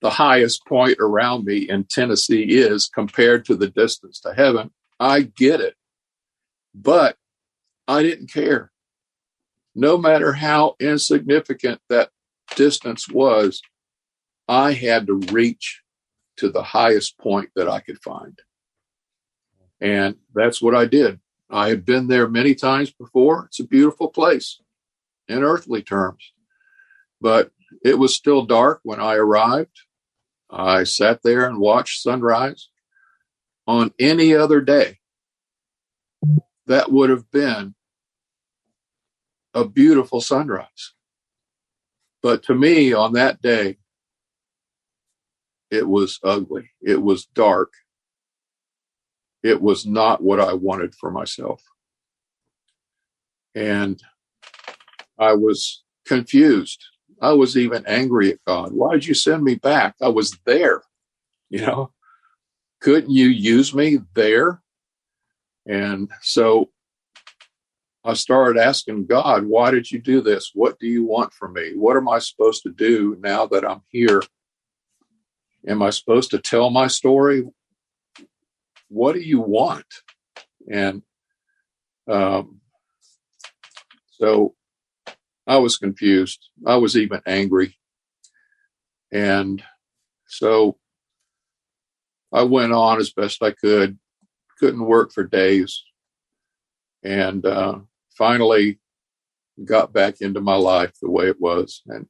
the 0.00 0.10
highest 0.10 0.66
point 0.66 0.98
around 1.00 1.44
me 1.44 1.68
in 1.68 1.86
Tennessee 1.88 2.42
is 2.42 2.90
compared 2.94 3.44
to 3.46 3.56
the 3.56 3.68
distance 3.68 4.20
to 4.20 4.34
heaven. 4.34 4.70
I 5.00 5.22
get 5.22 5.60
it. 5.60 5.74
But 6.74 7.16
I 7.88 8.02
didn't 8.02 8.32
care 8.32 8.70
no 9.74 9.98
matter 9.98 10.32
how 10.32 10.76
insignificant 10.80 11.80
that 11.88 12.10
distance 12.56 13.08
was, 13.08 13.60
I 14.48 14.72
had 14.72 15.06
to 15.06 15.14
reach 15.32 15.82
to 16.36 16.50
the 16.50 16.62
highest 16.62 17.18
point 17.18 17.50
that 17.56 17.68
I 17.68 17.80
could 17.80 18.02
find. 18.02 18.38
And 19.80 20.16
that's 20.34 20.62
what 20.62 20.74
I 20.74 20.86
did. 20.86 21.20
I 21.50 21.68
had 21.68 21.84
been 21.84 22.08
there 22.08 22.28
many 22.28 22.54
times 22.54 22.90
before. 22.92 23.46
It's 23.46 23.60
a 23.60 23.64
beautiful 23.66 24.08
place 24.08 24.60
in 25.28 25.42
earthly 25.42 25.82
terms, 25.82 26.32
but 27.20 27.50
it 27.84 27.98
was 27.98 28.14
still 28.14 28.44
dark 28.44 28.80
when 28.82 29.00
I 29.00 29.14
arrived. 29.14 29.80
I 30.50 30.84
sat 30.84 31.22
there 31.22 31.46
and 31.46 31.58
watched 31.58 32.02
sunrise. 32.02 32.68
On 33.66 33.94
any 33.98 34.34
other 34.34 34.60
day, 34.60 34.98
that 36.66 36.92
would 36.92 37.08
have 37.08 37.30
been 37.30 37.74
a 39.54 39.66
beautiful 39.66 40.20
sunrise. 40.20 40.92
But 42.22 42.42
to 42.44 42.54
me, 42.54 42.92
on 42.92 43.12
that 43.12 43.40
day, 43.40 43.78
it 45.70 45.88
was 45.88 46.18
ugly. 46.22 46.70
It 46.80 47.02
was 47.02 47.26
dark. 47.26 47.72
It 49.42 49.60
was 49.60 49.86
not 49.86 50.22
what 50.22 50.40
I 50.40 50.54
wanted 50.54 50.94
for 50.94 51.10
myself. 51.10 51.62
And 53.54 54.02
I 55.18 55.34
was 55.34 55.82
confused. 56.06 56.82
I 57.20 57.32
was 57.32 57.56
even 57.56 57.84
angry 57.86 58.32
at 58.32 58.44
God. 58.46 58.72
Why 58.72 58.94
did 58.94 59.06
you 59.06 59.14
send 59.14 59.44
me 59.44 59.54
back? 59.54 59.94
I 60.02 60.08
was 60.08 60.36
there. 60.44 60.82
You 61.50 61.60
know, 61.60 61.92
couldn't 62.80 63.10
you 63.10 63.26
use 63.28 63.74
me 63.74 64.00
there? 64.14 64.60
And 65.66 66.10
so 66.20 66.70
I 68.04 68.12
started 68.12 68.60
asking 68.60 69.06
God, 69.06 69.46
why 69.46 69.70
did 69.70 69.90
you 69.90 69.98
do 69.98 70.20
this? 70.20 70.50
What 70.52 70.78
do 70.78 70.86
you 70.86 71.04
want 71.04 71.32
from 71.32 71.54
me? 71.54 71.72
What 71.74 71.96
am 71.96 72.08
I 72.08 72.18
supposed 72.18 72.62
to 72.64 72.70
do 72.70 73.16
now 73.20 73.46
that 73.46 73.64
I'm 73.64 73.80
here? 73.88 74.22
Am 75.66 75.80
I 75.80 75.88
supposed 75.88 76.30
to 76.32 76.38
tell 76.38 76.68
my 76.68 76.86
story? 76.86 77.44
What 78.88 79.14
do 79.14 79.20
you 79.20 79.40
want? 79.40 79.86
And 80.70 81.02
um, 82.06 82.60
so 84.10 84.54
I 85.46 85.56
was 85.56 85.78
confused. 85.78 86.50
I 86.66 86.76
was 86.76 86.98
even 86.98 87.22
angry. 87.26 87.78
And 89.10 89.62
so 90.26 90.76
I 92.30 92.42
went 92.42 92.72
on 92.74 92.98
as 92.98 93.12
best 93.12 93.42
I 93.42 93.52
could, 93.52 93.98
couldn't 94.58 94.84
work 94.84 95.12
for 95.12 95.24
days. 95.24 95.82
And 97.02 97.46
uh, 97.46 97.78
finally 98.16 98.78
got 99.64 99.92
back 99.92 100.20
into 100.20 100.40
my 100.40 100.56
life 100.56 100.92
the 101.00 101.10
way 101.10 101.28
it 101.28 101.40
was. 101.40 101.82
And 101.86 102.06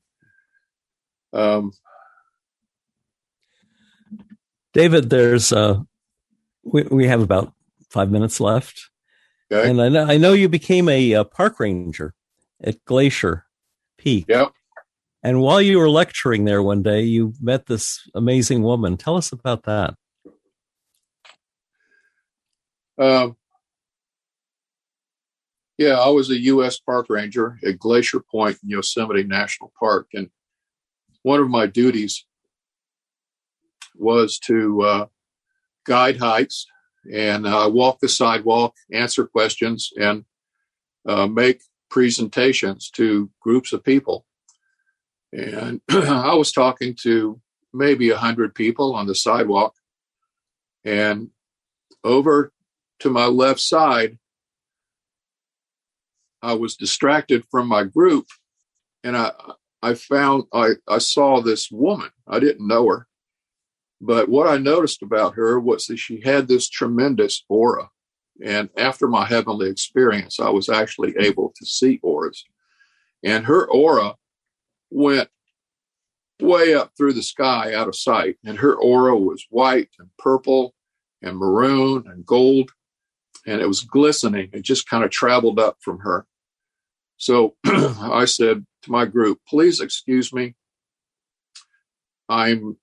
um, 1.33 1.73
David, 4.73 5.11
there's 5.11 5.53
uh, 5.53 5.81
we 6.63 6.83
we 6.85 7.07
have 7.07 7.21
about 7.21 7.53
five 7.91 8.11
minutes 8.11 8.41
left, 8.41 8.91
okay. 9.53 9.69
and 9.69 9.81
I 9.81 9.89
know 9.89 10.07
I 10.07 10.17
know 10.17 10.33
you 10.33 10.49
became 10.49 10.89
a, 10.89 11.13
a 11.13 11.25
park 11.25 11.61
ranger 11.61 12.15
at 12.63 12.85
Glacier 12.85 13.47
Peak. 13.99 14.27
Yep. 14.29 14.53
And 15.23 15.41
while 15.41 15.63
you 15.63 15.79
were 15.79 15.89
lecturing 15.89 16.45
there 16.45 16.63
one 16.63 16.83
day, 16.83 17.03
you 17.03 17.33
met 17.41 17.67
this 17.67 18.07
amazing 18.15 18.63
woman. 18.63 18.99
Tell 18.99 19.17
us 19.17 19.33
about 19.33 19.63
that. 19.63 19.95
Um, 22.99 23.37
yeah, 25.79 25.99
I 25.99 26.09
was 26.09 26.31
a 26.31 26.39
U.S. 26.39 26.79
park 26.79 27.07
ranger 27.09 27.59
at 27.67 27.79
Glacier 27.79 28.21
Point 28.21 28.59
in 28.63 28.71
Yosemite 28.71 29.25
National 29.25 29.73
Park, 29.79 30.09
and 30.15 30.31
one 31.23 31.41
of 31.41 31.49
my 31.49 31.67
duties 31.67 32.25
was 33.97 34.39
to 34.39 34.83
uh, 34.83 35.07
guide 35.85 36.19
hikes 36.19 36.67
and 37.13 37.47
uh, 37.47 37.69
walk 37.73 37.99
the 38.01 38.09
sidewalk, 38.09 38.75
answer 38.93 39.27
questions, 39.27 39.91
and 39.97 40.25
uh, 41.07 41.27
make 41.27 41.61
presentations 41.91 42.91
to 42.91 43.31
groups 43.41 43.73
of 43.73 43.85
people. 43.85 44.27
And 45.33 45.81
I 45.91 46.35
was 46.35 46.53
talking 46.53 46.97
to 47.03 47.41
maybe 47.73 48.11
a 48.11 48.17
hundred 48.17 48.55
people 48.55 48.95
on 48.95 49.07
the 49.07 49.15
sidewalk, 49.15 49.75
and 50.85 51.31
over 52.05 52.53
to 53.01 53.11
my 53.11 53.27
left 53.27 53.61
side 53.61 54.19
I 56.45 56.53
was 56.55 56.77
distracted 56.77 57.45
from 57.51 57.67
my 57.69 57.85
group 57.85 58.27
and 59.03 59.17
I 59.17 59.33
I 59.83 59.95
found 59.95 60.45
I, 60.53 60.73
I 60.89 60.99
saw 60.99 61.41
this 61.41 61.71
woman. 61.71 62.11
I 62.27 62.39
didn't 62.39 62.67
know 62.67 62.89
her. 62.89 63.07
But 64.01 64.29
what 64.29 64.49
I 64.49 64.57
noticed 64.57 65.03
about 65.03 65.35
her 65.35 65.61
was 65.61 65.87
that 65.87 65.99
she 65.99 66.23
had 66.23 66.49
this 66.49 66.69
tremendous 66.69 67.45
aura. 67.49 67.91
And 68.45 68.71
after 68.77 69.07
my 69.07 69.27
heavenly 69.27 69.71
experience, 69.71 70.41
I 70.41 70.49
was 70.51 70.69
actually 70.69 71.15
able 71.19 71.53
to 71.57 71.67
see 71.67 72.01
auras. 72.03 72.45
And 73.23 73.45
her 73.45 73.67
aura 73.71 74.15
went 74.91 75.29
way 76.41 76.75
up 76.75 76.93
through 76.97 77.13
the 77.13 77.23
sky 77.23 77.75
out 77.75 77.89
of 77.89 77.95
sight. 77.95 78.37
And 78.45 78.59
her 78.59 78.75
aura 78.75 79.17
was 79.17 79.47
white 79.51 79.91
and 79.99 80.09
purple 80.19 80.75
and 81.23 81.37
maroon 81.37 82.05
and 82.07 82.25
gold. 82.27 82.71
And 83.47 83.61
it 83.61 83.69
was 83.69 83.83
glistening. 83.83 84.49
It 84.53 84.63
just 84.63 84.89
kind 84.89 85.05
of 85.05 85.11
traveled 85.11 85.59
up 85.59 85.77
from 85.81 85.99
her. 86.01 86.27
So 87.17 87.57
I 87.65 88.25
said 88.25 88.67
to 88.83 88.91
my 88.91 89.07
group, 89.07 89.41
please 89.49 89.81
excuse 89.81 90.33
me. 90.33 90.55
I'm 92.29 92.77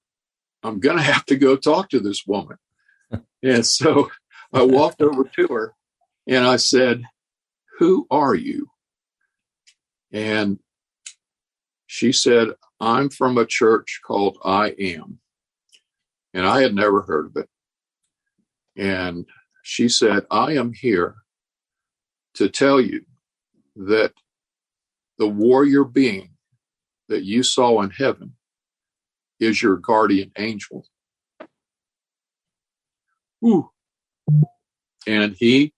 I'm 0.63 0.79
going 0.79 0.97
to 0.97 1.03
have 1.03 1.25
to 1.25 1.35
go 1.35 1.55
talk 1.55 1.89
to 1.89 1.99
this 1.99 2.25
woman. 2.27 2.57
and 3.43 3.65
so 3.65 4.11
I 4.53 4.61
walked 4.63 5.01
over 5.01 5.23
to 5.23 5.47
her 5.47 5.73
and 6.27 6.45
I 6.45 6.57
said, 6.57 7.03
"Who 7.79 8.05
are 8.11 8.35
you?" 8.35 8.67
And 10.11 10.59
she 11.87 12.11
said, 12.11 12.49
"I'm 12.79 13.09
from 13.09 13.37
a 13.37 13.45
church 13.45 14.01
called 14.05 14.37
I 14.43 14.69
Am." 14.77 15.19
And 16.33 16.45
I 16.45 16.61
had 16.61 16.75
never 16.75 17.01
heard 17.01 17.25
of 17.27 17.37
it. 17.37 17.49
And 18.77 19.25
she 19.63 19.89
said, 19.89 20.25
"I 20.29 20.53
am 20.53 20.73
here 20.73 21.15
to 22.35 22.49
tell 22.49 22.79
you 22.79 23.05
that 23.75 24.13
the 25.17 25.27
warrior 25.27 25.83
being 25.83 26.31
that 27.07 27.23
you 27.23 27.43
saw 27.43 27.81
in 27.81 27.89
heaven 27.89 28.33
is 29.39 29.61
your 29.61 29.77
guardian 29.77 30.31
angel. 30.37 30.85
Ooh. 33.43 33.69
And 35.07 35.35
he 35.37 35.73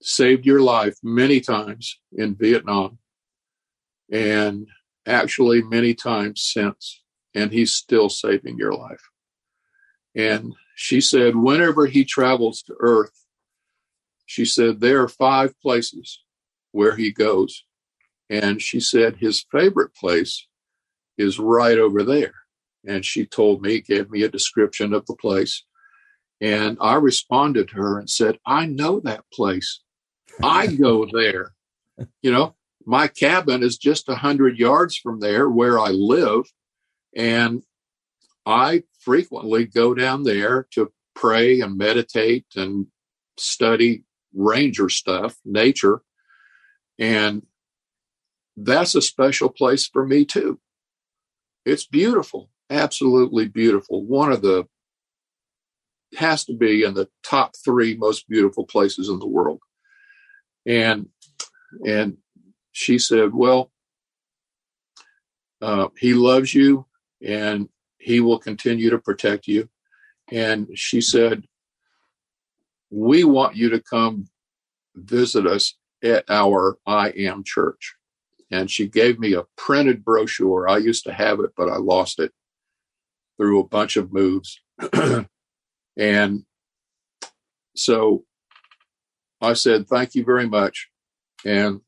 saved 0.00 0.46
your 0.46 0.60
life 0.60 0.96
many 1.02 1.40
times 1.40 1.98
in 2.12 2.34
Vietnam 2.34 2.98
and 4.10 4.68
actually 5.06 5.62
many 5.62 5.94
times 5.94 6.42
since. 6.42 7.02
And 7.34 7.50
he's 7.50 7.72
still 7.72 8.08
saving 8.08 8.58
your 8.58 8.74
life. 8.74 9.02
And 10.14 10.54
she 10.76 11.00
said, 11.00 11.34
whenever 11.34 11.86
he 11.86 12.04
travels 12.04 12.62
to 12.62 12.74
earth, 12.78 13.24
she 14.26 14.44
said, 14.44 14.80
there 14.80 15.02
are 15.02 15.08
five 15.08 15.58
places 15.60 16.22
where 16.72 16.96
he 16.96 17.12
goes. 17.12 17.64
And 18.28 18.60
she 18.60 18.80
said 18.80 19.16
his 19.16 19.44
favorite 19.52 19.94
place 19.94 20.46
is 21.16 21.38
right 21.38 21.78
over 21.78 22.02
there. 22.02 22.34
And 22.86 23.04
she 23.04 23.26
told 23.26 23.62
me, 23.62 23.80
gave 23.80 24.10
me 24.10 24.22
a 24.22 24.28
description 24.28 24.92
of 24.92 25.06
the 25.06 25.14
place. 25.14 25.64
And 26.40 26.76
I 26.80 26.94
responded 26.94 27.68
to 27.68 27.76
her 27.76 27.98
and 27.98 28.10
said, 28.10 28.38
I 28.44 28.66
know 28.66 29.00
that 29.00 29.24
place. 29.32 29.80
I 30.42 30.66
go 30.66 31.06
there. 31.12 31.52
You 32.22 32.32
know, 32.32 32.56
my 32.84 33.06
cabin 33.06 33.62
is 33.62 33.76
just 33.78 34.08
a 34.08 34.16
hundred 34.16 34.58
yards 34.58 34.96
from 34.96 35.20
there 35.20 35.48
where 35.48 35.78
I 35.78 35.90
live. 35.90 36.44
And 37.14 37.62
I 38.44 38.82
frequently 38.98 39.66
go 39.66 39.94
down 39.94 40.24
there 40.24 40.66
to 40.72 40.90
pray 41.14 41.60
and 41.60 41.76
meditate 41.76 42.46
and 42.56 42.86
study 43.38 44.04
ranger 44.34 44.88
stuff, 44.88 45.36
nature. 45.44 46.02
And 46.98 47.46
that's 48.56 48.94
a 48.94 49.02
special 49.02 49.48
place 49.48 49.86
for 49.86 50.06
me 50.06 50.24
too. 50.24 50.60
It's 51.64 51.86
beautiful, 51.86 52.50
absolutely 52.70 53.48
beautiful. 53.48 54.04
One 54.04 54.32
of 54.32 54.42
the 54.42 54.66
has 56.16 56.44
to 56.44 56.54
be 56.54 56.84
in 56.84 56.94
the 56.94 57.08
top 57.22 57.54
three 57.64 57.96
most 57.96 58.28
beautiful 58.28 58.66
places 58.66 59.08
in 59.08 59.18
the 59.18 59.26
world. 59.26 59.60
And 60.66 61.08
and 61.86 62.18
she 62.72 62.98
said, 62.98 63.34
"Well, 63.34 63.72
uh, 65.60 65.88
he 65.98 66.14
loves 66.14 66.54
you, 66.54 66.86
and 67.24 67.68
he 67.98 68.20
will 68.20 68.38
continue 68.38 68.90
to 68.90 68.98
protect 68.98 69.46
you." 69.46 69.68
And 70.30 70.68
she 70.78 71.00
said, 71.00 71.44
"We 72.90 73.24
want 73.24 73.56
you 73.56 73.70
to 73.70 73.80
come 73.80 74.28
visit 74.94 75.46
us 75.46 75.74
at 76.02 76.24
our 76.28 76.78
I 76.86 77.10
Am 77.10 77.44
Church." 77.44 77.96
and 78.52 78.70
she 78.70 78.86
gave 78.86 79.18
me 79.18 79.32
a 79.32 79.44
printed 79.56 80.04
brochure. 80.04 80.68
I 80.68 80.76
used 80.76 81.04
to 81.04 81.12
have 81.12 81.40
it, 81.40 81.52
but 81.56 81.70
I 81.70 81.76
lost 81.78 82.20
it 82.20 82.32
through 83.38 83.60
a 83.60 83.66
bunch 83.66 83.96
of 83.96 84.12
moves. 84.12 84.60
and 85.96 86.44
so 87.74 88.24
I 89.40 89.54
said, 89.54 89.88
Thank 89.88 90.14
you 90.14 90.22
very 90.22 90.46
much. 90.46 90.90
And 91.46 91.80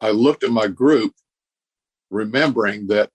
I 0.00 0.10
looked 0.12 0.44
at 0.44 0.50
my 0.50 0.66
group, 0.66 1.12
remembering 2.10 2.86
that 2.86 3.10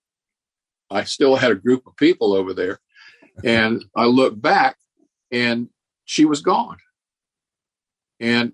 I 0.88 1.02
still 1.02 1.34
had 1.34 1.50
a 1.50 1.56
group 1.56 1.84
of 1.84 1.96
people 1.96 2.32
over 2.32 2.54
there. 2.54 2.78
And 3.44 3.84
I 3.94 4.04
looked 4.04 4.40
back 4.40 4.76
and 5.32 5.68
she 6.04 6.24
was 6.24 6.40
gone. 6.40 6.78
And 8.20 8.52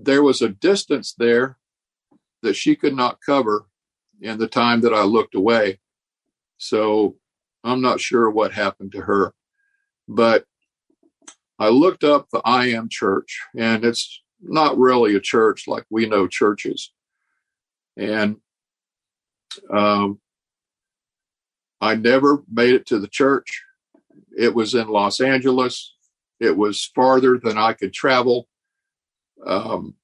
there 0.00 0.22
was 0.22 0.40
a 0.42 0.48
distance 0.48 1.12
there 1.18 1.58
that 2.42 2.54
she 2.54 2.76
could 2.76 2.94
not 2.94 3.18
cover 3.24 3.66
in 4.20 4.38
the 4.38 4.46
time 4.46 4.80
that 4.82 4.94
I 4.94 5.02
looked 5.02 5.34
away. 5.34 5.80
So 6.56 7.16
I'm 7.64 7.80
not 7.80 8.00
sure 8.00 8.30
what 8.30 8.52
happened 8.52 8.92
to 8.92 9.00
her. 9.02 9.34
But 10.06 10.44
I 11.58 11.68
looked 11.68 12.04
up 12.04 12.28
the 12.30 12.40
I 12.44 12.66
Am 12.66 12.88
Church, 12.88 13.40
and 13.56 13.84
it's 13.84 14.22
not 14.40 14.78
really 14.78 15.16
a 15.16 15.20
church 15.20 15.66
like 15.66 15.84
we 15.90 16.06
know 16.06 16.28
churches. 16.28 16.92
And 17.96 18.36
um, 19.68 20.20
I 21.80 21.96
never 21.96 22.44
made 22.50 22.74
it 22.74 22.86
to 22.86 23.00
the 23.00 23.08
church, 23.08 23.64
it 24.36 24.54
was 24.54 24.74
in 24.74 24.88
Los 24.88 25.20
Angeles. 25.20 25.94
It 26.38 26.56
was 26.56 26.92
farther 26.94 27.38
than 27.42 27.58
I 27.58 27.72
could 27.72 27.92
travel. 27.92 28.46
Um, 29.46 29.94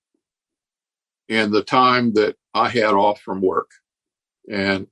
and 1.29 1.53
the 1.53 1.63
time 1.63 2.13
that 2.15 2.37
I 2.53 2.69
had 2.69 2.95
off 2.95 3.21
from 3.21 3.41
work. 3.41 3.71
And 4.51 4.87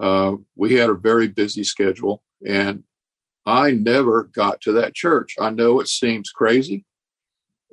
uh, 0.00 0.36
we 0.56 0.74
had 0.74 0.90
a 0.90 0.94
very 0.94 1.28
busy 1.28 1.64
schedule. 1.64 2.22
And 2.46 2.84
I 3.46 3.72
never 3.72 4.24
got 4.24 4.60
to 4.62 4.72
that 4.72 4.94
church. 4.94 5.34
I 5.38 5.50
know 5.50 5.80
it 5.80 5.88
seems 5.88 6.30
crazy. 6.30 6.84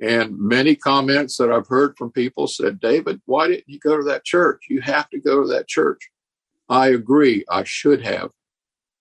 And 0.00 0.36
many 0.36 0.74
comments 0.74 1.36
that 1.36 1.52
I've 1.52 1.68
heard 1.68 1.96
from 1.96 2.10
people 2.10 2.48
said, 2.48 2.80
David, 2.80 3.22
why 3.24 3.46
didn't 3.46 3.68
you 3.68 3.78
go 3.78 3.96
to 3.96 4.02
that 4.04 4.24
church? 4.24 4.66
You 4.68 4.80
have 4.80 5.08
to 5.10 5.20
go 5.20 5.42
to 5.42 5.48
that 5.48 5.68
church. 5.68 6.10
I 6.68 6.88
agree, 6.88 7.44
I 7.48 7.64
should 7.64 8.02
have. 8.04 8.30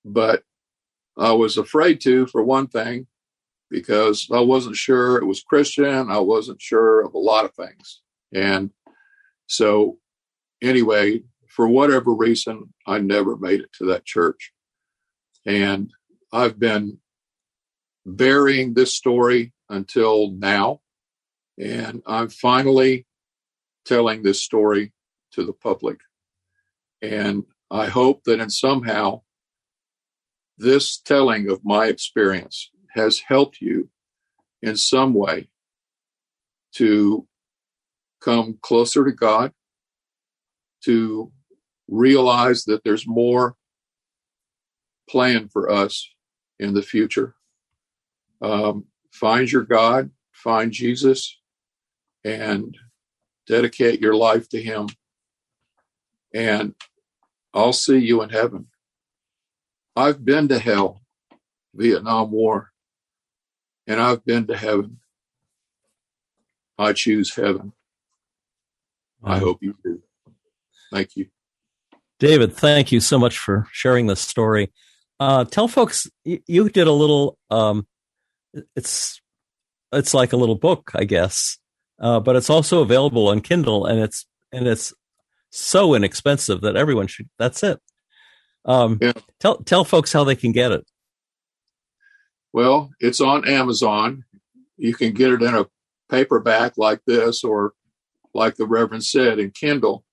But 0.05 0.43
I 1.17 1.31
was 1.31 1.57
afraid 1.57 2.01
to, 2.01 2.27
for 2.27 2.43
one 2.43 2.67
thing, 2.67 3.07
because 3.71 4.27
I 4.31 4.41
wasn't 4.41 4.75
sure 4.75 5.17
it 5.17 5.25
was 5.25 5.41
Christian. 5.41 6.11
I 6.11 6.19
wasn't 6.19 6.61
sure 6.61 7.01
of 7.01 7.13
a 7.13 7.19
lot 7.19 7.45
of 7.45 7.55
things. 7.55 8.01
And 8.33 8.71
so, 9.47 9.97
anyway, 10.61 11.23
for 11.47 11.67
whatever 11.67 12.13
reason, 12.13 12.73
I 12.85 12.99
never 12.99 13.37
made 13.37 13.61
it 13.61 13.71
to 13.79 13.85
that 13.85 14.05
church. 14.05 14.51
And 15.45 15.89
I've 16.33 16.59
been 16.59 16.99
burying 18.05 18.73
this 18.73 18.93
story 18.93 19.53
until 19.69 20.31
now. 20.31 20.81
And 21.57 22.03
I'm 22.05 22.29
finally 22.29 23.07
telling 23.85 24.21
this 24.21 24.41
story 24.41 24.91
to 25.33 25.45
the 25.45 25.53
public. 25.53 25.99
And 27.01 27.43
I 27.69 27.87
hope 27.87 28.25
that 28.25 28.39
in 28.41 28.49
somehow 28.49 29.21
this 30.57 30.97
telling 30.97 31.49
of 31.49 31.61
my 31.63 31.85
experience 31.85 32.69
has 32.93 33.19
helped 33.19 33.61
you 33.61 33.89
in 34.61 34.75
some 34.75 35.13
way 35.13 35.49
to 36.73 37.27
come 38.21 38.57
closer 38.61 39.03
to 39.03 39.11
God, 39.11 39.51
to 40.83 41.31
realize 41.87 42.65
that 42.65 42.83
there's 42.83 43.07
more 43.07 43.55
planned 45.09 45.51
for 45.51 45.69
us 45.69 46.09
in 46.59 46.73
the 46.73 46.81
future. 46.81 47.35
Um, 48.41 48.85
find 49.11 49.51
your 49.51 49.63
God, 49.63 50.11
find 50.31 50.71
Jesus, 50.71 51.37
and 52.23 52.77
dedicate 53.47 53.99
your 53.99 54.15
life 54.15 54.47
to 54.49 54.61
Him. 54.61 54.87
And 56.33 56.75
I'll 57.53 57.73
see 57.73 57.97
you 57.97 58.21
in 58.21 58.29
heaven. 58.29 58.67
I've 59.95 60.23
been 60.23 60.47
to 60.47 60.59
hell, 60.59 61.01
Vietnam 61.75 62.31
War, 62.31 62.70
and 63.91 63.99
I've 63.99 64.23
been 64.23 64.47
to 64.47 64.55
heaven. 64.55 64.99
I 66.77 66.93
choose 66.93 67.35
heaven. 67.35 67.73
I 69.21 69.37
hope 69.37 69.61
you 69.61 69.75
do. 69.83 70.01
Thank 70.93 71.17
you. 71.17 71.27
David, 72.17 72.53
thank 72.53 72.93
you 72.93 73.01
so 73.01 73.19
much 73.19 73.37
for 73.37 73.67
sharing 73.73 74.07
this 74.07 74.21
story. 74.21 74.71
Uh, 75.19 75.43
tell 75.43 75.67
folks 75.67 76.09
you, 76.23 76.39
you, 76.47 76.69
did 76.69 76.87
a 76.87 76.91
little. 76.91 77.37
Um, 77.49 77.85
it's 78.77 79.21
it's 79.91 80.13
like 80.13 80.31
a 80.31 80.37
little 80.37 80.55
book, 80.55 80.91
I 80.95 81.03
guess, 81.03 81.57
uh, 81.99 82.21
but 82.21 82.37
it's 82.37 82.49
also 82.49 82.81
available 82.81 83.27
on 83.27 83.41
Kindle, 83.41 83.85
and 83.85 83.99
it's 83.99 84.25
and 84.53 84.67
it's 84.67 84.93
so 85.49 85.93
inexpensive 85.93 86.61
that 86.61 86.77
everyone 86.77 87.07
should. 87.07 87.29
That's 87.37 87.61
it. 87.61 87.79
Um, 88.63 88.99
yeah. 89.01 89.13
Tell 89.41 89.57
tell 89.57 89.83
folks 89.83 90.13
how 90.13 90.23
they 90.23 90.35
can 90.35 90.53
get 90.53 90.71
it. 90.71 90.87
Well, 92.53 92.91
it's 92.99 93.21
on 93.21 93.47
Amazon. 93.47 94.25
You 94.77 94.93
can 94.93 95.13
get 95.13 95.31
it 95.31 95.41
in 95.41 95.55
a 95.55 95.67
paperback 96.09 96.77
like 96.77 96.99
this, 97.05 97.43
or 97.43 97.73
like 98.33 98.55
the 98.55 98.65
Reverend 98.65 99.05
said, 99.05 99.39
in 99.39 99.51
Kindle. 99.51 100.03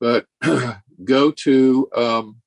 But 0.00 0.26
go 1.04 1.30
to 1.30 1.88
um, 1.94 2.40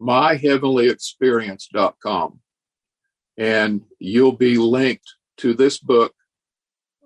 myheavenlyexperience.com 0.00 2.40
and 3.36 3.82
you'll 3.98 4.32
be 4.32 4.56
linked 4.58 5.14
to 5.38 5.54
this 5.54 5.78
book 5.78 6.14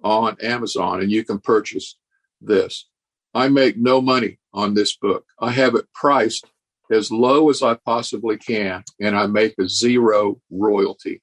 on 0.03 0.37
Amazon 0.43 1.01
and 1.01 1.11
you 1.11 1.25
can 1.25 1.39
purchase 1.39 1.97
this. 2.41 2.87
I 3.35 3.49
make 3.49 3.77
no 3.77 4.01
money 4.01 4.39
on 4.53 4.75
this 4.75 4.97
book. 4.97 5.27
I 5.39 5.51
have 5.53 5.75
it 5.75 5.93
priced 5.93 6.47
as 6.91 7.11
low 7.11 7.51
as 7.51 7.63
I 7.63 7.75
possibly 7.75 8.37
can 8.37 8.85
and 9.01 9.17
I 9.17 9.27
make 9.27 9.55
a 9.59 9.69
zero 9.69 10.41
royalty. 10.51 11.23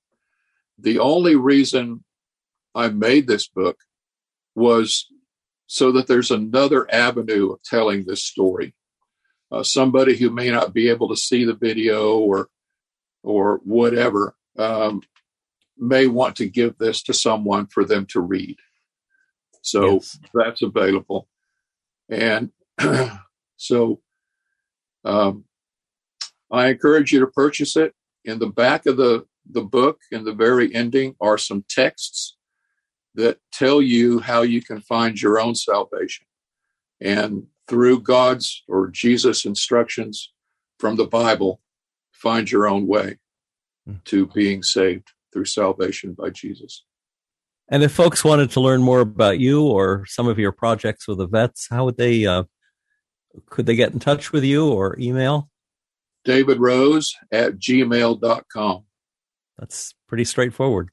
The 0.78 1.00
only 1.00 1.36
reason 1.36 2.04
I 2.74 2.90
made 2.90 3.28
this 3.28 3.48
book 3.48 3.78
was 4.56 5.08
so 5.68 5.92
that 5.94 6.08
there's 6.08 6.32
another 6.32 6.92
avenue 6.94 7.52
of 7.52 7.64
telling 7.64 8.06
this 8.06 8.24
story. 8.24 8.74
Uh, 9.52 9.64
somebody 9.64 10.18
who 10.18 10.30
may 10.30 10.50
not 10.50 10.74
be 10.74 10.90
able 10.90 11.10
to 11.10 11.16
see 11.16 11.46
the 11.46 11.56
video 11.56 12.18
or 12.18 12.50
or 13.24 13.60
whatever 13.64 14.36
um, 14.58 15.02
may 15.78 16.08
want 16.08 16.36
to 16.36 16.48
give 16.48 16.78
this 16.78 17.02
to 17.04 17.14
someone 17.14 17.66
for 17.68 17.84
them 17.84 18.06
to 18.06 18.20
read. 18.20 18.58
So 19.62 19.94
yes. 19.94 20.20
that's 20.34 20.62
available, 20.62 21.28
and 22.10 22.52
so 23.58 24.02
um, 25.04 25.46
I 26.56 26.70
encourage 26.70 27.12
you 27.12 27.20
to 27.20 27.28
purchase 27.28 27.76
it. 27.76 27.94
In 28.24 28.40
the 28.40 28.48
back 28.48 28.86
of 28.86 28.98
the 28.98 29.26
the 29.50 29.62
book, 29.62 30.00
in 30.12 30.24
the 30.24 30.34
very 30.34 30.74
ending, 30.74 31.16
are 31.22 31.38
some 31.38 31.64
texts 31.70 32.36
that 33.16 33.38
tell 33.52 33.82
you 33.82 34.20
how 34.20 34.42
you 34.42 34.62
can 34.62 34.82
find 34.82 35.22
your 35.22 35.40
own 35.40 35.56
salvation. 35.56 36.26
And 37.00 37.48
through 37.68 38.02
God's 38.02 38.64
or 38.68 38.88
Jesus' 38.88 39.46
instructions 39.46 40.34
from 40.80 40.96
the 40.96 41.06
Bible, 41.06 41.62
find 42.12 42.50
your 42.50 42.68
own 42.68 42.88
way 42.88 43.18
hmm. 43.86 43.96
to 44.06 44.28
being 44.28 44.64
saved 44.64 45.12
through 45.32 45.46
salvation 45.46 46.14
by 46.14 46.30
Jesus. 46.30 46.84
And 47.70 47.82
if 47.82 47.92
folks 47.92 48.24
wanted 48.24 48.52
to 48.52 48.62
learn 48.62 48.84
more 48.84 49.00
about 49.00 49.40
you 49.40 49.64
or 49.64 50.06
some 50.08 50.28
of 50.28 50.38
your 50.38 50.52
projects 50.52 51.08
with 51.08 51.18
the 51.18 51.28
vets, 51.28 51.68
how 51.70 51.86
would 51.86 51.98
they, 51.98 52.26
uh, 52.26 52.44
could 53.48 53.66
they 53.66 53.76
get 53.76 53.92
in 53.92 54.00
touch 54.00 54.32
with 54.32 54.44
you 54.44 54.68
or 54.68 54.98
email? 55.00 55.50
David 56.26 56.60
Rose 56.60 57.16
at 57.32 57.54
gmail.com. 57.54 58.84
That's 59.58 59.94
pretty 60.08 60.26
straightforward. 60.26 60.90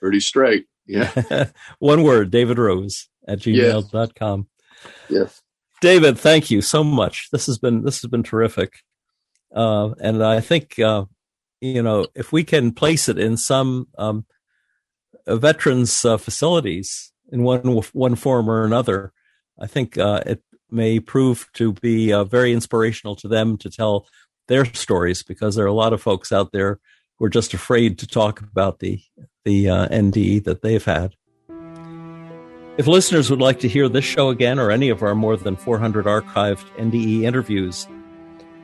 Pretty 0.00 0.20
straight. 0.20 0.66
Yeah. 0.86 1.46
One 1.78 2.02
word, 2.02 2.30
David 2.30 2.58
Rose 2.58 3.08
at 3.26 3.40
gmail.com. 3.40 4.46
Yes. 4.84 4.90
yes. 5.08 5.42
David, 5.80 6.18
thank 6.18 6.50
you 6.50 6.62
so 6.62 6.84
much. 6.84 7.28
This 7.30 7.46
has 7.46 7.58
been 7.58 7.82
this 7.82 8.00
has 8.00 8.10
been 8.10 8.22
terrific. 8.22 8.80
Uh, 9.54 9.90
and 10.00 10.22
I 10.24 10.40
think 10.40 10.78
uh, 10.78 11.04
you 11.60 11.82
know 11.82 12.06
if 12.14 12.32
we 12.32 12.44
can 12.44 12.72
place 12.72 13.08
it 13.08 13.18
in 13.18 13.36
some 13.36 13.88
um, 13.98 14.24
veterans 15.26 16.04
uh, 16.04 16.16
facilities 16.16 17.12
in 17.32 17.42
one 17.42 17.60
one 17.92 18.14
form 18.14 18.48
or 18.48 18.64
another, 18.64 19.12
I 19.58 19.66
think 19.66 19.98
uh, 19.98 20.22
it 20.24 20.42
may 20.70 21.00
prove 21.00 21.48
to 21.54 21.72
be 21.72 22.12
uh, 22.12 22.24
very 22.24 22.52
inspirational 22.52 23.16
to 23.16 23.28
them 23.28 23.56
to 23.58 23.70
tell 23.70 24.06
their 24.48 24.64
stories 24.64 25.22
because 25.22 25.54
there 25.54 25.64
are 25.64 25.68
a 25.68 25.72
lot 25.72 25.92
of 25.92 26.02
folks 26.02 26.32
out 26.32 26.52
there 26.52 26.78
who 27.18 27.24
are 27.24 27.30
just 27.30 27.54
afraid 27.54 27.98
to 27.98 28.06
talk 28.06 28.40
about 28.40 28.80
the 28.80 29.00
the 29.44 29.68
uh, 29.68 29.88
NDE 29.88 30.44
that 30.44 30.62
they've 30.62 30.84
had. 30.84 31.14
If 32.76 32.86
listeners 32.88 33.30
would 33.30 33.40
like 33.40 33.60
to 33.60 33.68
hear 33.68 33.88
this 33.88 34.04
show 34.04 34.30
again 34.30 34.58
or 34.58 34.70
any 34.70 34.88
of 34.88 35.02
our 35.02 35.14
more 35.14 35.36
than 35.36 35.54
400 35.54 36.06
archived 36.06 36.64
NDE 36.76 37.22
interviews, 37.22 37.86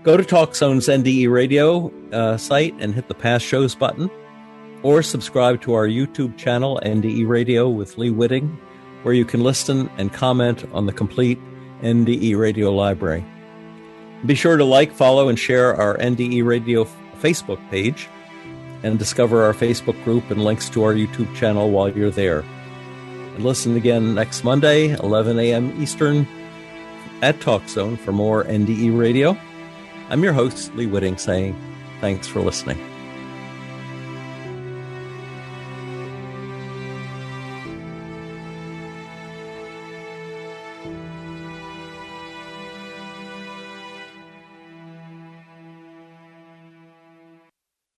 go 0.02 0.16
to 0.16 0.24
TalkZone's 0.24 0.88
NDE 0.88 1.30
radio 1.30 1.92
uh, 2.12 2.36
site 2.36 2.74
and 2.80 2.94
hit 2.94 3.08
the 3.08 3.14
past 3.14 3.44
shows 3.44 3.74
button, 3.74 4.10
or 4.82 5.02
subscribe 5.02 5.60
to 5.62 5.74
our 5.74 5.86
YouTube 5.86 6.36
channel, 6.36 6.80
NDE 6.84 7.28
Radio 7.28 7.68
with 7.68 7.98
Lee 7.98 8.10
Witting, 8.10 8.48
where 9.02 9.14
you 9.14 9.24
can 9.24 9.44
listen 9.44 9.88
and 9.96 10.12
comment 10.12 10.64
on 10.72 10.86
the 10.86 10.92
complete 10.92 11.38
NDE 11.82 12.36
radio 12.36 12.72
library. 12.72 13.24
Be 14.26 14.34
sure 14.34 14.56
to 14.56 14.64
like, 14.64 14.92
follow, 14.92 15.28
and 15.28 15.38
share 15.38 15.74
our 15.74 15.96
NDE 15.96 16.44
Radio 16.44 16.86
Facebook 17.20 17.58
page 17.70 18.08
and 18.82 18.98
discover 18.98 19.44
our 19.44 19.52
Facebook 19.52 20.02
group 20.04 20.30
and 20.30 20.44
links 20.44 20.68
to 20.70 20.82
our 20.84 20.94
YouTube 20.94 21.34
channel 21.34 21.70
while 21.70 21.88
you're 21.88 22.10
there. 22.10 22.40
And 23.34 23.44
listen 23.44 23.76
again 23.76 24.14
next 24.14 24.44
Monday, 24.44 24.90
11 24.90 25.38
a.m. 25.38 25.80
Eastern 25.82 26.26
at 27.22 27.38
TalkZone 27.40 27.98
for 27.98 28.12
more 28.12 28.44
NDE 28.44 28.98
radio. 28.98 29.36
I'm 30.08 30.24
your 30.24 30.32
host, 30.32 30.74
Lee 30.74 30.86
Witting, 30.86 31.16
saying 31.16 31.56
thanks 32.00 32.26
for 32.26 32.40
listening. 32.40 32.89